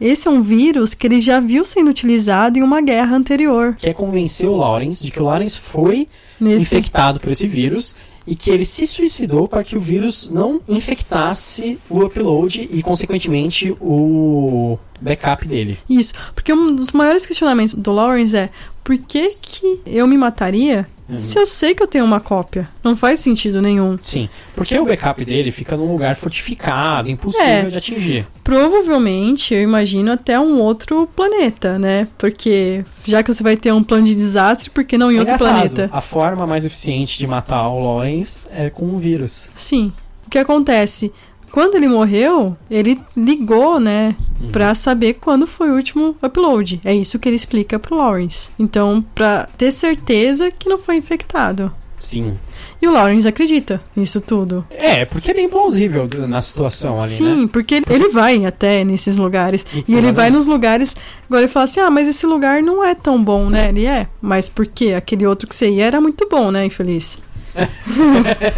esse 0.00 0.26
é 0.26 0.30
um 0.30 0.42
vírus 0.42 0.94
que 0.94 1.06
ele 1.06 1.20
já 1.20 1.38
viu 1.40 1.64
sendo 1.64 1.90
utilizado 1.90 2.58
em 2.58 2.62
uma 2.62 2.80
guerra 2.80 3.16
anterior. 3.16 3.76
Quer 3.78 3.94
convencer 3.94 4.48
o 4.48 4.56
Lawrence 4.56 5.04
de 5.04 5.10
que 5.10 5.20
o 5.20 5.24
Lawrence 5.24 5.58
foi 5.58 6.08
Nesse 6.40 6.62
infectado 6.64 7.20
por 7.20 7.30
esse 7.30 7.46
vírus 7.46 7.94
e 8.26 8.34
que 8.34 8.50
ele 8.50 8.64
se 8.64 8.86
suicidou 8.86 9.46
para 9.46 9.64
que 9.64 9.76
o 9.76 9.80
vírus 9.80 10.30
não 10.30 10.60
infectasse 10.68 11.78
o 11.88 12.02
upload 12.02 12.68
e, 12.70 12.82
consequentemente, 12.82 13.70
o 13.80 14.78
backup 15.00 15.46
dele. 15.46 15.78
Isso, 15.88 16.14
porque 16.34 16.52
um 16.52 16.74
dos 16.74 16.92
maiores 16.92 17.26
questionamentos 17.26 17.74
do 17.74 17.92
Lawrence 17.92 18.36
é 18.36 18.50
por 18.82 18.96
que, 18.98 19.34
que 19.40 19.80
eu 19.86 20.06
me 20.06 20.16
mataria 20.16 20.88
Uhum. 21.08 21.20
se 21.20 21.38
eu 21.38 21.46
sei 21.46 21.74
que 21.74 21.82
eu 21.82 21.86
tenho 21.86 22.04
uma 22.04 22.18
cópia? 22.20 22.68
Não 22.82 22.96
faz 22.96 23.20
sentido 23.20 23.60
nenhum. 23.60 23.98
Sim, 24.00 24.28
porque 24.56 24.78
o 24.78 24.86
backup 24.86 25.22
dele 25.24 25.50
fica 25.52 25.76
num 25.76 25.90
lugar 25.92 26.16
fortificado, 26.16 27.10
impossível 27.10 27.46
É. 27.46 27.62
de 27.70 27.76
atingir. 27.78 28.26
Provavelmente, 28.42 29.52
eu 29.54 29.60
imagino 29.62 30.10
até 30.12 30.38
um 30.40 30.58
outro 30.58 31.06
planeta, 31.14 31.78
né? 31.78 32.08
Porque 32.16 32.84
já 33.04 33.22
que 33.22 33.32
você 33.32 33.42
vai 33.42 33.56
ter 33.56 33.72
um 33.72 33.82
plano 33.82 34.06
de 34.06 34.14
desastre, 34.14 34.70
por 34.70 34.84
que 34.84 34.96
não 34.96 35.10
em 35.12 35.16
É 35.16 35.20
outro 35.20 35.34
engraçado, 35.34 35.70
planeta? 35.70 35.90
A 35.92 36.00
forma 36.00 36.46
mais 36.46 36.64
eficiente 36.64 37.18
de 37.18 37.26
matar 37.26 37.68
o 37.68 37.78
Lawrence 37.82 38.46
é 38.50 38.70
com 38.70 38.86
um 38.86 38.96
vírus. 38.98 39.50
Sim. 39.54 39.92
O 40.26 40.30
que 40.30 40.38
acontece? 40.38 41.12
Quando 41.54 41.76
ele 41.76 41.86
morreu, 41.86 42.56
ele 42.68 43.00
ligou, 43.16 43.78
né, 43.78 44.16
Uhum. 44.40 44.48
pra 44.48 44.74
saber 44.74 45.14
quando 45.20 45.46
foi 45.46 45.70
o 45.70 45.76
último 45.76 46.16
upload. 46.20 46.80
É 46.84 46.92
isso 46.92 47.16
que 47.16 47.28
ele 47.28 47.36
explica 47.36 47.78
pro 47.78 47.94
Lawrence. 47.96 48.50
Então, 48.58 49.04
pra 49.14 49.48
ter 49.56 49.70
certeza 49.70 50.50
que 50.50 50.68
não 50.68 50.78
foi 50.80 50.96
infectado. 50.96 51.72
Sim. 52.00 52.34
E 52.82 52.88
o 52.88 52.90
Lawrence 52.92 53.28
acredita 53.28 53.80
nisso 53.94 54.20
tudo. 54.20 54.66
É, 54.68 55.04
porque 55.04 55.30
é 55.30 55.34
bem 55.34 55.48
plausível 55.48 56.08
na 56.26 56.40
situação 56.40 56.98
ali, 56.98 57.08
Sim, 57.08 57.42
né? 57.42 57.48
porque 57.52 57.76
ele, 57.76 57.84
ele 57.88 58.08
vai 58.08 58.44
até 58.44 58.82
nesses 58.82 59.16
lugares. 59.16 59.64
E 59.72 59.76
E 59.76 59.78
ele 59.78 59.86
vai 59.86 60.02
provavelmente- 60.02 60.32
nos 60.34 60.46
lugares. 60.46 60.96
Agora 61.26 61.42
ele 61.44 61.52
fala 61.52 61.64
assim: 61.66 61.78
ah, 61.80 61.88
mas 61.90 62.08
esse 62.08 62.26
lugar 62.26 62.60
não 62.64 62.82
é 62.82 62.96
tão 62.96 63.22
bom, 63.22 63.48
né? 63.48 63.68
Ele 63.68 63.86
é. 63.86 64.08
Mas 64.20 64.48
por 64.48 64.66
quê? 64.66 64.92
Aquele 64.92 65.24
outro 65.24 65.48
que 65.48 65.54
você 65.54 65.70
ia 65.70 65.84
era 65.86 66.00
muito 66.00 66.28
bom, 66.28 66.50
né, 66.50 66.66
infeliz? 66.66 67.16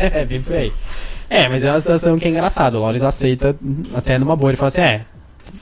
é, 0.01 0.25
bem 0.25 0.41
por 0.41 0.55
aí. 0.57 0.73
É, 1.29 1.49
mas 1.49 1.65
é 1.65 1.71
uma 1.71 1.81
situação 1.81 2.19
que 2.19 2.27
é 2.27 2.31
engraçada. 2.31 2.79
O 2.79 2.83
Lawrence 2.83 3.05
aceita 3.07 3.57
até 3.95 4.19
numa 4.19 4.37
boa. 4.37 4.51
Ele 4.51 4.57
fala 4.57 4.69
assim: 4.69 4.81
é, 4.81 5.03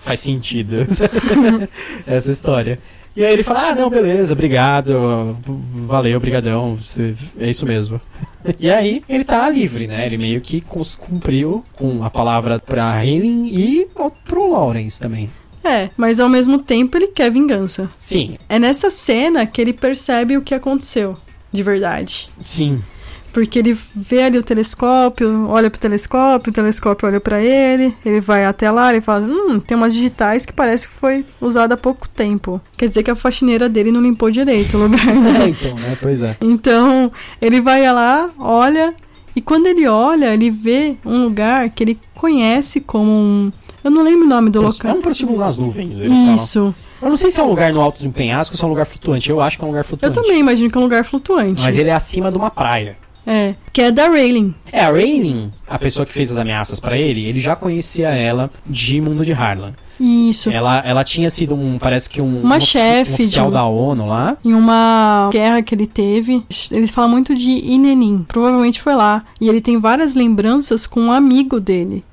faz 0.00 0.20
sentido 0.20 0.76
essa 2.06 2.30
história. 2.30 2.78
E 3.16 3.24
aí 3.24 3.32
ele 3.32 3.42
fala: 3.44 3.68
ah, 3.70 3.74
não, 3.74 3.88
beleza, 3.88 4.32
obrigado, 4.32 5.38
valeu, 5.86 6.16
obrigadão, 6.16 6.74
você- 6.76 7.14
é 7.38 7.48
isso 7.48 7.64
mesmo. 7.66 8.00
E 8.60 8.70
aí 8.70 9.02
ele 9.08 9.24
tá 9.24 9.48
livre, 9.48 9.86
né? 9.86 10.04
Ele 10.04 10.18
meio 10.18 10.38
que 10.38 10.62
cumpriu 10.98 11.64
com 11.74 12.04
a 12.04 12.10
palavra 12.10 12.58
pra 12.58 13.02
Helen 13.02 13.48
e 13.48 13.88
pro 14.26 14.50
Lawrence 14.52 15.00
também. 15.00 15.30
É, 15.64 15.88
mas 15.96 16.20
ao 16.20 16.28
mesmo 16.28 16.58
tempo 16.58 16.94
ele 16.98 17.06
quer 17.06 17.30
vingança. 17.30 17.88
Sim, 17.96 18.36
É 18.50 18.58
nessa 18.58 18.90
cena 18.90 19.46
que 19.46 19.62
ele 19.62 19.72
percebe 19.72 20.36
o 20.36 20.42
que 20.42 20.54
aconteceu, 20.54 21.14
de 21.50 21.62
verdade. 21.62 22.28
sim. 22.38 22.82
Porque 23.34 23.58
ele 23.58 23.76
vê 23.96 24.22
ali 24.22 24.38
o 24.38 24.42
telescópio, 24.44 25.48
olha 25.48 25.68
pro 25.68 25.80
telescópio, 25.80 26.50
o 26.50 26.54
telescópio 26.54 27.08
olha 27.08 27.20
para 27.20 27.42
ele, 27.42 27.92
ele 28.06 28.20
vai 28.20 28.44
até 28.44 28.70
lá, 28.70 28.92
ele 28.92 29.00
fala: 29.00 29.26
Hum, 29.26 29.58
tem 29.58 29.76
umas 29.76 29.92
digitais 29.92 30.46
que 30.46 30.52
parece 30.52 30.86
que 30.86 30.94
foi 30.94 31.26
usada 31.40 31.74
há 31.74 31.76
pouco 31.76 32.08
tempo. 32.08 32.60
Quer 32.76 32.86
dizer 32.86 33.02
que 33.02 33.10
a 33.10 33.16
faxineira 33.16 33.68
dele 33.68 33.90
não 33.90 34.00
limpou 34.00 34.30
direito 34.30 34.76
o 34.76 34.82
lugar, 34.84 35.04
né? 35.12 35.46
É, 35.46 35.48
então, 35.48 35.74
né? 35.74 35.98
Pois 36.00 36.22
é. 36.22 36.36
Então, 36.40 37.10
ele 37.42 37.60
vai 37.60 37.92
lá, 37.92 38.30
olha, 38.38 38.94
e 39.34 39.40
quando 39.40 39.66
ele 39.66 39.84
olha, 39.88 40.32
ele 40.32 40.48
vê 40.48 40.96
um 41.04 41.24
lugar 41.24 41.68
que 41.70 41.82
ele 41.82 41.98
conhece 42.14 42.80
como 42.80 43.10
um. 43.10 43.52
Eu 43.82 43.90
não 43.90 44.04
lembro 44.04 44.26
o 44.26 44.28
nome 44.28 44.48
do 44.48 44.62
local. 44.62 44.92
É 44.92 44.94
um 44.94 45.02
prostíbulo 45.02 45.40
nas 45.40 45.58
nuvens, 45.58 46.00
eles 46.00 46.16
falam. 46.16 46.34
Isso. 46.36 46.74
Eu 47.02 47.08
não 47.10 47.16
sei 47.16 47.32
se 47.32 47.40
é 47.40 47.42
um 47.42 47.48
lugar 47.48 47.72
no 47.72 47.80
alto 47.80 48.00
de 48.00 48.06
um 48.06 48.12
penhasco 48.12 48.54
ou 48.54 48.58
se 48.58 48.62
é 48.62 48.66
um 48.66 48.70
lugar 48.70 48.86
flutuante. 48.86 49.28
Eu 49.28 49.40
acho 49.40 49.58
que 49.58 49.64
é 49.64 49.66
um 49.66 49.70
lugar 49.70 49.80
Eu 49.80 49.84
flutuante. 49.84 50.14
também 50.14 50.38
imagino 50.38 50.70
que 50.70 50.78
é 50.78 50.80
um 50.80 50.84
lugar 50.84 51.04
flutuante. 51.04 51.60
Mas 51.62 51.76
ele 51.76 51.90
é 51.90 51.92
acima 51.92 52.30
de 52.30 52.38
uma 52.38 52.48
praia. 52.48 52.96
É. 53.26 53.54
Que 53.72 53.82
é 53.82 53.90
da 53.92 54.08
Rayling. 54.08 54.54
É, 54.70 54.84
a 54.84 54.90
Rayling, 54.90 55.50
a 55.68 55.78
pessoa 55.78 56.04
que 56.04 56.12
fez 56.12 56.30
as 56.30 56.38
ameaças 56.38 56.78
pra 56.78 56.96
ele, 56.98 57.24
ele 57.24 57.40
já 57.40 57.56
conhecia 57.56 58.08
ela 58.10 58.50
de 58.66 59.00
Mundo 59.00 59.24
de 59.24 59.32
Harlan. 59.32 59.72
Isso. 59.98 60.50
Ela, 60.50 60.80
ela 60.84 61.04
tinha 61.04 61.30
sido 61.30 61.54
um, 61.54 61.78
parece 61.78 62.10
que 62.10 62.20
um, 62.20 62.40
Uma 62.42 62.56
um 62.56 62.60
chefe 62.60 63.12
um 63.12 63.14
oficial 63.14 63.46
de 63.46 63.50
um- 63.50 63.54
da 63.54 63.64
ONU 63.64 64.06
lá. 64.06 64.36
Em 64.44 64.52
uma 64.52 65.30
guerra 65.32 65.62
que 65.62 65.74
ele 65.74 65.86
teve, 65.86 66.44
eles 66.72 66.90
falam 66.90 67.10
muito 67.10 67.34
de 67.34 67.48
Inenin. 67.50 68.24
Provavelmente 68.26 68.82
foi 68.82 68.94
lá. 68.94 69.24
E 69.40 69.48
ele 69.48 69.60
tem 69.60 69.78
várias 69.78 70.14
lembranças 70.14 70.86
com 70.86 71.00
um 71.00 71.12
amigo 71.12 71.60
dele. 71.60 72.04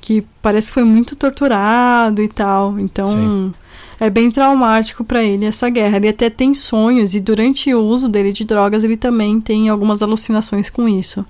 Que 0.00 0.24
parece 0.42 0.68
que 0.68 0.74
foi 0.74 0.84
muito 0.84 1.14
torturado 1.16 2.22
e 2.22 2.28
tal. 2.28 2.78
Então. 2.78 3.06
Sim. 3.06 3.54
É 4.00 4.08
bem 4.08 4.30
traumático 4.30 5.02
pra 5.02 5.22
ele 5.24 5.44
essa 5.44 5.68
guerra. 5.68 5.96
Ele 5.96 6.08
até 6.08 6.30
tem 6.30 6.54
sonhos 6.54 7.14
e 7.16 7.20
durante 7.20 7.74
o 7.74 7.80
uso 7.82 8.08
dele 8.08 8.30
de 8.32 8.44
drogas 8.44 8.84
ele 8.84 8.96
também 8.96 9.40
tem 9.40 9.68
algumas 9.68 10.02
alucinações 10.02 10.70
com 10.70 10.88
isso. 10.88 11.26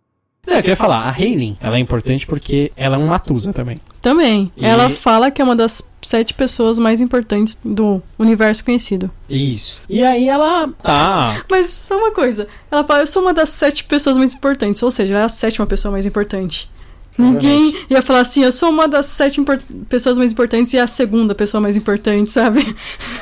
É, 0.47 0.53
eu 0.59 0.63
queria 0.63 0.77
falar, 0.77 1.01
a 1.01 1.11
Rayling, 1.11 1.57
ela 1.61 1.77
é 1.77 1.79
importante 1.79 2.27
porque 2.27 2.73
ela 2.75 2.97
é 2.97 2.99
um 2.99 3.07
Matusa 3.07 3.53
também. 3.53 3.77
Também. 4.01 4.51
E- 4.57 4.65
Ela 4.65 4.89
fala 4.89 5.31
que 5.31 5.43
é 5.43 5.45
uma 5.45 5.55
das 5.57 5.83
sete 6.01 6.33
pessoas 6.33 6.79
mais 6.79 7.03
importantes 7.03 7.59
do 7.63 8.03
universo 8.19 8.65
conhecido. 8.65 9.11
Isso. 9.29 9.81
E 9.91 10.03
aí 10.03 10.27
ela 10.29 10.69
tá. 10.83 11.43
Mas 11.51 11.69
só 11.71 11.99
uma 11.99 12.13
coisa. 12.13 12.49
Ela 12.71 12.83
fala, 12.85 13.01
eu 13.01 13.07
sou 13.07 13.21
uma 13.23 13.35
das 13.35 13.51
sete 13.51 13.85
pessoas 13.85 14.17
mais 14.17 14.33
importantes. 14.33 14.83
Ou 14.83 14.91
seja, 14.91 15.13
ela 15.15 15.23
é 15.23 15.27
a 15.27 15.29
sétima 15.29 15.67
pessoa 15.67 15.93
mais 15.93 16.07
importante. 16.07 16.71
Ninguém 17.19 17.75
ia 17.91 18.01
falar 18.01 18.21
assim, 18.21 18.45
eu 18.45 18.53
sou 18.53 18.71
uma 18.71 18.87
das 18.87 19.07
sete 19.07 19.41
pessoas 19.89 20.17
mais 20.17 20.31
importantes 20.33 20.73
e 20.73 20.79
a 20.79 20.87
segunda 20.87 21.35
pessoa 21.35 21.61
mais 21.61 21.77
importante, 21.77 22.31
sabe? 22.31 22.65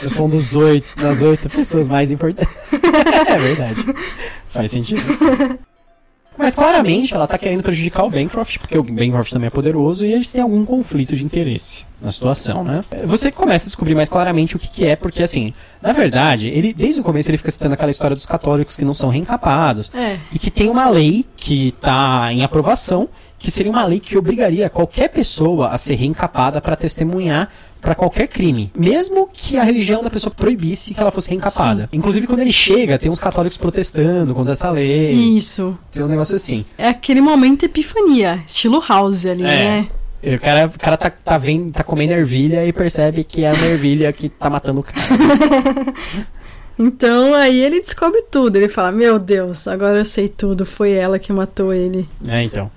Eu 0.02 0.08
sou 0.08 0.26
um 0.26 0.30
dos 0.30 0.54
oito, 0.54 0.86
das 1.00 1.22
oito 1.22 1.48
pessoas 1.48 1.88
mais 1.88 2.12
importantes. 2.12 2.52
é 3.26 3.38
verdade. 3.38 3.84
Faz 4.48 4.70
sentido. 4.70 5.00
Mas 6.38 6.54
claramente 6.54 7.14
ela 7.14 7.26
tá 7.26 7.38
querendo 7.38 7.62
prejudicar 7.62 8.04
o 8.04 8.10
Bancroft, 8.10 8.58
porque 8.58 8.76
o 8.76 8.82
Bancroft 8.82 9.32
também 9.32 9.46
é 9.46 9.50
poderoso 9.50 10.04
e 10.04 10.12
eles 10.12 10.30
têm 10.30 10.42
algum 10.42 10.66
conflito 10.66 11.16
de 11.16 11.24
interesse 11.24 11.86
na 11.98 12.12
situação, 12.12 12.62
né? 12.62 12.84
Você 13.06 13.32
começa 13.32 13.64
a 13.64 13.68
descobrir 13.68 13.94
mais 13.94 14.10
claramente 14.10 14.54
o 14.54 14.58
que, 14.58 14.68
que 14.68 14.84
é, 14.84 14.94
porque 14.96 15.22
assim, 15.22 15.54
na 15.80 15.94
verdade, 15.94 16.48
ele 16.48 16.74
desde 16.74 17.00
o 17.00 17.04
começo 17.04 17.30
ele 17.30 17.38
fica 17.38 17.50
citando 17.50 17.72
aquela 17.72 17.90
história 17.90 18.14
dos 18.14 18.26
católicos 18.26 18.76
que 18.76 18.84
não 18.84 18.92
são 18.92 19.08
reencapados 19.08 19.90
É. 19.94 20.18
e 20.30 20.38
que 20.38 20.50
tem 20.50 20.68
uma 20.68 20.90
lei 20.90 21.24
que 21.36 21.72
tá 21.80 22.30
em 22.30 22.44
aprovação, 22.44 23.08
que 23.46 23.50
seria 23.52 23.70
uma 23.70 23.86
lei 23.86 24.00
que 24.00 24.18
obrigaria 24.18 24.68
qualquer 24.68 25.08
pessoa 25.08 25.68
a 25.68 25.78
ser 25.78 25.94
reencapada 25.94 26.60
para 26.60 26.74
testemunhar 26.74 27.48
para 27.80 27.94
qualquer 27.94 28.26
crime, 28.26 28.72
mesmo 28.76 29.28
que 29.32 29.56
a 29.56 29.62
religião 29.62 30.02
da 30.02 30.10
pessoa 30.10 30.34
proibisse 30.34 30.92
que 30.92 31.00
ela 31.00 31.12
fosse 31.12 31.30
reencapada. 31.30 31.88
Inclusive 31.92 32.26
quando 32.26 32.40
ele 32.40 32.52
chega, 32.52 32.98
tem 32.98 33.08
uns 33.08 33.20
católicos 33.20 33.56
protestando 33.56 34.34
contra 34.34 34.54
essa 34.54 34.68
lei. 34.68 35.12
Isso. 35.12 35.78
Tem 35.92 36.02
um 36.02 36.08
negócio 36.08 36.34
assim. 36.34 36.64
É 36.76 36.88
aquele 36.88 37.20
momento 37.20 37.64
epifania, 37.64 38.42
estilo 38.44 38.82
house 38.84 39.24
ali, 39.26 39.44
É. 39.44 39.46
né? 39.46 39.88
O 40.24 40.40
cara, 40.40 40.66
o 40.66 40.78
cara 40.80 40.96
tá, 40.96 41.08
tá, 41.08 41.38
vendo, 41.38 41.70
tá 41.70 41.84
comendo 41.84 42.14
ervilha 42.14 42.66
e 42.66 42.72
percebe 42.72 43.22
que 43.22 43.44
é 43.44 43.50
a 43.50 43.66
ervilha 43.66 44.12
que 44.12 44.28
tá 44.28 44.50
matando 44.50 44.80
o 44.80 44.82
cara. 44.82 45.06
Então 46.78 47.34
aí 47.34 47.58
ele 47.62 47.80
descobre 47.80 48.22
tudo. 48.30 48.56
Ele 48.56 48.68
fala: 48.68 48.92
Meu 48.92 49.18
Deus, 49.18 49.66
agora 49.66 49.98
eu 49.98 50.04
sei 50.04 50.28
tudo. 50.28 50.66
Foi 50.66 50.92
ela 50.92 51.18
que 51.18 51.32
matou 51.32 51.72
ele. 51.72 52.08
É, 52.30 52.42
então. 52.42 52.70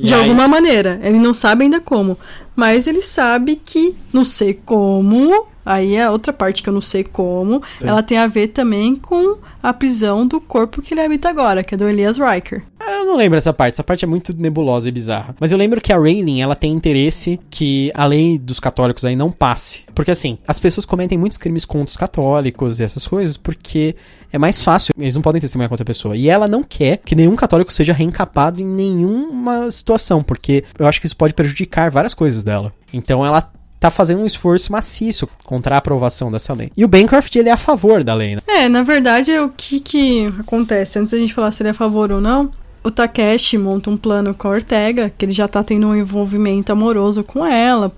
E 0.00 0.04
De 0.04 0.14
aí- 0.14 0.20
alguma 0.22 0.48
maneira. 0.48 0.98
Ele 1.02 1.18
não 1.18 1.34
sabe 1.34 1.64
ainda 1.64 1.78
como. 1.80 2.18
Mas 2.56 2.86
ele 2.86 3.02
sabe 3.02 3.60
que, 3.62 3.94
não 4.12 4.24
sei 4.24 4.54
como. 4.64 5.46
Aí 5.64 5.94
é 5.94 6.04
a 6.04 6.10
outra 6.10 6.32
parte 6.32 6.62
que 6.62 6.68
eu 6.68 6.72
não 6.72 6.80
sei 6.80 7.04
como. 7.04 7.62
Sim. 7.78 7.86
Ela 7.86 8.02
tem 8.02 8.16
a 8.18 8.26
ver 8.26 8.48
também 8.48 8.96
com 8.96 9.36
a 9.62 9.72
prisão 9.72 10.26
do 10.26 10.40
corpo 10.40 10.80
que 10.82 10.94
ele 10.94 11.02
habita 11.02 11.28
agora, 11.28 11.62
que 11.62 11.74
é 11.74 11.78
do 11.78 11.88
Elias 11.88 12.16
Riker. 12.18 12.62
Não 13.10 13.16
lembro 13.16 13.36
essa 13.36 13.52
parte, 13.52 13.74
essa 13.74 13.82
parte 13.82 14.04
é 14.04 14.08
muito 14.08 14.32
nebulosa 14.32 14.88
e 14.88 14.92
bizarra. 14.92 15.34
Mas 15.40 15.50
eu 15.50 15.58
lembro 15.58 15.80
que 15.80 15.92
a 15.92 15.98
Rayling, 15.98 16.42
ela 16.42 16.54
tem 16.54 16.72
interesse 16.72 17.40
que 17.50 17.90
a 17.92 18.06
lei 18.06 18.38
dos 18.38 18.60
católicos 18.60 19.04
aí 19.04 19.16
não 19.16 19.32
passe. 19.32 19.80
Porque 19.92 20.12
assim, 20.12 20.38
as 20.46 20.60
pessoas 20.60 20.84
cometem 20.86 21.18
muitos 21.18 21.36
crimes 21.36 21.64
contra 21.64 21.90
os 21.90 21.96
católicos 21.96 22.78
e 22.78 22.84
essas 22.84 23.08
coisas 23.08 23.36
porque 23.36 23.96
é 24.32 24.38
mais 24.38 24.62
fácil, 24.62 24.94
eles 24.96 25.16
não 25.16 25.22
podem 25.22 25.40
testemunhar 25.40 25.68
contra 25.68 25.82
a 25.82 25.84
pessoa. 25.84 26.16
E 26.16 26.28
ela 26.28 26.46
não 26.46 26.62
quer 26.62 26.98
que 26.98 27.16
nenhum 27.16 27.34
católico 27.34 27.72
seja 27.72 27.92
reencapado 27.92 28.60
em 28.60 28.64
nenhuma 28.64 29.72
situação, 29.72 30.22
porque 30.22 30.62
eu 30.78 30.86
acho 30.86 31.00
que 31.00 31.06
isso 31.06 31.16
pode 31.16 31.34
prejudicar 31.34 31.90
várias 31.90 32.14
coisas 32.14 32.44
dela. 32.44 32.72
Então 32.92 33.26
ela 33.26 33.50
tá 33.80 33.90
fazendo 33.90 34.20
um 34.20 34.26
esforço 34.26 34.70
maciço 34.70 35.28
contra 35.42 35.74
a 35.74 35.78
aprovação 35.78 36.30
dessa 36.30 36.52
lei. 36.52 36.70
E 36.76 36.84
o 36.84 36.88
Bancroft, 36.88 37.34
ele 37.34 37.48
é 37.48 37.52
a 37.52 37.56
favor 37.56 38.04
da 38.04 38.14
lei, 38.14 38.36
né? 38.36 38.42
É, 38.46 38.68
na 38.68 38.84
verdade, 38.84 39.36
o 39.36 39.48
que 39.48 39.80
que 39.80 40.26
acontece? 40.38 40.98
Antes 40.98 41.12
da 41.12 41.18
gente 41.18 41.34
falar 41.34 41.50
se 41.50 41.62
ele 41.62 41.68
é 41.68 41.72
a 41.72 41.74
favor 41.74 42.12
ou 42.12 42.20
não, 42.20 42.52
o 42.82 42.90
Takeshi 42.90 43.58
monta 43.58 43.90
um 43.90 43.96
plano 43.96 44.34
com 44.34 44.48
a 44.48 44.52
Ortega, 44.52 45.12
que 45.16 45.24
ele 45.24 45.32
já 45.32 45.46
tá 45.46 45.62
tendo 45.62 45.86
um 45.86 45.96
envolvimento 45.96 46.72
amoroso 46.72 47.22
com 47.22 47.44
ela, 47.44 47.92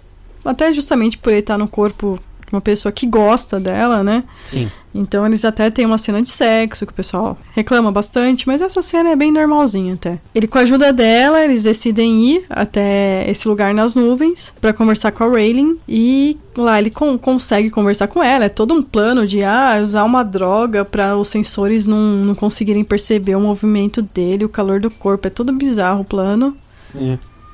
até 0.45 0.73
justamente 0.73 1.17
por 1.17 1.31
ele 1.31 1.41
estar 1.41 1.57
no 1.57 1.69
corpo 1.69 2.19
uma 2.53 2.61
pessoa 2.61 2.93
que 2.93 3.07
gosta 3.07 3.59
dela, 3.59 4.03
né? 4.05 4.25
Sim. 4.43 4.71
Então 4.95 5.27
eles 5.27 5.43
até 5.43 5.71
têm 5.71 5.87
uma 5.87 5.97
cena 5.97 6.21
de 6.21 6.29
sexo 6.29 6.85
que 6.85 6.93
o 6.93 6.95
pessoal 6.95 7.39
reclama 7.55 7.91
bastante, 7.91 8.47
mas 8.47 8.61
essa 8.61 8.83
cena 8.83 9.09
é 9.09 9.17
bem 9.17 9.33
normalzinha 9.33 9.95
até. 9.95 10.21
Ele 10.35 10.47
com 10.47 10.59
a 10.59 10.61
ajuda 10.61 10.93
dela, 10.93 11.43
eles 11.43 11.63
decidem 11.63 12.23
ir 12.27 12.45
até 12.51 13.25
esse 13.31 13.49
lugar 13.49 13.73
nas 13.73 13.95
nuvens 13.95 14.53
pra 14.61 14.75
conversar 14.75 15.11
com 15.13 15.25
a 15.25 15.29
Rayling 15.31 15.79
e 15.89 16.37
lá 16.55 16.79
ele 16.79 16.91
con- 16.91 17.17
consegue 17.17 17.71
conversar 17.71 18.07
com 18.09 18.23
ela. 18.23 18.45
É 18.45 18.49
todo 18.51 18.75
um 18.75 18.83
plano 18.83 19.27
de 19.27 19.43
ah, 19.43 19.81
usar 19.83 20.05
uma 20.05 20.23
droga 20.23 20.85
pra 20.85 21.17
os 21.17 21.29
sensores 21.29 21.87
não, 21.87 21.97
não 21.99 22.35
conseguirem 22.35 22.85
perceber 22.85 23.35
o 23.35 23.41
movimento 23.41 24.03
dele, 24.03 24.45
o 24.45 24.49
calor 24.51 24.79
do 24.79 24.91
corpo. 24.91 25.27
É 25.27 25.31
todo 25.31 25.55
bizarro 25.55 26.03
o 26.03 26.05
plano. 26.05 26.55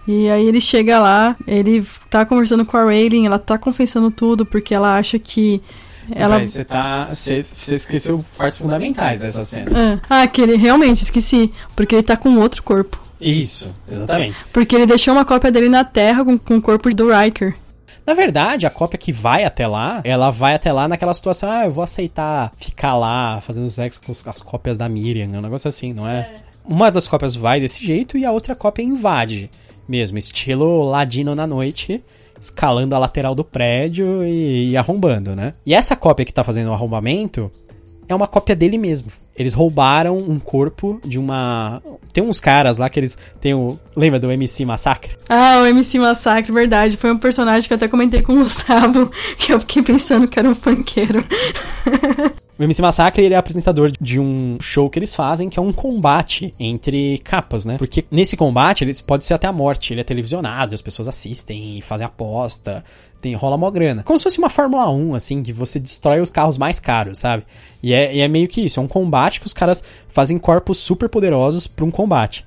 E 0.09 0.31
aí 0.31 0.49
ele 0.49 0.59
chega 0.59 0.99
lá, 0.99 1.37
ele 1.47 1.87
tá 2.09 2.25
conversando 2.25 2.65
com 2.65 2.79
a 2.79 2.85
Rayling, 2.85 3.27
ela 3.27 3.39
tá 3.39 3.59
confessando 3.59 4.11
tudo 4.11 4.47
porque 4.47 4.75
ela 4.75 4.97
acha 4.97 5.19
que 5.19 5.63
ela 6.11 6.39
Mas 6.39 6.53
você 6.53 6.65
tá. 6.65 7.09
Você, 7.13 7.45
você 7.57 7.75
esqueceu 7.75 8.25
partes 8.39 8.57
fundamentais 8.57 9.21
dessa 9.21 9.45
cena. 9.45 10.01
Ah, 10.09 10.27
que 10.27 10.41
ele 10.41 10.57
realmente 10.57 11.03
esqueci. 11.03 11.53
Porque 11.77 11.95
ele 11.95 12.03
tá 12.03 12.17
com 12.17 12.39
outro 12.39 12.63
corpo. 12.63 12.99
Isso, 13.21 13.71
exatamente. 13.91 14.35
Porque 14.51 14.75
ele 14.75 14.87
deixou 14.87 15.13
uma 15.13 15.27
cópia 15.27 15.53
dele 15.53 15.69
na 15.69 15.85
Terra 15.85 16.25
com, 16.25 16.39
com 16.39 16.57
o 16.57 16.63
corpo 16.63 16.89
do 16.95 17.15
Riker. 17.15 17.55
Na 18.07 18.15
verdade, 18.15 18.67
a 18.67 18.71
cópia 18.71 18.97
que 18.97 19.13
vai 19.13 19.45
até 19.45 19.67
lá, 19.67 20.01
ela 20.03 20.31
vai 20.31 20.55
até 20.55 20.73
lá 20.73 20.89
naquela 20.89 21.13
situação, 21.13 21.51
ah, 21.51 21.67
eu 21.67 21.71
vou 21.71 21.85
aceitar 21.85 22.51
ficar 22.59 22.97
lá 22.97 23.43
fazendo 23.43 23.71
sexo 23.71 24.01
com 24.01 24.13
as 24.31 24.41
cópias 24.41 24.79
da 24.79 24.89
Miriam, 24.89 25.29
um 25.29 25.43
negócio 25.43 25.69
assim, 25.69 25.93
não 25.93 26.09
é? 26.09 26.33
Uma 26.65 26.91
das 26.91 27.07
cópias 27.07 27.35
vai 27.35 27.61
desse 27.61 27.85
jeito 27.85 28.17
e 28.17 28.25
a 28.25 28.33
outra 28.33 28.55
cópia 28.55 28.83
invade 28.83 29.51
mesmo, 29.89 30.19
estilo 30.19 30.85
ladino 30.85 31.35
na 31.35 31.47
noite, 31.47 32.03
escalando 32.41 32.95
a 32.95 32.99
lateral 32.99 33.35
do 33.35 33.45
prédio 33.45 34.25
e, 34.25 34.71
e 34.71 34.77
arrombando, 34.77 35.35
né? 35.35 35.53
E 35.67 35.75
essa 35.75 35.97
cópia 35.97 36.25
que 36.25 36.33
tá 36.33 36.45
fazendo 36.45 36.69
o 36.71 36.73
arrombamento 36.73 37.51
é 38.09 38.15
uma 38.15 38.27
cópia 38.27 38.57
dele 38.57 38.79
mesmo. 38.79 39.13
Eles 39.37 39.55
roubaram 39.55 40.19
um 40.19 40.39
corpo 40.39 41.01
de 41.05 41.19
uma. 41.19 41.81
Tem 42.13 42.25
uns 42.25 42.41
caras 42.41 42.79
lá 42.79 42.89
que 42.89 42.99
eles. 42.99 43.17
Tem 43.41 43.55
o. 43.55 43.79
Lembra 43.95 44.19
do 44.19 44.31
MC 44.31 44.65
Massacre? 44.65 45.17
Ah, 45.29 45.61
o 45.63 45.67
MC 45.67 45.99
Massacre, 45.99 46.53
verdade. 46.53 46.97
Foi 46.97 47.13
um 47.13 47.19
personagem 47.19 47.69
que 47.69 47.73
eu 47.73 47.77
até 47.77 47.87
comentei 47.87 48.23
com 48.23 48.33
o 48.33 48.39
Gustavo, 48.43 49.11
que 49.39 49.53
eu 49.53 49.61
fiquei 49.61 49.83
pensando 49.83 50.27
que 50.27 50.39
era 50.39 50.49
um 50.49 50.55
funkeiro. 50.55 51.25
O 52.59 52.63
MC 52.65 52.83
Massacre 52.83 53.23
ele 53.23 53.35
é 53.35 53.37
apresentador 53.37 53.93
de 54.01 54.19
um 54.19 54.59
show 54.61 54.91
que 54.91 54.99
eles 54.99 55.15
fazem, 55.15 55.49
que 55.49 55.61
é 55.61 55.63
um 55.63 55.73
combate 55.73 56.53
entre 56.59 57.19
capas, 57.19 57.65
né? 57.65 57.79
Porque 57.79 58.05
nesse 58.11 58.37
combate 58.37 58.83
ele 58.83 58.93
pode 59.07 59.25
ser 59.25 59.35
até 59.35 59.47
a 59.47 59.53
morte, 59.53 59.95
ele 59.95 60.01
é 60.01 60.05
televisionado, 60.05 60.75
as 60.75 60.83
pessoas 60.83 61.07
assistem 61.07 61.79
e 61.79 61.83
fazem 61.83 62.05
aposta, 62.05 62.85
tem 63.21 63.35
rola 63.35 63.57
mó 63.57 63.71
grana. 63.71 64.03
Como 64.03 64.19
se 64.19 64.23
fosse 64.25 64.39
uma 64.39 64.49
Fórmula 64.51 64.89
1, 64.91 65.15
assim, 65.15 65.43
que 65.43 65.53
você 65.53 65.79
destrói 65.81 66.21
os 66.21 66.31
carros 66.31 66.57
mais 66.59 66.79
caros, 66.81 67.19
sabe? 67.19 67.45
E 67.83 67.93
é, 67.93 68.15
e 68.15 68.21
é 68.21 68.29
meio 68.29 68.49
que 68.49 68.61
isso, 68.61 68.79
é 68.81 68.83
um 68.83 68.87
combate 68.89 69.41
que 69.41 69.47
os 69.47 69.53
caras 69.53 69.83
fazem 70.09 70.39
corpos 70.39 70.79
super 70.79 71.09
poderosos 71.09 71.67
pra 71.67 71.85
um 71.85 71.91
combate. 71.91 72.45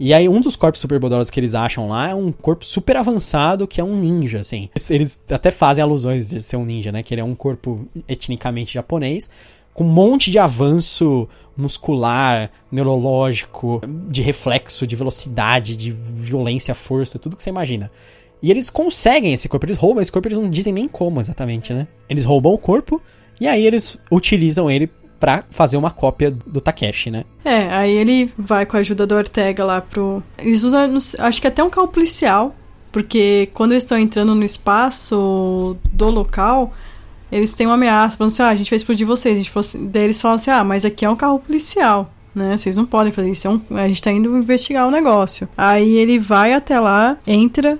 E 0.00 0.12
aí, 0.12 0.28
um 0.28 0.40
dos 0.40 0.56
corpos 0.56 0.80
super 0.80 0.98
poderosos 0.98 1.30
que 1.30 1.38
eles 1.38 1.54
acham 1.54 1.86
lá 1.88 2.08
é 2.10 2.14
um 2.14 2.32
corpo 2.32 2.64
super 2.64 2.96
avançado, 2.96 3.68
que 3.68 3.80
é 3.80 3.84
um 3.84 3.96
ninja, 3.96 4.40
assim. 4.40 4.68
Eles- 4.74 4.90
Eles 4.90 5.20
até 5.30 5.50
fazem 5.52 5.82
alusões 5.82 6.28
de 6.30 6.42
ser 6.42 6.56
um 6.56 6.64
ninja, 6.64 6.90
né? 6.90 7.02
Que 7.04 7.14
ele 7.14 7.20
é 7.20 7.24
um 7.24 7.34
corpo 7.36 7.86
etnicamente 8.08 8.74
japonês, 8.74 9.30
com 9.72 9.84
um 9.84 9.88
monte 9.88 10.30
de 10.30 10.38
avanço 10.40 11.28
muscular, 11.56 12.50
neurológico, 12.96 13.80
de 14.08 14.22
reflexo, 14.22 14.86
de 14.86 14.96
velocidade, 14.96 15.76
de 15.76 15.90
violência, 15.90 16.74
força, 16.74 17.18
tudo 17.18 17.36
que 17.36 17.42
você 17.42 17.50
imagina. 17.50 17.90
E 18.42 18.50
eles 18.50 18.68
conseguem 18.68 19.32
esse 19.32 19.48
corpo, 19.48 19.66
eles 19.66 19.76
roubam 19.76 20.02
esse 20.02 20.10
corpo, 20.10 20.28
eles 20.28 20.38
não 20.38 20.50
dizem 20.50 20.72
nem 20.72 20.88
como 20.88 21.20
exatamente, 21.20 21.72
né? 21.72 21.86
Eles 22.08 22.24
roubam 22.24 22.52
o 22.52 22.58
corpo 22.58 23.00
e 23.40 23.46
aí 23.46 23.64
eles 23.64 23.98
utilizam 24.10 24.70
ele 24.70 24.90
pra 25.20 25.44
fazer 25.50 25.76
uma 25.76 25.92
cópia 25.92 26.32
do 26.32 26.60
Takeshi, 26.60 27.08
né? 27.08 27.24
É, 27.44 27.68
aí 27.72 27.92
ele 27.92 28.32
vai 28.36 28.66
com 28.66 28.76
a 28.76 28.80
ajuda 28.80 29.06
do 29.06 29.14
Ortega 29.14 29.64
lá 29.64 29.80
pro. 29.80 30.20
Eles 30.36 30.64
usam, 30.64 30.98
acho 31.20 31.40
que 31.40 31.46
até 31.46 31.62
um 31.62 31.70
carro 31.70 31.86
policial, 31.86 32.56
porque 32.90 33.48
quando 33.54 33.70
eles 33.70 33.84
estão 33.84 33.96
entrando 33.96 34.34
no 34.34 34.44
espaço 34.44 35.76
do 35.92 36.10
local, 36.10 36.74
eles 37.30 37.54
têm 37.54 37.66
uma 37.66 37.76
ameaça, 37.76 38.16
falando 38.16 38.32
assim: 38.32 38.42
ah, 38.42 38.48
a 38.48 38.56
gente 38.56 38.68
vai 38.68 38.76
explodir 38.76 39.06
vocês. 39.06 39.34
A 39.34 39.38
gente 39.38 39.50
fosse... 39.50 39.78
Daí 39.78 40.04
eles 40.04 40.20
falam 40.20 40.34
assim: 40.34 40.50
ah, 40.50 40.64
mas 40.64 40.84
aqui 40.84 41.04
é 41.04 41.10
um 41.10 41.16
carro 41.16 41.38
policial. 41.38 42.12
Né? 42.34 42.56
Vocês 42.56 42.76
não 42.76 42.84
podem 42.84 43.12
fazer 43.12 43.30
isso. 43.30 43.46
É 43.46 43.50
um... 43.50 43.60
A 43.76 43.88
gente 43.88 44.02
tá 44.02 44.10
indo 44.10 44.36
investigar 44.36 44.88
o 44.88 44.90
negócio. 44.90 45.48
Aí 45.56 45.96
ele 45.96 46.18
vai 46.18 46.52
até 46.52 46.80
lá, 46.80 47.16
entra, 47.26 47.78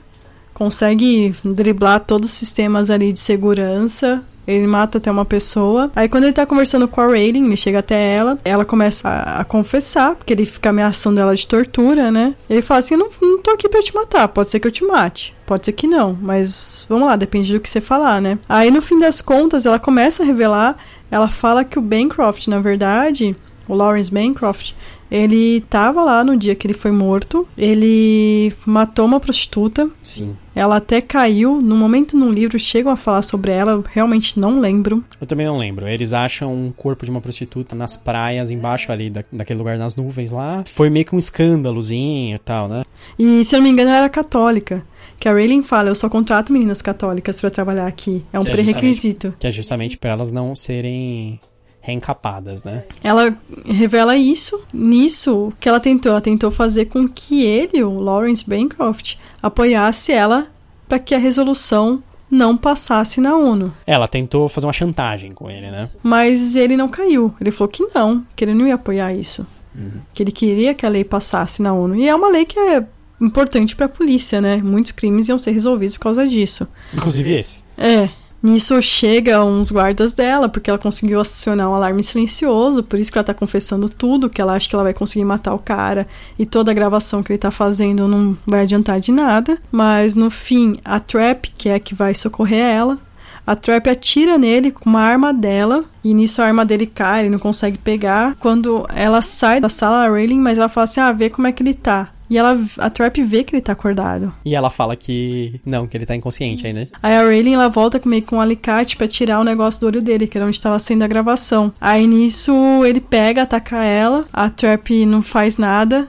consegue 0.55 1.34
driblar 1.44 2.00
todos 2.00 2.30
os 2.30 2.34
sistemas 2.34 2.90
ali 2.90 3.12
de 3.12 3.20
segurança, 3.20 4.24
ele 4.46 4.66
mata 4.66 4.98
até 4.98 5.11
uma 5.11 5.24
pessoa. 5.24 5.90
Aí 5.94 6.09
quando 6.09 6.24
ele 6.24 6.32
tá 6.32 6.44
conversando 6.44 6.88
com 6.88 7.00
a 7.00 7.07
Raiden, 7.07 7.46
ele 7.46 7.57
chega 7.57 7.78
até 7.78 8.14
ela. 8.14 8.38
Ela 8.44 8.64
começa 8.64 9.09
a, 9.09 9.40
a, 9.40 9.44
confessar, 9.44 10.16
porque 10.16 10.32
ele 10.32 10.46
fica 10.46 10.70
ameaçando 10.70 11.20
ela 11.20 11.34
de 11.34 11.46
tortura, 11.46 12.11
né? 12.11 12.34
Ele 12.50 12.62
fala 12.62 12.80
assim: 12.80 12.96
não, 12.96 13.09
não 13.20 13.40
tô 13.40 13.50
aqui 13.50 13.68
pra 13.68 13.82
te 13.82 13.94
matar, 13.94 14.28
pode 14.28 14.48
ser 14.48 14.61
que 14.61 14.66
eu 14.66 14.72
te 14.72 14.84
mate. 14.84 15.34
Pode 15.46 15.66
ser 15.66 15.72
que 15.72 15.86
não, 15.86 16.16
mas 16.20 16.86
vamos 16.88 17.07
lá, 17.07 17.16
depende 17.16 17.53
do 17.53 17.61
que 17.61 17.68
você 17.68 17.80
falar, 17.80 18.20
né? 18.20 18.38
Aí 18.48 18.70
no 18.70 18.82
fim 18.82 18.98
das 18.98 19.20
contas, 19.20 19.66
ela 19.66 19.78
começa 19.78 20.22
a 20.22 20.26
revelar. 20.26 20.76
Ela 21.11 21.28
fala 21.28 21.62
que 21.62 21.78
o 21.78 21.82
Bancroft, 21.82 22.48
na 22.48 22.59
verdade, 22.59 23.36
o 23.68 23.74
Lawrence 23.74 24.11
Bancroft, 24.11 24.72
ele 25.11 25.61
tava 25.68 26.03
lá 26.03 26.24
no 26.24 26.36
dia 26.38 26.55
que 26.55 26.66
ele 26.66 26.74
foi 26.74 26.90
morto. 26.90 27.46
Ele 27.57 28.53
matou 28.64 29.05
uma 29.05 29.20
prostituta. 29.20 29.90
Sim. 30.03 30.34
Ela 30.55 30.76
até 30.76 31.00
caiu. 31.00 31.61
No 31.61 31.76
momento 31.76 32.16
no 32.16 32.30
livro 32.30 32.59
chegam 32.59 32.92
a 32.92 32.96
falar 32.96 33.22
sobre 33.22 33.53
ela. 33.53 33.72
Eu 33.72 33.84
realmente 33.88 34.38
não 34.38 34.61
lembro. 34.61 35.05
Eu 35.20 35.26
também 35.26 35.46
não 35.46 35.59
lembro. 35.59 35.88
Eles 35.88 36.12
acham 36.12 36.53
um 36.53 36.72
corpo 36.72 37.05
de 37.05 37.11
uma 37.11 37.20
prostituta 37.20 37.74
nas 37.74 37.96
praias, 37.96 38.50
embaixo 38.50 38.92
ali 38.92 39.11
da, 39.11 39.24
daquele 39.32 39.59
lugar 39.59 39.78
nas 39.78 39.96
nuvens 39.96 40.30
lá. 40.30 40.64
Foi 40.66 40.90
meio 40.90 41.05
que 41.05 41.14
um 41.14 41.18
escândalozinho 41.18 42.36
e 42.36 42.38
tal, 42.38 42.68
né? 42.68 42.84
E 43.18 43.44
se 43.44 43.55
eu 43.55 43.59
não 43.59 43.64
me 43.64 43.70
engano, 43.70 43.90
ela 43.90 43.98
era 43.98 44.09
católica 44.09 44.84
que 45.22 45.28
a 45.28 45.32
Raylan 45.32 45.62
fala, 45.62 45.88
eu 45.88 45.94
só 45.94 46.09
contrato 46.09 46.53
meninas 46.53 46.82
católicas 46.82 47.40
para 47.40 47.48
trabalhar 47.48 47.86
aqui. 47.86 48.26
É 48.32 48.40
um 48.40 48.44
pré-requisito. 48.44 49.32
Que 49.38 49.46
é 49.46 49.53
justamente 49.53 49.96
para 49.96 50.11
elas 50.11 50.32
não 50.32 50.57
serem 50.57 51.40
reencapadas, 51.82 52.62
né? 52.62 52.84
Ela 53.02 53.36
revela 53.66 54.16
isso. 54.16 54.64
Nisso, 54.72 55.52
que 55.60 55.68
ela 55.68 55.80
tentou? 55.80 56.12
Ela 56.12 56.20
tentou 56.20 56.50
fazer 56.50 56.86
com 56.86 57.06
que 57.08 57.44
ele, 57.44 57.82
o 57.82 57.98
Lawrence 57.98 58.48
Bancroft, 58.48 59.16
apoiasse 59.42 60.12
ela 60.12 60.46
para 60.88 60.98
que 60.98 61.14
a 61.14 61.18
resolução 61.18 62.02
não 62.30 62.56
passasse 62.56 63.20
na 63.20 63.36
ONU. 63.36 63.74
Ela 63.86 64.08
tentou 64.08 64.48
fazer 64.48 64.66
uma 64.66 64.72
chantagem 64.72 65.32
com 65.32 65.50
ele, 65.50 65.70
né? 65.70 65.90
Mas 66.02 66.56
ele 66.56 66.76
não 66.76 66.88
caiu. 66.88 67.34
Ele 67.38 67.50
falou 67.50 67.68
que 67.68 67.84
não, 67.94 68.24
que 68.34 68.44
ele 68.44 68.54
não 68.54 68.66
ia 68.66 68.76
apoiar 68.76 69.12
isso. 69.12 69.46
Uhum. 69.74 70.00
Que 70.14 70.22
ele 70.22 70.32
queria 70.32 70.72
que 70.72 70.86
a 70.86 70.88
lei 70.88 71.04
passasse 71.04 71.60
na 71.60 71.74
ONU. 71.74 71.96
E 71.96 72.08
é 72.08 72.14
uma 72.14 72.28
lei 72.28 72.46
que 72.46 72.58
é 72.58 72.84
importante 73.20 73.76
para 73.76 73.86
a 73.86 73.88
polícia, 73.88 74.40
né? 74.40 74.56
Muitos 74.62 74.92
crimes 74.92 75.28
iam 75.28 75.38
ser 75.38 75.50
resolvidos 75.50 75.96
por 75.96 76.04
causa 76.04 76.26
disso. 76.26 76.66
Inclusive 76.94 77.34
esse. 77.34 77.62
É. 77.76 78.08
Nisso 78.43 78.82
chega 78.82 79.45
uns 79.45 79.70
guardas 79.70 80.12
dela, 80.12 80.49
porque 80.49 80.68
ela 80.68 80.78
conseguiu 80.78 81.20
acionar 81.20 81.70
um 81.70 81.74
alarme 81.74 82.03
silencioso, 82.03 82.82
por 82.82 82.99
isso 82.99 83.12
que 83.12 83.16
ela 83.16 83.24
tá 83.24 83.32
confessando 83.32 83.88
tudo, 83.88 84.28
que 84.28 84.40
ela 84.40 84.55
acha 84.55 84.68
que 84.68 84.74
ela 84.74 84.82
vai 84.82 84.93
conseguir 84.93 85.24
matar 85.24 85.55
o 85.55 85.61
cara, 85.61 86.09
e 86.36 86.45
toda 86.45 86.72
a 86.72 86.74
gravação 86.74 87.22
que 87.22 87.32
ele 87.32 87.38
tá 87.38 87.53
fazendo 87.53 88.09
não 88.09 88.36
vai 88.45 88.62
adiantar 88.62 88.99
de 88.99 89.12
nada. 89.12 89.59
Mas 89.70 90.16
no 90.16 90.28
fim, 90.28 90.74
a 90.84 90.99
Trap, 90.99 91.53
que 91.57 91.68
é 91.68 91.74
a 91.74 91.80
que 91.80 91.95
vai 91.95 92.16
socorrer 92.16 92.64
ela, 92.64 92.99
a 93.47 93.57
Trap 93.57 93.88
atira 93.88 94.38
nele 94.38 94.70
com 94.70 94.88
uma 94.90 95.01
arma 95.01 95.32
dela, 95.32 95.84
e 96.03 96.14
nisso 96.14 96.40
a 96.40 96.47
arma 96.47 96.64
dele 96.64 96.86
cai, 96.86 97.22
ele 97.22 97.30
não 97.30 97.38
consegue 97.38 97.78
pegar. 97.78 98.36
Quando 98.40 98.86
ela 98.93 99.22
sai 99.22 99.61
da 99.61 99.68
sala, 99.68 100.05
a 100.05 100.09
Rayling, 100.09 100.38
mas 100.38 100.59
ela 100.59 100.68
fala 100.68 100.84
assim: 100.84 101.01
ah, 101.01 101.12
vê 101.12 101.28
como 101.28 101.47
é 101.49 101.53
que 101.53 101.62
ele 101.62 101.74
tá. 101.74 102.11
E 102.32 102.38
ela, 102.38 102.58
a 102.78 102.88
Trap 102.88 103.22
vê 103.22 103.44
que 103.44 103.54
ele 103.54 103.60
tá 103.60 103.72
acordado. 103.72 104.32
E 104.42 104.54
ela 104.54 104.70
fala 104.70 104.96
que 104.96 105.60
não, 105.66 105.86
que 105.86 105.94
ele 105.94 106.06
tá 106.06 106.16
inconsciente 106.16 106.66
ainda. 106.66 106.88
Aí 107.02 107.14
a 107.14 107.22
Raylan, 107.22 107.52
ela 107.52 107.68
volta 107.68 108.00
meio 108.06 108.22
com 108.22 108.36
um 108.36 108.40
alicate 108.40 108.96
para 108.96 109.06
tirar 109.06 109.38
o 109.38 109.44
negócio 109.44 109.78
do 109.82 109.86
olho 109.86 110.00
dele, 110.00 110.26
que 110.26 110.38
era 110.38 110.46
onde 110.46 110.58
tava 110.58 110.78
sendo 110.78 111.02
a 111.02 111.06
gravação. 111.06 111.74
Aí 111.78 112.06
nisso 112.06 112.54
ele 112.86 113.02
pega, 113.02 113.42
ataca 113.42 113.84
ela, 113.84 114.24
a 114.32 114.48
Trap 114.48 115.04
não 115.04 115.20
faz 115.20 115.58
nada. 115.58 116.08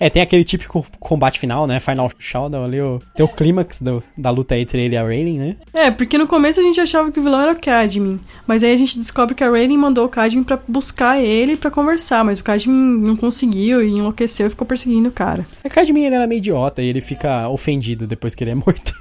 É, 0.00 0.08
tem 0.08 0.22
aquele 0.22 0.42
típico 0.42 0.84
combate 0.98 1.38
final, 1.38 1.66
né? 1.66 1.78
Final 1.78 2.10
Showdown 2.18 2.64
ali, 2.64 2.80
o, 2.80 2.98
tem 3.14 3.24
o 3.24 3.28
clímax 3.28 3.82
da 4.16 4.30
luta 4.30 4.56
entre 4.56 4.82
ele 4.82 4.94
e 4.94 4.98
a 4.98 5.02
Rayleigh, 5.02 5.38
né? 5.38 5.56
É, 5.74 5.90
porque 5.90 6.16
no 6.16 6.26
começo 6.26 6.58
a 6.58 6.62
gente 6.62 6.80
achava 6.80 7.12
que 7.12 7.20
o 7.20 7.22
vilão 7.22 7.38
era 7.38 7.52
o 7.52 7.60
Cadmin, 7.60 8.18
mas 8.46 8.62
aí 8.62 8.72
a 8.72 8.76
gente 8.78 8.98
descobre 8.98 9.34
que 9.34 9.44
a 9.44 9.50
Rayleigh 9.50 9.76
mandou 9.76 10.06
o 10.06 10.08
Cadmin 10.08 10.42
para 10.42 10.58
buscar 10.66 11.20
ele 11.20 11.54
para 11.54 11.70
conversar, 11.70 12.24
mas 12.24 12.40
o 12.40 12.44
Cadmin 12.44 12.72
não 13.02 13.14
conseguiu 13.14 13.84
e 13.84 13.90
enlouqueceu 13.90 14.46
e 14.46 14.50
ficou 14.50 14.66
perseguindo 14.66 15.10
o 15.10 15.12
cara. 15.12 15.46
O 15.62 15.68
Cadmin 15.68 16.04
ele 16.06 16.14
era 16.14 16.26
meio 16.26 16.38
idiota 16.38 16.80
e 16.80 16.86
ele 16.86 17.02
fica 17.02 17.46
ofendido 17.50 18.06
depois 18.06 18.34
que 18.34 18.42
ele 18.42 18.52
é 18.52 18.54
morto. 18.54 18.94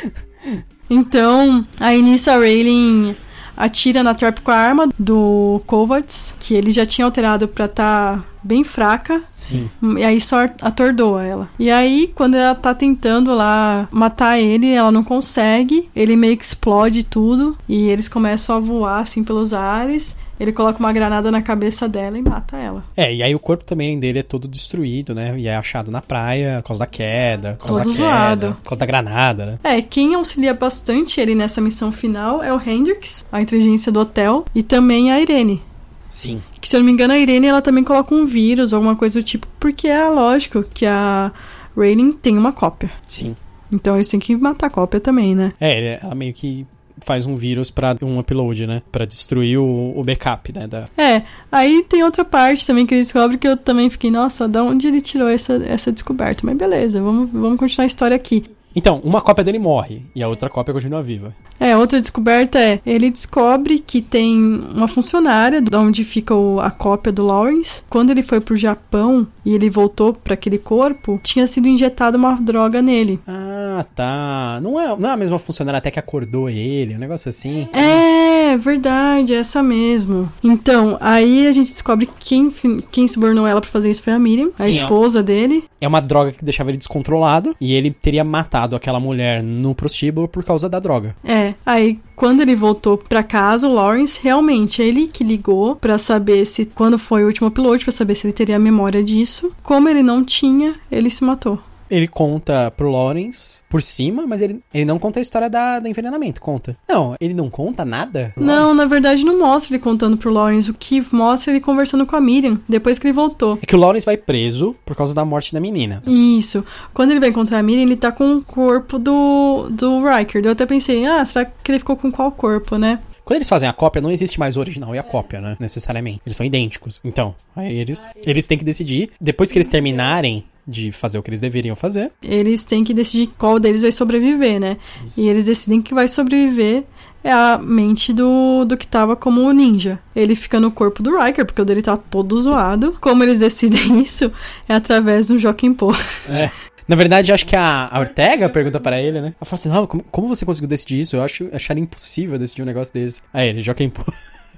então, 0.90 1.66
aí 1.80 2.02
nisso 2.02 2.30
a 2.30 2.34
Rayleigh 2.34 3.16
atira 3.56 4.02
na 4.02 4.14
Trap 4.14 4.40
com 4.42 4.50
a 4.50 4.56
arma 4.56 4.86
do 4.98 5.62
Kovacs, 5.66 6.34
que 6.38 6.54
ele 6.54 6.70
já 6.70 6.84
tinha 6.84 7.06
alterado 7.06 7.48
pra 7.48 7.64
estar 7.64 8.18
tá 8.18 8.24
bem 8.46 8.64
fraca. 8.64 9.22
Sim. 9.34 9.68
E 9.98 10.04
aí 10.04 10.20
só 10.20 10.44
atordoa 10.62 11.24
ela. 11.24 11.48
E 11.58 11.70
aí, 11.70 12.12
quando 12.14 12.34
ela 12.34 12.54
tá 12.54 12.74
tentando 12.74 13.34
lá 13.34 13.88
matar 13.90 14.38
ele, 14.38 14.72
ela 14.72 14.92
não 14.92 15.02
consegue. 15.04 15.90
Ele 15.94 16.16
meio 16.16 16.36
que 16.36 16.44
explode 16.44 17.02
tudo. 17.02 17.56
E 17.68 17.88
eles 17.88 18.08
começam 18.08 18.56
a 18.56 18.60
voar 18.60 19.00
assim 19.00 19.24
pelos 19.24 19.52
ares. 19.52 20.16
Ele 20.38 20.52
coloca 20.52 20.78
uma 20.78 20.92
granada 20.92 21.30
na 21.30 21.40
cabeça 21.40 21.88
dela 21.88 22.18
e 22.18 22.22
mata 22.22 22.56
ela. 22.58 22.84
É, 22.94 23.14
e 23.14 23.22
aí 23.22 23.34
o 23.34 23.38
corpo 23.38 23.64
também 23.64 23.98
dele 23.98 24.18
é 24.18 24.22
todo 24.22 24.46
destruído, 24.46 25.14
né? 25.14 25.34
E 25.38 25.48
é 25.48 25.56
achado 25.56 25.90
na 25.90 26.02
praia 26.02 26.58
por 26.60 26.68
causa 26.68 26.80
da 26.80 26.86
queda, 26.86 27.56
por 27.58 27.68
causa 27.68 27.82
todo 27.82 27.92
da 27.92 27.96
zoado. 27.96 28.40
queda, 28.40 28.54
por 28.62 28.68
causa 28.68 28.80
da 28.80 28.86
granada, 28.86 29.46
né? 29.46 29.58
É, 29.64 29.80
quem 29.80 30.14
auxilia 30.14 30.52
bastante 30.52 31.20
ele 31.20 31.34
nessa 31.34 31.60
missão 31.60 31.90
final 31.90 32.42
é 32.42 32.52
o 32.52 32.60
Hendrix, 32.60 33.24
a 33.32 33.40
inteligência 33.40 33.90
do 33.90 34.00
hotel, 34.00 34.44
e 34.54 34.62
também 34.62 35.10
a 35.10 35.18
Irene. 35.18 35.62
Sim. 36.08 36.42
Que 36.60 36.68
se 36.68 36.76
eu 36.76 36.80
não 36.80 36.86
me 36.86 36.92
engano, 36.92 37.12
a 37.12 37.18
Irene 37.18 37.46
ela 37.46 37.62
também 37.62 37.84
coloca 37.84 38.14
um 38.14 38.26
vírus 38.26 38.72
ou 38.72 38.78
alguma 38.78 38.96
coisa 38.96 39.20
do 39.20 39.24
tipo, 39.24 39.46
porque 39.58 39.88
é 39.88 40.08
lógico 40.08 40.62
que 40.62 40.86
a 40.86 41.32
Raylan 41.76 42.12
tem 42.12 42.36
uma 42.36 42.52
cópia. 42.52 42.90
Sim. 43.06 43.36
Então 43.72 43.94
eles 43.94 44.08
têm 44.08 44.20
que 44.20 44.36
matar 44.36 44.66
a 44.66 44.70
cópia 44.70 45.00
também, 45.00 45.34
né? 45.34 45.52
É, 45.60 45.98
ela 46.02 46.14
meio 46.14 46.32
que 46.32 46.66
faz 46.98 47.26
um 47.26 47.36
vírus 47.36 47.70
para 47.70 47.96
um 48.02 48.18
upload, 48.18 48.66
né? 48.66 48.82
Para 48.90 49.04
destruir 49.04 49.58
o, 49.58 49.92
o, 49.96 50.02
backup, 50.02 50.52
né? 50.52 50.66
Da... 50.66 50.88
É, 50.96 51.22
aí 51.52 51.84
tem 51.88 52.02
outra 52.02 52.24
parte 52.24 52.66
também 52.66 52.86
que 52.86 52.94
ele 52.94 53.02
descobre 53.02 53.36
que 53.36 53.46
eu 53.46 53.56
também 53.56 53.90
fiquei, 53.90 54.10
nossa, 54.10 54.48
da 54.48 54.62
onde 54.62 54.86
ele 54.86 55.00
tirou 55.00 55.28
essa, 55.28 55.62
essa 55.66 55.92
descoberta? 55.92 56.42
Mas 56.44 56.56
beleza, 56.56 57.00
vamos, 57.00 57.30
vamos 57.30 57.58
continuar 57.58 57.84
a 57.84 57.86
história 57.86 58.16
aqui. 58.16 58.44
Então, 58.76 59.00
uma 59.02 59.22
cópia 59.22 59.42
dele 59.42 59.58
morre 59.58 60.02
e 60.14 60.22
a 60.22 60.28
outra 60.28 60.50
cópia 60.50 60.74
continua 60.74 61.02
viva. 61.02 61.34
É, 61.58 61.74
outra 61.74 61.98
descoberta 61.98 62.58
é, 62.58 62.78
ele 62.84 63.10
descobre 63.10 63.78
que 63.78 64.02
tem 64.02 64.38
uma 64.74 64.86
funcionária 64.86 65.62
de 65.62 65.74
onde 65.74 66.04
fica 66.04 66.34
o, 66.34 66.60
a 66.60 66.70
cópia 66.70 67.10
do 67.10 67.24
Lawrence. 67.24 67.82
Quando 67.88 68.10
ele 68.10 68.22
foi 68.22 68.38
pro 68.38 68.54
Japão 68.54 69.26
e 69.46 69.54
ele 69.54 69.70
voltou 69.70 70.12
para 70.12 70.34
aquele 70.34 70.58
corpo, 70.58 71.18
tinha 71.22 71.46
sido 71.46 71.66
injetada 71.66 72.18
uma 72.18 72.34
droga 72.34 72.82
nele. 72.82 73.18
Ah, 73.26 73.84
tá. 73.94 74.60
Não 74.62 74.78
é, 74.78 74.94
não 74.94 75.08
é 75.08 75.12
a 75.12 75.16
mesma 75.16 75.38
funcionária 75.38 75.78
até 75.78 75.90
que 75.90 75.98
acordou 75.98 76.50
ele, 76.50 76.94
um 76.94 76.98
negócio 76.98 77.30
assim. 77.30 77.66
É, 77.74 78.35
verdade, 78.54 79.32
é 79.32 79.38
essa 79.38 79.62
mesmo. 79.62 80.30
Então, 80.44 80.98
aí 81.00 81.46
a 81.46 81.52
gente 81.52 81.68
descobre 81.72 82.04
que 82.04 82.12
quem, 82.18 82.52
quem 82.90 83.08
subornou 83.08 83.46
ela 83.46 83.62
para 83.62 83.70
fazer 83.70 83.90
isso 83.90 84.02
foi 84.02 84.12
a 84.12 84.18
Miriam, 84.18 84.50
a 84.58 84.64
Sim, 84.64 84.72
esposa 84.72 85.20
ó. 85.20 85.22
dele. 85.22 85.64
É 85.80 85.88
uma 85.88 86.02
droga 86.02 86.32
que 86.32 86.44
deixava 86.44 86.70
ele 86.70 86.76
descontrolado 86.76 87.56
e 87.58 87.72
ele 87.72 87.90
teria 87.90 88.22
matado 88.22 88.76
aquela 88.76 89.00
mulher 89.00 89.42
no 89.42 89.74
prostíbulo 89.74 90.28
por 90.28 90.44
causa 90.44 90.68
da 90.68 90.78
droga. 90.78 91.16
É, 91.24 91.54
aí 91.64 91.98
quando 92.14 92.40
ele 92.40 92.56
voltou 92.56 92.96
para 92.96 93.22
casa, 93.22 93.68
o 93.68 93.74
Lawrence 93.74 94.18
realmente 94.22 94.80
ele 94.82 95.06
que 95.06 95.22
ligou 95.22 95.76
para 95.76 95.98
saber 95.98 96.46
se 96.46 96.64
quando 96.64 96.98
foi 96.98 97.22
o 97.22 97.26
último 97.26 97.48
upload 97.48 97.84
para 97.84 97.92
saber 97.92 98.14
se 98.14 98.26
ele 98.26 98.32
teria 98.34 98.58
memória 98.58 99.02
disso. 99.02 99.52
Como 99.62 99.88
ele 99.88 100.02
não 100.02 100.24
tinha, 100.24 100.74
ele 100.90 101.10
se 101.10 101.22
matou 101.22 101.58
ele 101.90 102.08
conta 102.08 102.70
pro 102.70 102.90
Lawrence 102.90 103.62
por 103.68 103.82
cima, 103.82 104.26
mas 104.26 104.40
ele, 104.40 104.60
ele 104.72 104.84
não 104.84 104.98
conta 104.98 105.18
a 105.18 105.22
história 105.22 105.48
da, 105.48 105.78
da 105.80 105.88
envenenamento, 105.88 106.40
conta. 106.40 106.76
Não, 106.88 107.14
ele 107.20 107.34
não 107.34 107.48
conta 107.48 107.84
nada? 107.84 108.32
Não, 108.36 108.74
na 108.74 108.86
verdade 108.86 109.24
não 109.24 109.38
mostra 109.38 109.74
ele 109.74 109.82
contando 109.82 110.16
pro 110.16 110.32
Lawrence. 110.32 110.70
O 110.70 110.74
que 110.74 111.04
mostra 111.14 111.52
ele 111.52 111.60
conversando 111.60 112.06
com 112.06 112.16
a 112.16 112.20
Miriam, 112.20 112.60
depois 112.68 112.98
que 112.98 113.06
ele 113.06 113.14
voltou. 113.14 113.58
É 113.62 113.66
que 113.66 113.74
o 113.74 113.78
Lawrence 113.78 114.06
vai 114.06 114.16
preso 114.16 114.74
por 114.84 114.96
causa 114.96 115.14
da 115.14 115.24
morte 115.24 115.52
da 115.52 115.60
menina. 115.60 116.02
Isso. 116.06 116.64
Quando 116.92 117.10
ele 117.10 117.20
vai 117.20 117.28
encontrar 117.28 117.58
a 117.58 117.62
Miriam, 117.62 117.82
ele 117.82 117.96
tá 117.96 118.12
com 118.12 118.36
o 118.36 118.42
corpo 118.42 118.98
do, 118.98 119.68
do 119.70 120.04
Riker. 120.04 120.42
Eu 120.44 120.52
até 120.52 120.66
pensei, 120.66 121.04
ah, 121.06 121.24
será 121.24 121.44
que 121.44 121.70
ele 121.70 121.78
ficou 121.78 121.96
com 121.96 122.10
qual 122.10 122.30
corpo, 122.32 122.76
né? 122.76 123.00
Quando 123.26 123.38
eles 123.38 123.48
fazem 123.48 123.68
a 123.68 123.72
cópia, 123.72 124.00
não 124.00 124.12
existe 124.12 124.38
mais 124.38 124.56
o 124.56 124.60
original 124.60 124.94
e 124.94 124.98
a 125.00 125.02
cópia, 125.02 125.40
né? 125.40 125.56
Necessariamente. 125.58 126.20
Eles 126.24 126.36
são 126.36 126.46
idênticos. 126.46 127.00
Então, 127.04 127.34
aí 127.56 127.76
eles, 127.76 128.08
eles 128.24 128.46
têm 128.46 128.56
que 128.56 128.64
decidir. 128.64 129.10
Depois 129.20 129.50
que 129.50 129.58
eles 129.58 129.66
terminarem 129.66 130.44
de 130.66 130.90
fazer 130.90 131.18
o 131.18 131.22
que 131.22 131.30
eles 131.30 131.40
deveriam 131.40 131.76
fazer. 131.76 132.12
Eles 132.22 132.64
têm 132.64 132.82
que 132.82 132.92
decidir 132.92 133.28
qual 133.38 133.60
deles 133.60 133.82
vai 133.82 133.92
sobreviver, 133.92 134.60
né? 134.60 134.76
Isso. 135.04 135.20
E 135.20 135.28
eles 135.28 135.44
decidem 135.44 135.80
que 135.80 135.94
vai 135.94 136.08
sobreviver 136.08 136.84
é 137.26 137.32
a 137.32 137.58
mente 137.58 138.12
do, 138.12 138.64
do 138.64 138.76
que 138.76 138.86
tava 138.86 139.16
como 139.16 139.42
o 139.42 139.52
ninja. 139.52 139.98
Ele 140.14 140.36
fica 140.36 140.60
no 140.60 140.70
corpo 140.70 141.02
do 141.02 141.18
Riker, 141.18 141.44
porque 141.44 141.60
o 141.60 141.64
dele 141.64 141.82
tá 141.82 141.96
todo 141.96 142.40
zoado. 142.40 142.96
Como 143.00 143.22
eles 143.22 143.38
decidem 143.40 144.00
isso? 144.00 144.32
É 144.68 144.74
através 144.74 145.28
do 145.28 145.38
Joaquim 145.38 145.72
Pô. 145.74 145.92
É. 146.28 146.50
Na 146.86 146.94
verdade, 146.94 147.32
acho 147.32 147.44
que 147.44 147.56
a, 147.56 147.88
a 147.90 147.98
Ortega 147.98 148.48
pergunta 148.48 148.78
para 148.78 149.02
ele, 149.02 149.20
né? 149.20 149.34
Ela 149.40 149.44
fala 149.44 149.54
assim: 149.60 149.86
como, 149.88 150.04
como, 150.04 150.28
você 150.28 150.46
conseguiu 150.46 150.68
decidir 150.68 151.00
isso? 151.00 151.16
Eu 151.16 151.22
acho 151.22 151.48
achar 151.52 151.76
impossível 151.76 152.38
decidir 152.38 152.62
um 152.62 152.66
negócio 152.66 152.94
desse. 152.94 153.20
Aí 153.34 153.48
ele, 153.48 153.60
Joaquim 153.60 153.90
Pô. 153.90 154.04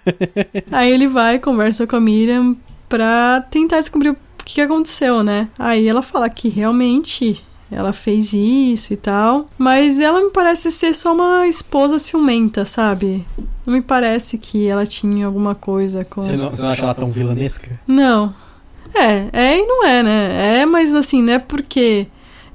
Aí 0.71 0.93
ele 0.93 1.09
vai, 1.09 1.39
conversa 1.39 1.87
com 1.87 1.97
a 1.97 2.01
Miriam 2.01 2.55
pra 2.87 3.47
tentar 3.51 3.81
descobrir 3.81 4.11
o 4.11 4.17
que, 4.49 4.55
que 4.55 4.61
aconteceu, 4.63 5.23
né? 5.23 5.49
Aí 5.59 5.87
ela 5.87 6.03
fala 6.03 6.29
que 6.31 6.49
realmente 6.49 7.45
ela 7.71 7.93
fez 7.93 8.33
isso 8.33 8.95
e 8.95 8.97
tal. 8.97 9.47
Mas 9.59 10.01
ela 10.01 10.21
me 10.25 10.31
parece 10.31 10.73
ser 10.73 10.95
só 10.95 11.13
uma 11.13 11.47
esposa 11.47 11.99
ciumenta, 11.99 12.65
sabe? 12.65 13.27
Não 13.67 13.75
me 13.75 13.83
parece 13.83 14.39
que 14.39 14.67
ela 14.67 14.87
tinha 14.87 15.27
alguma 15.27 15.55
coisa 15.55 16.05
com. 16.05 16.23
Você 16.23 16.37
não, 16.37 16.51
você 16.51 16.63
não 16.63 16.71
acha 16.71 16.83
ela 16.83 16.95
tão 16.95 17.11
vilanesca? 17.11 17.79
Não. 17.87 18.35
É, 18.95 19.29
é 19.33 19.59
e 19.59 19.67
não 19.67 19.87
é, 19.87 20.03
né? 20.03 20.61
É, 20.61 20.67
mas 20.67 20.95
assim, 20.95 21.23
não 21.23 21.35
é 21.35 21.39
porque 21.39 22.07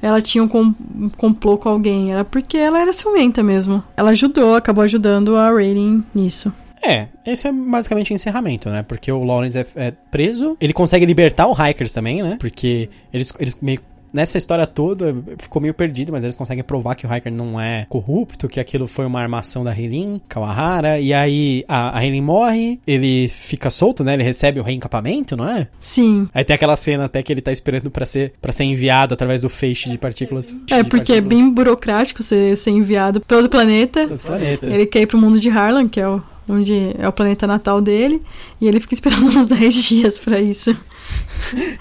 ela 0.01 0.19
tinha 0.19 0.43
um, 0.43 0.47
com, 0.47 0.73
um 0.95 1.09
complô 1.09 1.57
com 1.57 1.69
alguém, 1.69 2.11
era 2.11 2.25
porque 2.25 2.57
ela 2.57 2.81
era 2.81 2.91
ciumenta 2.91 3.43
mesmo. 3.43 3.83
Ela 3.95 4.09
ajudou, 4.09 4.55
acabou 4.55 4.83
ajudando 4.83 5.35
a 5.37 5.51
Raiden 5.51 6.03
nisso. 6.13 6.51
É, 6.84 7.07
esse 7.25 7.47
é 7.47 7.51
basicamente 7.51 8.11
o 8.11 8.13
encerramento, 8.13 8.69
né? 8.69 8.84
Porque 8.84 9.11
o 9.11 9.23
Lawrence 9.23 9.57
é, 9.57 9.65
é 9.75 9.91
preso, 10.11 10.57
ele 10.59 10.73
consegue 10.73 11.05
libertar 11.05 11.47
o 11.47 11.53
Hikers 11.53 11.93
também, 11.93 12.21
né? 12.21 12.38
Porque 12.39 12.89
eles, 13.11 13.34
eles 13.39 13.57
meio 13.61 13.79
nessa 14.13 14.38
história 14.38 14.67
toda 14.67 15.15
ficou 15.39 15.59
meio 15.61 15.73
perdido, 15.73 16.11
mas 16.11 16.23
eles 16.23 16.36
conseguem 16.36 16.63
provar 16.63 16.95
que 16.95 17.07
o 17.07 17.13
Hiker 17.13 17.34
não 17.34 17.59
é 17.59 17.88
corrupto, 17.89 18.47
que 18.47 18.59
aquilo 18.59 18.88
foi 18.88 19.05
uma 19.05 19.19
armação 19.19 19.63
da 19.63 19.75
Heilin, 19.75 20.21
Kawahara, 20.29 20.99
e 20.99 21.11
aí 21.13 21.65
a, 21.67 21.97
a 21.97 22.05
Heilin 22.05 22.21
morre, 22.21 22.79
ele 22.86 23.27
fica 23.27 23.71
solto, 23.71 24.03
né? 24.03 24.13
Ele 24.13 24.23
recebe 24.23 24.59
o 24.59 24.63
reencapamento, 24.63 25.36
não 25.36 25.49
é? 25.49 25.67
Sim. 25.79 26.29
Aí 26.34 26.43
tem 26.43 26.53
aquela 26.53 26.75
cena 26.75 27.05
até 27.05 27.23
que 27.23 27.34
ele 27.34 27.41
tá 27.41 27.51
esperando 27.51 27.89
para 27.89 28.05
ser 28.05 28.34
para 28.39 28.51
ser 28.51 28.65
enviado 28.65 29.13
através 29.15 29.41
do 29.41 29.49
feixe 29.49 29.89
de 29.89 29.97
partículas. 29.97 30.51
É, 30.69 30.84
porque 30.84 31.13
partículas. 31.13 31.17
é 31.17 31.21
bem 31.21 31.49
burocrático 31.49 32.21
ser, 32.21 32.55
ser 32.57 32.71
enviado 32.71 33.19
pelo 33.21 33.49
planeta. 33.49 34.05
Pelo 34.07 34.19
planeta. 34.19 34.67
Ele 34.67 34.86
quer 34.86 35.01
ir 35.01 35.07
pro 35.07 35.17
mundo 35.17 35.39
de 35.39 35.49
Harlan, 35.49 35.88
que 35.88 35.99
é 35.99 36.07
o 36.07 36.21
onde 36.47 36.95
é 36.97 37.07
o 37.07 37.11
planeta 37.11 37.47
natal 37.47 37.81
dele, 37.81 38.21
e 38.59 38.67
ele 38.67 38.79
fica 38.79 38.93
esperando 38.93 39.25
uns 39.35 39.45
10 39.45 39.73
dias 39.75 40.19
para 40.19 40.39
isso. 40.39 40.75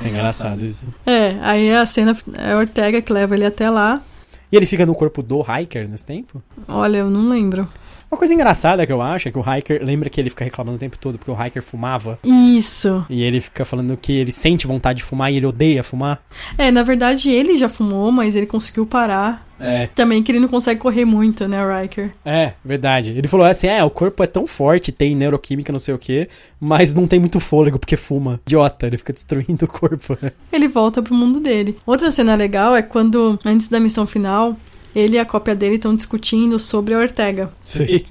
É 0.02 0.08
engraçado 0.08 0.64
isso. 0.64 0.88
É, 1.06 1.36
aí 1.40 1.74
a 1.74 1.86
cena 1.86 2.16
é 2.34 2.52
a 2.52 2.58
Ortega 2.58 3.00
que 3.00 3.12
leva 3.12 3.34
ele 3.34 3.44
até 3.44 3.70
lá. 3.70 4.02
E 4.50 4.56
ele 4.56 4.66
fica 4.66 4.84
no 4.84 4.94
corpo 4.94 5.22
do 5.22 5.40
Hiker 5.40 5.88
nesse 5.88 6.04
tempo? 6.04 6.42
Olha, 6.68 6.98
eu 6.98 7.10
não 7.10 7.28
lembro. 7.28 7.66
Uma 8.12 8.18
coisa 8.18 8.34
engraçada 8.34 8.84
que 8.84 8.92
eu 8.92 9.00
acho 9.00 9.28
é 9.28 9.32
que 9.32 9.38
o 9.38 9.42
Hiker. 9.42 9.82
Lembra 9.82 10.10
que 10.10 10.20
ele 10.20 10.28
fica 10.28 10.44
reclamando 10.44 10.76
o 10.76 10.78
tempo 10.78 10.98
todo 10.98 11.16
porque 11.16 11.30
o 11.30 11.46
Hiker 11.46 11.62
fumava? 11.62 12.18
Isso. 12.22 13.06
E 13.08 13.22
ele 13.22 13.40
fica 13.40 13.64
falando 13.64 13.96
que 13.96 14.12
ele 14.12 14.30
sente 14.30 14.66
vontade 14.66 14.98
de 14.98 15.02
fumar 15.02 15.32
e 15.32 15.38
ele 15.38 15.46
odeia 15.46 15.82
fumar. 15.82 16.22
É, 16.58 16.70
na 16.70 16.82
verdade 16.82 17.30
ele 17.30 17.56
já 17.56 17.70
fumou, 17.70 18.12
mas 18.12 18.36
ele 18.36 18.44
conseguiu 18.44 18.84
parar. 18.84 19.50
É. 19.58 19.86
Também 19.94 20.22
que 20.22 20.30
ele 20.30 20.40
não 20.40 20.48
consegue 20.48 20.78
correr 20.78 21.06
muito, 21.06 21.48
né, 21.48 21.64
o 21.64 21.80
Riker? 21.80 22.10
É, 22.22 22.52
verdade. 22.62 23.12
Ele 23.12 23.28
falou 23.28 23.46
assim: 23.46 23.68
é, 23.68 23.82
o 23.82 23.88
corpo 23.88 24.22
é 24.22 24.26
tão 24.26 24.46
forte, 24.46 24.92
tem 24.92 25.16
neuroquímica, 25.16 25.72
não 25.72 25.78
sei 25.78 25.94
o 25.94 25.98
quê, 25.98 26.28
mas 26.60 26.94
não 26.94 27.06
tem 27.06 27.18
muito 27.18 27.40
fôlego 27.40 27.78
porque 27.78 27.96
fuma. 27.96 28.38
Idiota, 28.46 28.88
ele 28.88 28.98
fica 28.98 29.14
destruindo 29.14 29.64
o 29.64 29.68
corpo. 29.68 30.18
Ele 30.52 30.68
volta 30.68 31.00
pro 31.00 31.14
mundo 31.14 31.40
dele. 31.40 31.78
Outra 31.86 32.10
cena 32.10 32.34
legal 32.34 32.76
é 32.76 32.82
quando, 32.82 33.38
antes 33.42 33.68
da 33.68 33.80
missão 33.80 34.06
final, 34.06 34.54
ele 34.94 35.16
e 35.16 35.18
a 35.18 35.24
cópia 35.24 35.54
dele 35.54 35.76
estão 35.76 35.94
discutindo 35.94 36.58
sobre 36.58 36.94
a 36.94 36.98
Ortega. 36.98 37.50
Sim. 37.62 38.04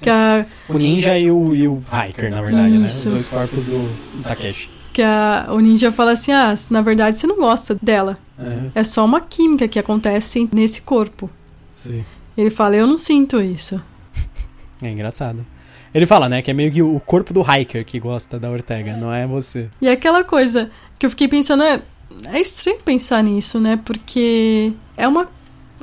Que 0.00 0.08
a... 0.08 0.46
o 0.68 0.78
Ninja 0.78 1.18
e 1.18 1.30
o, 1.30 1.54
e 1.54 1.68
o 1.68 1.82
Hiker, 1.92 2.30
na 2.30 2.40
verdade, 2.40 2.74
Isso. 2.76 2.80
né? 2.80 2.86
Os 2.86 3.04
dois 3.04 3.28
corpos 3.28 3.66
do 3.66 3.88
Takeshi. 4.22 4.70
Que 4.92 5.02
a, 5.02 5.48
o 5.50 5.60
Ninja 5.60 5.92
fala 5.92 6.12
assim: 6.12 6.32
ah, 6.32 6.54
na 6.70 6.80
verdade 6.80 7.18
você 7.18 7.26
não 7.26 7.36
gosta 7.36 7.76
dela. 7.80 8.18
Uhum. 8.38 8.70
É 8.74 8.82
só 8.84 9.04
uma 9.04 9.20
química 9.20 9.68
que 9.68 9.78
acontece 9.78 10.48
nesse 10.52 10.82
corpo. 10.82 11.28
Sim. 11.70 12.04
Ele 12.36 12.50
fala: 12.50 12.76
eu 12.76 12.86
não 12.86 12.96
sinto 12.96 13.40
isso. 13.40 13.80
É 14.80 14.88
engraçado. 14.88 15.44
Ele 15.92 16.06
fala, 16.06 16.28
né, 16.28 16.40
que 16.40 16.52
é 16.52 16.54
meio 16.54 16.70
que 16.70 16.80
o 16.80 17.00
corpo 17.00 17.34
do 17.34 17.42
hiker 17.42 17.84
que 17.84 17.98
gosta 17.98 18.38
da 18.38 18.48
Ortega, 18.48 18.96
não 18.96 19.12
é 19.12 19.26
você. 19.26 19.68
E 19.80 19.88
aquela 19.88 20.22
coisa 20.22 20.70
que 20.96 21.04
eu 21.04 21.10
fiquei 21.10 21.26
pensando 21.26 21.64
é. 21.64 21.82
É 22.32 22.40
estranho 22.40 22.78
pensar 22.84 23.22
nisso, 23.22 23.60
né? 23.60 23.78
Porque 23.84 24.72
é 24.96 25.06
uma 25.06 25.28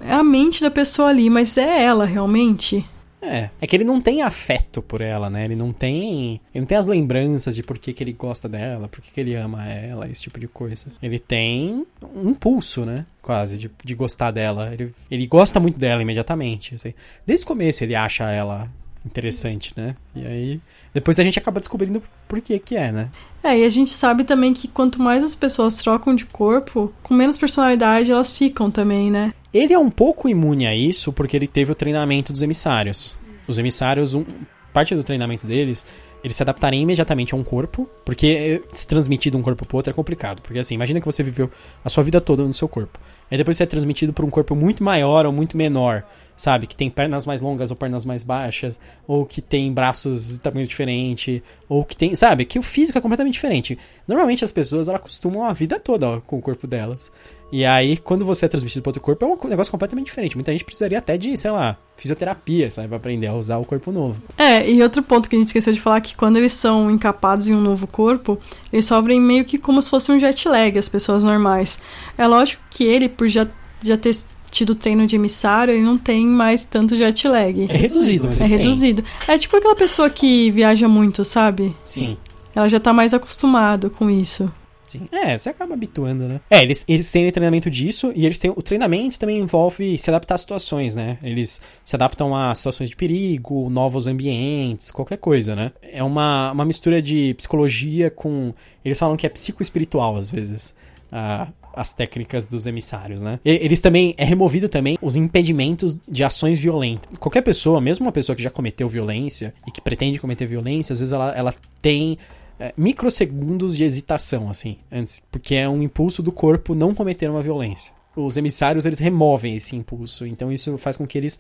é 0.08 0.14
a 0.14 0.24
mente 0.24 0.62
da 0.62 0.72
pessoa 0.72 1.10
ali, 1.10 1.30
mas 1.30 1.58
é 1.58 1.84
ela 1.84 2.06
realmente. 2.06 2.86
É, 3.22 3.50
é 3.60 3.68
que 3.68 3.76
ele 3.76 3.84
não 3.84 4.00
tem 4.00 4.22
afeto 4.22 4.82
por 4.82 5.02
ela, 5.02 5.30
né? 5.30 5.46
Ele 5.46 5.56
não 5.56 5.74
tem. 5.74 6.40
Ele 6.54 6.62
não 6.62 6.66
tem 6.66 6.78
as 6.78 6.86
lembranças 6.86 7.56
de 7.56 7.64
por 7.64 7.78
que, 7.78 7.92
que 7.92 8.04
ele 8.04 8.14
gosta 8.14 8.48
dela, 8.48 8.88
por 8.88 9.02
que, 9.02 9.12
que 9.12 9.20
ele 9.20 9.36
ama 9.36 9.66
ela, 9.68 10.08
esse 10.08 10.24
tipo 10.24 10.40
de 10.40 10.48
coisa. 10.48 10.88
Ele 11.02 11.18
tem 11.18 11.86
um 12.16 12.30
impulso, 12.30 12.86
né? 12.86 13.06
Quase, 13.22 13.58
de, 13.58 13.72
de 13.84 13.96
gostar 13.96 14.32
dela. 14.32 14.72
Ele, 14.72 14.94
ele 15.10 15.26
gosta 15.26 15.60
muito 15.60 15.80
dela 15.80 16.02
imediatamente. 16.02 16.76
Assim. 16.76 16.94
Desde 17.26 17.44
o 17.44 17.48
começo 17.48 17.84
ele 17.84 17.96
acha 17.96 18.30
ela 18.30 18.70
interessante, 19.06 19.72
né? 19.76 19.96
E 20.16 20.26
aí, 20.26 20.62
depois 20.94 21.20
a 21.20 21.24
gente 21.24 21.38
acaba 21.38 21.60
descobrindo 21.60 22.02
por 22.28 22.42
que 22.42 22.58
que 22.58 22.76
é, 22.76 22.92
né? 22.92 23.10
É, 23.44 23.60
e 23.60 23.64
a 23.64 23.70
gente 23.70 23.92
sabe 23.92 24.24
também 24.24 24.52
que 24.52 24.68
quanto 24.68 25.00
mais 25.00 25.24
as 25.24 25.36
pessoas 25.36 25.78
trocam 25.78 26.16
de 26.16 26.26
corpo, 26.26 26.92
com 27.04 27.14
menos 27.14 27.38
personalidade 27.38 28.12
elas 28.12 28.36
ficam 28.36 28.72
também, 28.72 29.12
né? 29.12 29.34
Ele 29.56 29.74
é 29.74 29.80
um 29.80 29.90
pouco 29.90 30.28
imune 30.28 30.68
a 30.68 30.76
isso 30.76 31.14
porque 31.14 31.38
ele 31.38 31.48
teve 31.48 31.72
o 31.72 31.76
treinamento 31.76 32.34
dos 32.34 32.42
emissários. 32.42 33.18
Os 33.48 33.58
emissários, 33.58 34.14
um, 34.14 34.26
parte 34.74 34.94
do 34.94 35.02
treinamento 35.02 35.48
deles, 35.48 35.86
eles 36.22 36.36
se 36.36 36.44
adaptarem 36.44 36.82
imediatamente 36.82 37.34
a 37.34 37.38
um 37.38 37.44
corpo, 37.44 37.90
porque 38.04 38.62
se 38.74 38.86
transmitir 38.86 39.32
de 39.32 39.38
um 39.38 39.42
corpo 39.42 39.66
para 39.66 39.78
outro 39.78 39.92
é 39.92 39.94
complicado. 39.94 40.42
Porque 40.42 40.60
assim, 40.60 40.76
imagina 40.76 41.00
que 41.00 41.06
você 41.06 41.24
viveu 41.24 41.50
a 41.86 41.90
sua 41.90 42.04
vida 42.04 42.20
toda 42.20 42.44
no 42.44 42.54
seu 42.54 42.68
corpo. 42.68 43.00
Aí 43.32 43.38
depois 43.38 43.56
você 43.56 43.64
é 43.64 43.66
transmitido 43.66 44.12
por 44.12 44.26
um 44.26 44.30
corpo 44.30 44.56
muito 44.56 44.84
maior 44.84 45.26
ou 45.26 45.32
muito 45.32 45.56
menor, 45.56 46.04
sabe? 46.36 46.68
Que 46.68 46.76
tem 46.76 46.90
pernas 46.90 47.26
mais 47.26 47.40
longas 47.40 47.72
ou 47.72 47.78
pernas 47.78 48.04
mais 48.04 48.24
baixas, 48.24 48.78
ou 49.08 49.26
que 49.26 49.42
tem 49.42 49.72
braços 49.72 50.34
de 50.34 50.40
tamanho 50.42 50.68
diferente, 50.68 51.42
ou 51.70 51.86
que 51.86 51.96
tem, 51.96 52.14
sabe? 52.14 52.44
Que 52.44 52.60
o 52.60 52.64
físico 52.64 52.98
é 52.98 53.02
completamente 53.02 53.34
diferente. 53.34 53.80
Normalmente 54.08 54.44
as 54.44 54.52
pessoas, 54.52 54.90
elas 54.90 55.02
costumam 55.02 55.46
a 55.46 55.54
vida 55.54 55.80
toda 55.80 56.10
ó, 56.10 56.20
com 56.20 56.38
o 56.38 56.42
corpo 56.42 56.68
delas. 56.68 57.10
E 57.56 57.64
aí, 57.64 57.96
quando 57.96 58.26
você 58.26 58.48
é 58.48 58.50
transmitido 58.50 58.82
para 58.82 58.90
outro 58.90 59.02
corpo, 59.02 59.24
é 59.24 59.48
um 59.48 59.50
negócio 59.50 59.72
completamente 59.72 60.08
diferente. 60.08 60.36
Muita 60.36 60.52
gente 60.52 60.66
precisaria 60.66 60.98
até 60.98 61.16
de, 61.16 61.38
sei 61.38 61.52
lá, 61.52 61.78
fisioterapia, 61.96 62.70
sabe? 62.70 62.90
Pra 62.90 62.98
aprender 62.98 63.28
a 63.28 63.34
usar 63.34 63.60
o 63.60 63.64
corpo 63.64 63.94
novo. 63.94 64.22
É, 64.38 64.70
e 64.70 64.84
outro 64.84 65.02
ponto 65.02 65.30
que 65.30 65.38
a 65.38 65.40
gente 65.40 65.48
esqueceu 65.48 65.72
de 65.72 65.80
falar 65.80 65.96
é 65.96 66.02
que 66.02 66.18
quando 66.18 66.36
eles 66.36 66.52
são 66.52 66.92
encapados 66.92 67.48
em 67.48 67.56
um 67.56 67.62
novo 67.62 67.88
corpo, 67.88 68.38
eles 68.74 68.86
sofrem 68.86 69.22
meio 69.22 69.46
que 69.46 69.58
como 69.58 69.82
se 69.82 69.90
fosse 69.90 70.12
um 70.12 70.20
jet 70.20 70.50
lag, 70.50 70.78
as 70.78 70.90
pessoas 70.90 71.24
normais. 71.24 71.80
É 72.18 72.28
lógico 72.28 72.62
que 72.70 72.84
ele, 72.84 73.08
por 73.08 73.30
já, 73.30 73.48
já 73.82 73.96
ter 73.96 74.18
tido 74.52 74.76
treino 74.76 75.08
de 75.08 75.16
emissário, 75.16 75.74
ele 75.74 75.86
não 75.86 75.98
tem 75.98 76.28
mais 76.28 76.66
tanto 76.66 76.98
jet 76.98 77.26
lag. 77.26 77.68
É 77.70 77.78
reduzido, 77.78 78.28
mas 78.28 78.42
É 78.42 78.46
reduzido. 78.46 79.02
É 79.30 79.38
tipo 79.38 79.56
aquela 79.56 79.78
pessoa 79.78 80.10
que 80.10 80.52
viaja 80.52 80.90
muito, 80.90 81.24
sabe? 81.24 81.74
Sim. 81.86 82.18
Ela 82.54 82.68
já 82.68 82.82
tá 82.82 82.92
mais 82.92 83.14
acostumado 83.14 83.90
com 83.90 84.10
isso. 84.10 84.52
Sim. 84.88 85.08
É, 85.12 85.38
você 85.38 85.50
acaba 85.50 85.74
habituando, 85.74 86.28
né? 86.28 86.42
É, 86.50 86.62
eles, 86.62 86.86
eles 86.88 87.12
têm 87.12 87.30
treinamento 87.32 87.70
disso 87.70 88.12
e 88.16 88.26
eles 88.26 88.40
têm. 88.40 88.52
O 88.52 88.62
treinamento 88.62 89.20
também 89.20 89.40
envolve 89.40 89.98
se 89.98 90.10
adaptar 90.10 90.36
a 90.36 90.38
situações, 90.38 90.96
né? 90.96 91.18
Eles 91.24 91.62
se 91.84 91.96
adaptam 91.96 92.36
a 92.36 92.54
situações 92.54 92.90
de 92.90 92.96
perigo, 92.96 93.70
novos 93.70 94.08
ambientes, 94.08 94.92
qualquer 94.92 95.18
coisa, 95.18 95.56
né? 95.56 95.72
É 95.82 96.04
uma, 96.04 96.52
uma 96.52 96.66
mistura 96.66 97.02
de 97.02 97.34
psicologia 97.36 98.10
com. 98.10 98.54
Eles 98.84 99.00
falam 99.00 99.18
que 99.18 99.26
é 99.26 99.30
psicoespiritual, 99.30 100.16
às 100.16 100.30
vezes. 100.30 100.76
A, 101.12 101.48
as 101.76 101.92
técnicas 101.92 102.48
dos 102.48 102.66
emissários, 102.68 103.20
né? 103.20 103.40
Eles 103.44 103.82
também 103.82 104.16
é 104.18 104.24
removido 104.24 104.70
também 104.70 104.98
os 105.02 105.18
impedimentos 105.18 105.98
de 106.08 106.24
ações 106.24 106.58
violentas. 106.58 107.18
Qualquer 107.18 107.42
pessoa, 107.42 107.82
mesmo 107.82 108.06
uma 108.06 108.14
pessoa 108.14 108.36
que 108.36 108.42
já 108.42 108.50
cometeu 108.50 108.88
violência 108.88 109.54
e 109.68 109.72
que 109.72 109.82
pretende 109.82 110.18
cometer 110.18 110.46
violência, 110.46 110.94
às 110.94 111.02
vezes 111.02 111.12
ela, 111.12 111.36
ela 111.36 111.54
tem 111.82 112.18
é, 112.60 112.74
microsegundos 112.78 113.76
de 113.76 113.84
hesitação, 113.84 114.50
assim, 114.50 114.78
antes, 114.92 115.22
porque 115.32 115.56
é 115.56 115.68
um 115.68 115.82
impulso 115.82 116.24
do 116.24 116.32
corpo 116.32 116.74
não 116.74 116.94
cometer 116.94 117.30
uma 117.30 117.42
violência. 117.42 117.94
Os 118.16 118.38
emissários, 118.38 118.86
eles 118.86 119.00
removem 119.00 119.56
esse 119.56 119.76
impulso, 119.76 120.26
então 120.26 120.52
isso 120.52 120.78
faz 120.78 120.96
com 120.96 121.06
que 121.06 121.18
eles, 121.18 121.40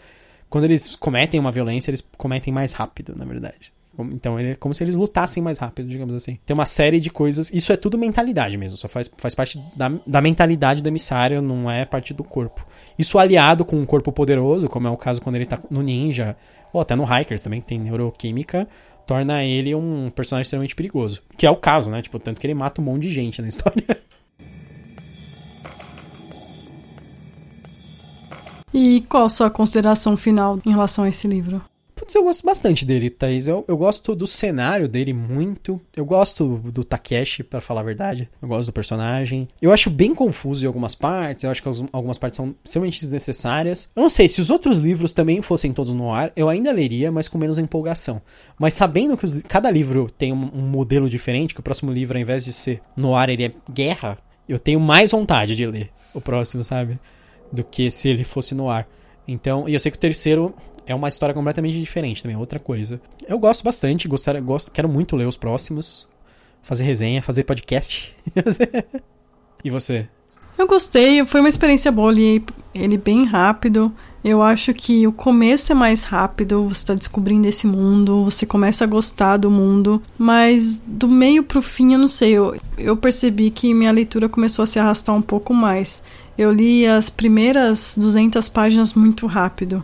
quando 0.49 0.65
eles 0.65 0.95
cometem 0.95 1.39
uma 1.39 1.51
violência, 1.51 1.89
eles 1.89 2.05
cometem 2.17 2.53
mais 2.53 2.73
rápido, 2.73 3.15
na 3.15 3.23
verdade. 3.23 3.73
Então 4.11 4.37
é 4.37 4.55
como 4.55 4.73
se 4.73 4.83
eles 4.83 4.97
lutassem 4.97 5.41
mais 5.41 5.57
rápido, 5.57 5.87
digamos 5.87 6.13
assim. 6.13 6.37
Tem 6.45 6.53
uma 6.53 6.65
série 6.65 6.99
de 6.99 7.09
coisas. 7.09 7.49
Isso 7.53 7.71
é 7.71 7.77
tudo 7.77 7.97
mentalidade 7.97 8.57
mesmo. 8.57 8.77
Só 8.77 8.89
faz, 8.89 9.09
faz 9.17 9.33
parte 9.33 9.59
da, 9.75 9.91
da 10.05 10.21
mentalidade 10.21 10.81
do 10.81 10.89
emissário, 10.89 11.41
não 11.41 11.69
é 11.71 11.85
parte 11.85 12.13
do 12.13 12.23
corpo. 12.23 12.65
Isso 12.99 13.17
aliado 13.17 13.63
com 13.63 13.77
um 13.77 13.85
corpo 13.85 14.11
poderoso, 14.11 14.67
como 14.67 14.87
é 14.87 14.91
o 14.91 14.97
caso 14.97 15.21
quando 15.21 15.35
ele 15.35 15.45
tá 15.45 15.59
no 15.69 15.81
ninja, 15.81 16.35
ou 16.73 16.81
até 16.81 16.95
no 16.95 17.05
Hikers 17.05 17.43
também, 17.43 17.61
que 17.61 17.67
tem 17.67 17.79
neuroquímica, 17.79 18.67
torna 19.05 19.43
ele 19.43 19.75
um 19.75 20.09
personagem 20.09 20.43
extremamente 20.43 20.75
perigoso. 20.75 21.21
Que 21.37 21.45
é 21.45 21.49
o 21.49 21.55
caso, 21.55 21.89
né? 21.89 22.01
Tipo, 22.01 22.19
tanto 22.19 22.39
que 22.39 22.47
ele 22.47 22.53
mata 22.53 22.81
um 22.81 22.85
monte 22.85 23.03
de 23.03 23.11
gente 23.11 23.41
na 23.41 23.47
história. 23.49 23.83
E 28.73 29.01
qual 29.07 29.25
a 29.25 29.29
sua 29.29 29.49
consideração 29.49 30.17
final 30.17 30.59
em 30.65 30.71
relação 30.71 31.05
a 31.05 31.09
esse 31.09 31.27
livro? 31.27 31.63
Eu 32.13 32.23
gosto 32.23 32.45
bastante 32.45 32.85
dele, 32.85 33.09
Thaís. 33.09 33.47
Eu, 33.47 33.65
eu 33.67 33.75
gosto 33.75 34.15
do 34.15 34.27
cenário 34.27 34.87
dele 34.87 35.13
muito. 35.13 35.81
Eu 35.95 36.05
gosto 36.05 36.57
do 36.57 36.83
Takeshi, 36.83 37.43
para 37.43 37.59
falar 37.59 37.81
a 37.81 37.83
verdade. 37.83 38.29
Eu 38.41 38.47
gosto 38.47 38.67
do 38.67 38.73
personagem. 38.73 39.47
Eu 39.61 39.71
acho 39.71 39.89
bem 39.89 40.13
confuso 40.13 40.63
em 40.63 40.67
algumas 40.67 40.93
partes. 40.93 41.43
Eu 41.43 41.51
acho 41.51 41.63
que 41.63 41.69
algumas 41.91 42.17
partes 42.17 42.37
são 42.37 42.55
extremamente 42.63 42.99
desnecessárias. 42.99 43.89
Eu 43.95 44.01
não 44.01 44.09
sei, 44.09 44.27
se 44.27 44.39
os 44.39 44.49
outros 44.49 44.79
livros 44.79 45.13
também 45.13 45.41
fossem 45.41 45.73
todos 45.73 45.93
no 45.93 46.13
ar, 46.13 46.31
eu 46.35 46.47
ainda 46.47 46.71
leria, 46.71 47.11
mas 47.11 47.27
com 47.27 47.37
menos 47.37 47.57
empolgação. 47.57 48.21
Mas 48.57 48.73
sabendo 48.73 49.17
que 49.17 49.25
os, 49.25 49.41
cada 49.41 49.71
livro 49.71 50.07
tem 50.09 50.31
um, 50.31 50.51
um 50.53 50.61
modelo 50.61 51.09
diferente, 51.09 51.53
que 51.53 51.59
o 51.59 51.63
próximo 51.63 51.91
livro, 51.91 52.17
ao 52.17 52.21
invés 52.21 52.45
de 52.45 52.53
ser 52.53 52.81
no 52.95 53.15
ar, 53.15 53.29
ele 53.29 53.45
é 53.45 53.51
guerra, 53.71 54.17
eu 54.47 54.59
tenho 54.59 54.79
mais 54.79 55.11
vontade 55.11 55.55
de 55.55 55.65
ler 55.65 55.89
o 56.13 56.21
próximo, 56.21 56.63
sabe? 56.63 56.99
Do 57.51 57.63
que 57.63 57.89
se 57.89 58.07
ele 58.07 58.23
fosse 58.23 58.53
no 58.53 58.69
ar. 58.69 58.87
Então, 59.27 59.67
e 59.67 59.73
eu 59.73 59.79
sei 59.79 59.91
que 59.91 59.97
o 59.97 59.99
terceiro 59.99 60.53
é 60.85 60.93
uma 60.93 61.09
história 61.09 61.33
completamente 61.33 61.79
diferente 61.79 62.21
também, 62.21 62.37
outra 62.37 62.59
coisa. 62.59 63.01
Eu 63.27 63.39
gosto 63.39 63.63
bastante, 63.63 64.07
gostar, 64.07 64.39
gosto, 64.41 64.71
quero 64.71 64.87
muito 64.87 65.15
ler 65.15 65.27
os 65.27 65.37
próximos, 65.37 66.07
fazer 66.61 66.83
resenha, 66.83 67.21
fazer 67.21 67.43
podcast. 67.43 68.15
e 69.63 69.69
você? 69.69 70.07
Eu 70.57 70.67
gostei, 70.67 71.25
foi 71.25 71.41
uma 71.41 71.49
experiência 71.49 71.91
boa, 71.91 72.13
li 72.13 72.43
ele 72.73 72.97
bem 72.97 73.25
rápido. 73.25 73.91
Eu 74.23 74.41
acho 74.41 74.73
que 74.73 75.05
o 75.05 75.11
começo 75.11 75.71
é 75.71 75.75
mais 75.75 76.03
rápido, 76.03 76.67
você 76.67 76.81
está 76.81 76.93
descobrindo 76.95 77.47
esse 77.47 77.67
mundo, 77.67 78.23
você 78.23 78.45
começa 78.45 78.83
a 78.83 78.87
gostar 78.87 79.37
do 79.37 79.51
mundo, 79.51 80.01
mas 80.17 80.81
do 80.85 81.07
meio 81.07 81.43
pro 81.43 81.61
fim, 81.61 81.93
eu 81.93 81.99
não 81.99 82.07
sei, 82.07 82.31
eu, 82.31 82.55
eu 82.77 82.97
percebi 82.97 83.51
que 83.51 83.71
minha 83.73 83.91
leitura 83.91 84.27
começou 84.27 84.63
a 84.63 84.65
se 84.65 84.79
arrastar 84.79 85.15
um 85.15 85.21
pouco 85.21 85.53
mais. 85.53 86.01
Eu 86.37 86.51
li 86.51 86.87
as 86.87 87.09
primeiras 87.09 87.95
200 87.97 88.49
páginas 88.49 88.93
muito 88.93 89.27
rápido 89.27 89.83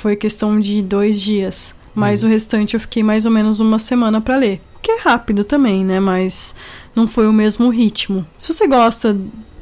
foi 0.00 0.16
questão 0.16 0.58
de 0.58 0.82
dois 0.82 1.20
dias. 1.20 1.74
Mas 1.94 2.22
uhum. 2.22 2.28
o 2.28 2.32
restante 2.32 2.74
eu 2.74 2.80
fiquei 2.80 3.02
mais 3.02 3.26
ou 3.26 3.30
menos 3.30 3.60
uma 3.60 3.78
semana 3.78 4.20
para 4.20 4.36
ler. 4.36 4.60
O 4.76 4.80
que 4.80 4.92
é 4.92 5.00
rápido 5.00 5.44
também, 5.44 5.84
né? 5.84 6.00
Mas 6.00 6.54
não 6.94 7.06
foi 7.06 7.26
o 7.26 7.32
mesmo 7.32 7.68
ritmo. 7.68 8.26
Se 8.38 8.52
você 8.52 8.66
gosta 8.66 9.16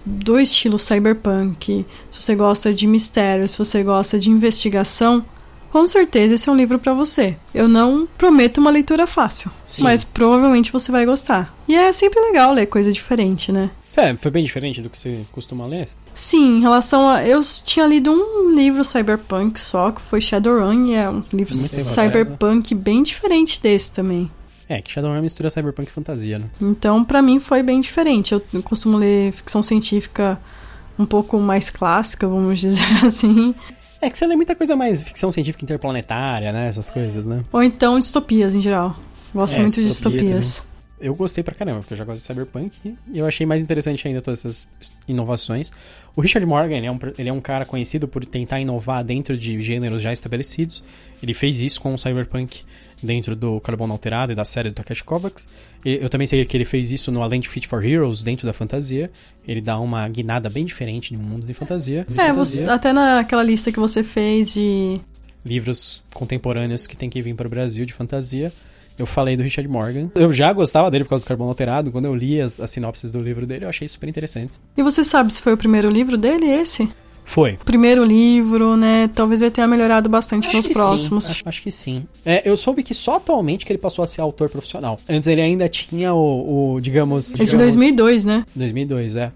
do 0.04 0.38
estilo 0.38 0.78
cyberpunk, 0.78 1.84
se 2.10 2.22
você 2.22 2.34
gosta 2.34 2.72
de 2.72 2.86
mistério, 2.86 3.48
se 3.48 3.58
você 3.58 3.82
gosta 3.82 4.18
de 4.18 4.30
investigação, 4.30 5.24
com 5.70 5.86
certeza 5.86 6.34
esse 6.34 6.48
é 6.48 6.52
um 6.52 6.56
livro 6.56 6.78
para 6.78 6.94
você. 6.94 7.36
Eu 7.54 7.68
não 7.68 8.08
prometo 8.16 8.58
uma 8.58 8.70
leitura 8.70 9.06
fácil, 9.06 9.50
Sim. 9.62 9.82
mas 9.82 10.04
provavelmente 10.04 10.72
você 10.72 10.90
vai 10.90 11.04
gostar. 11.04 11.54
E 11.66 11.74
é 11.74 11.92
sempre 11.92 12.20
legal 12.20 12.52
ler 12.54 12.66
coisa 12.66 12.90
diferente, 12.90 13.52
né? 13.52 13.70
É, 13.96 14.14
foi 14.14 14.30
bem 14.30 14.44
diferente 14.44 14.82
do 14.82 14.90
que 14.90 14.98
você 14.98 15.20
costuma 15.32 15.66
ler? 15.66 15.88
Sim, 16.14 16.58
em 16.58 16.60
relação 16.60 17.08
a. 17.08 17.26
Eu 17.26 17.40
tinha 17.64 17.86
lido 17.86 18.12
um 18.12 18.54
livro 18.54 18.84
cyberpunk 18.84 19.58
só, 19.58 19.90
que 19.90 20.00
foi 20.00 20.20
Shadowrun, 20.20 20.86
e 20.86 20.94
é 20.94 21.08
um 21.08 21.22
livro 21.32 21.54
cyberpunk 21.54 22.74
bem 22.74 23.02
diferente 23.02 23.60
desse 23.60 23.92
também. 23.92 24.30
É, 24.68 24.82
que 24.82 24.90
Shadowrun 24.90 25.22
mistura 25.22 25.48
cyberpunk 25.48 25.88
e 25.88 25.92
fantasia, 25.92 26.38
né? 26.38 26.46
Então, 26.60 27.02
para 27.02 27.22
mim, 27.22 27.40
foi 27.40 27.62
bem 27.62 27.80
diferente. 27.80 28.34
Eu 28.34 28.42
costumo 28.62 28.98
ler 28.98 29.32
ficção 29.32 29.62
científica 29.62 30.38
um 30.98 31.06
pouco 31.06 31.38
mais 31.38 31.70
clássica, 31.70 32.28
vamos 32.28 32.60
dizer 32.60 33.04
assim. 33.04 33.54
É 34.00 34.10
que 34.10 34.16
você 34.16 34.26
lê 34.26 34.36
muita 34.36 34.54
coisa 34.54 34.76
mais 34.76 35.02
ficção 35.02 35.30
científica 35.30 35.64
interplanetária, 35.64 36.52
né? 36.52 36.68
Essas 36.68 36.90
coisas, 36.90 37.24
né? 37.24 37.44
Ou 37.50 37.62
então 37.62 37.98
distopias 37.98 38.54
em 38.54 38.60
geral. 38.60 38.96
Gosto 39.34 39.56
é, 39.56 39.60
muito 39.60 39.74
de 39.74 39.86
distopias. 39.86 40.56
Também. 40.56 40.67
Eu 41.00 41.14
gostei 41.14 41.44
pra 41.44 41.54
caramba, 41.54 41.80
porque 41.80 41.94
eu 41.94 41.98
já 41.98 42.04
gosto 42.04 42.20
de 42.20 42.26
Cyberpunk 42.26 42.96
e 43.12 43.18
eu 43.18 43.26
achei 43.26 43.46
mais 43.46 43.62
interessante 43.62 44.06
ainda 44.06 44.20
todas 44.20 44.40
essas 44.40 44.68
inovações. 45.06 45.70
O 46.16 46.20
Richard 46.20 46.44
Morgan, 46.46 46.76
ele 46.76 46.86
é, 46.86 46.92
um, 46.92 46.98
ele 47.16 47.28
é 47.28 47.32
um 47.32 47.40
cara 47.40 47.64
conhecido 47.64 48.08
por 48.08 48.24
tentar 48.26 48.60
inovar 48.60 49.04
dentro 49.04 49.38
de 49.38 49.62
gêneros 49.62 50.02
já 50.02 50.12
estabelecidos. 50.12 50.82
Ele 51.22 51.34
fez 51.34 51.60
isso 51.60 51.80
com 51.80 51.94
o 51.94 51.98
Cyberpunk 51.98 52.62
dentro 53.02 53.36
do 53.36 53.60
Carbono 53.60 53.92
Alterado 53.92 54.32
e 54.32 54.34
da 54.34 54.44
série 54.44 54.70
do 54.70 54.74
Takeshi 54.74 55.04
Kovacs. 55.04 55.46
Eu 55.84 56.08
também 56.08 56.26
sei 56.26 56.44
que 56.44 56.56
ele 56.56 56.64
fez 56.64 56.90
isso 56.90 57.12
no 57.12 57.22
Além 57.22 57.40
de 57.40 57.48
Fit 57.48 57.68
for 57.68 57.84
Heroes, 57.84 58.22
dentro 58.22 58.46
da 58.46 58.52
fantasia. 58.52 59.10
Ele 59.46 59.60
dá 59.60 59.78
uma 59.78 60.08
guinada 60.08 60.50
bem 60.50 60.64
diferente 60.64 61.14
um 61.14 61.18
mundo 61.20 61.46
de 61.46 61.54
fantasia. 61.54 62.04
De 62.08 62.18
é, 62.18 62.26
fantasia. 62.28 62.64
Você, 62.64 62.70
até 62.70 62.92
naquela 62.92 63.42
lista 63.42 63.70
que 63.70 63.78
você 63.78 64.02
fez 64.02 64.52
de... 64.52 65.00
Livros 65.44 66.02
contemporâneos 66.12 66.86
que 66.86 66.96
tem 66.96 67.08
que 67.08 67.22
vir 67.22 67.34
para 67.34 67.46
o 67.46 67.50
Brasil 67.50 67.86
de 67.86 67.92
fantasia. 67.92 68.52
Eu 68.98 69.06
falei 69.06 69.36
do 69.36 69.42
Richard 69.42 69.68
Morgan. 69.68 70.10
Eu 70.14 70.32
já 70.32 70.52
gostava 70.52 70.90
dele 70.90 71.04
por 71.04 71.10
causa 71.10 71.24
do 71.24 71.28
Carbono 71.28 71.50
Alterado. 71.50 71.92
Quando 71.92 72.06
eu 72.06 72.14
li 72.14 72.40
as, 72.40 72.58
as 72.58 72.70
sinopses 72.70 73.10
do 73.10 73.22
livro 73.22 73.46
dele, 73.46 73.64
eu 73.64 73.68
achei 73.68 73.86
super 73.86 74.08
interessantes. 74.08 74.60
E 74.76 74.82
você 74.82 75.04
sabe 75.04 75.32
se 75.32 75.40
foi 75.40 75.52
o 75.52 75.56
primeiro 75.56 75.88
livro 75.88 76.18
dele, 76.18 76.46
esse? 76.46 76.88
Foi. 77.28 77.58
Primeiro 77.62 78.02
livro, 78.04 78.74
né? 78.74 79.10
Talvez 79.14 79.42
ele 79.42 79.50
tenha 79.50 79.66
melhorado 79.66 80.08
bastante 80.08 80.48
acho 80.48 80.56
nos 80.56 80.72
próximos. 80.72 81.30
Acho, 81.30 81.42
acho, 81.46 81.62
que 81.62 81.70
sim. 81.70 82.04
É, 82.24 82.48
eu 82.48 82.56
soube 82.56 82.82
que 82.82 82.94
só 82.94 83.16
atualmente 83.16 83.66
que 83.66 83.72
ele 83.72 83.78
passou 83.78 84.02
a 84.02 84.06
ser 84.06 84.22
autor 84.22 84.48
profissional. 84.48 84.98
Antes 85.06 85.28
ele 85.28 85.42
ainda 85.42 85.68
tinha 85.68 86.14
o, 86.14 86.74
o 86.74 86.80
digamos... 86.80 87.34
É 87.34 87.44
de 87.44 87.54
2002, 87.54 88.24
né? 88.24 88.46
2002, 88.56 89.16
é. 89.16 89.30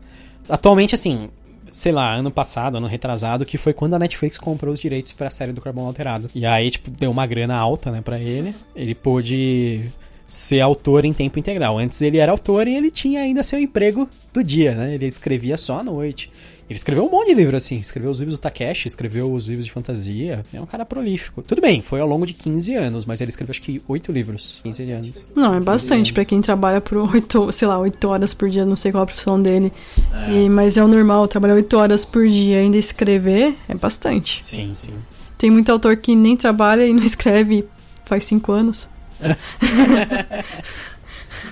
Atualmente, 0.48 0.94
assim, 0.94 1.28
sei 1.72 1.90
lá, 1.90 2.14
ano 2.14 2.30
passado, 2.30 2.76
ano 2.76 2.86
retrasado, 2.86 3.46
que 3.46 3.56
foi 3.56 3.72
quando 3.72 3.94
a 3.94 3.98
Netflix 3.98 4.36
comprou 4.36 4.74
os 4.74 4.80
direitos 4.80 5.12
para 5.12 5.28
a 5.28 5.30
série 5.30 5.52
do 5.52 5.60
Carbono 5.60 5.86
Alterado. 5.86 6.30
E 6.34 6.44
aí, 6.44 6.70
tipo, 6.70 6.90
deu 6.90 7.10
uma 7.10 7.26
grana 7.26 7.56
alta, 7.56 7.90
né, 7.90 8.02
para 8.02 8.18
ele. 8.20 8.54
Ele 8.76 8.94
pôde 8.94 9.80
ser 10.26 10.60
autor 10.60 11.04
em 11.04 11.12
tempo 11.12 11.38
integral. 11.38 11.78
Antes 11.78 12.00
ele 12.00 12.18
era 12.18 12.32
autor 12.32 12.68
e 12.68 12.74
ele 12.74 12.90
tinha 12.90 13.20
ainda 13.20 13.42
seu 13.42 13.58
emprego 13.58 14.08
do 14.32 14.42
dia, 14.42 14.74
né? 14.74 14.94
Ele 14.94 15.06
escrevia 15.06 15.56
só 15.56 15.80
à 15.80 15.82
noite. 15.82 16.30
Ele 16.72 16.78
escreveu 16.78 17.04
um 17.04 17.10
monte 17.10 17.28
de 17.28 17.34
livro 17.34 17.54
assim. 17.54 17.76
Escreveu 17.76 18.10
os 18.10 18.18
livros 18.18 18.38
do 18.38 18.40
Takeshi, 18.40 18.88
escreveu 18.88 19.30
os 19.30 19.46
livros 19.46 19.66
de 19.66 19.70
fantasia. 19.70 20.42
É 20.54 20.60
um 20.60 20.64
cara 20.64 20.86
prolífico. 20.86 21.42
Tudo 21.42 21.60
bem, 21.60 21.82
foi 21.82 22.00
ao 22.00 22.08
longo 22.08 22.26
de 22.26 22.32
15 22.32 22.74
anos, 22.74 23.04
mas 23.04 23.20
ele 23.20 23.28
escreveu 23.28 23.50
acho 23.50 23.60
que 23.60 23.82
8 23.86 24.10
livros. 24.10 24.60
15 24.62 24.90
anos. 24.90 25.26
Não, 25.36 25.54
é 25.54 25.60
bastante 25.60 26.14
para 26.14 26.24
quem 26.24 26.40
trabalha 26.40 26.80
por 26.80 26.96
8, 26.96 27.52
sei 27.52 27.68
lá, 27.68 27.78
8 27.78 28.08
horas 28.08 28.32
por 28.32 28.48
dia, 28.48 28.64
não 28.64 28.74
sei 28.74 28.90
qual 28.90 29.02
a 29.02 29.06
profissão 29.06 29.40
dele. 29.40 29.70
É. 30.28 30.32
E, 30.32 30.48
mas 30.48 30.78
é 30.78 30.82
o 30.82 30.88
normal, 30.88 31.28
trabalhar 31.28 31.54
8 31.54 31.76
horas 31.76 32.06
por 32.06 32.26
dia 32.26 32.56
e 32.56 32.64
ainda 32.64 32.78
escrever 32.78 33.54
é 33.68 33.74
bastante. 33.74 34.42
Sim, 34.42 34.72
sim. 34.72 34.94
Tem 35.36 35.50
muito 35.50 35.70
autor 35.70 35.98
que 35.98 36.16
nem 36.16 36.38
trabalha 36.38 36.86
e 36.86 36.94
não 36.94 37.02
escreve 37.04 37.68
faz 38.06 38.24
5 38.24 38.50
anos. 38.50 38.88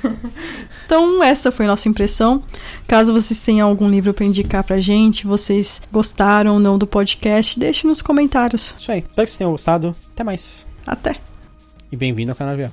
então, 0.84 1.22
essa 1.22 1.52
foi 1.52 1.66
a 1.66 1.68
nossa 1.68 1.88
impressão. 1.88 2.42
Caso 2.86 3.12
vocês 3.12 3.40
tenham 3.40 3.68
algum 3.68 3.88
livro 3.88 4.12
para 4.12 4.24
indicar 4.24 4.64
pra 4.64 4.80
gente, 4.80 5.26
vocês 5.26 5.80
gostaram 5.92 6.54
ou 6.54 6.60
não 6.60 6.78
do 6.78 6.86
podcast, 6.86 7.58
deixe 7.58 7.86
nos 7.86 8.02
comentários. 8.02 8.74
Isso 8.78 8.90
aí. 8.90 8.98
Espero 8.98 9.14
que 9.14 9.30
vocês 9.30 9.38
tenham 9.38 9.52
gostado. 9.52 9.94
Até 10.12 10.24
mais. 10.24 10.66
Até. 10.86 11.16
E 11.92 11.96
bem-vindo 11.96 12.32
ao 12.32 12.36
Canavial. 12.36 12.72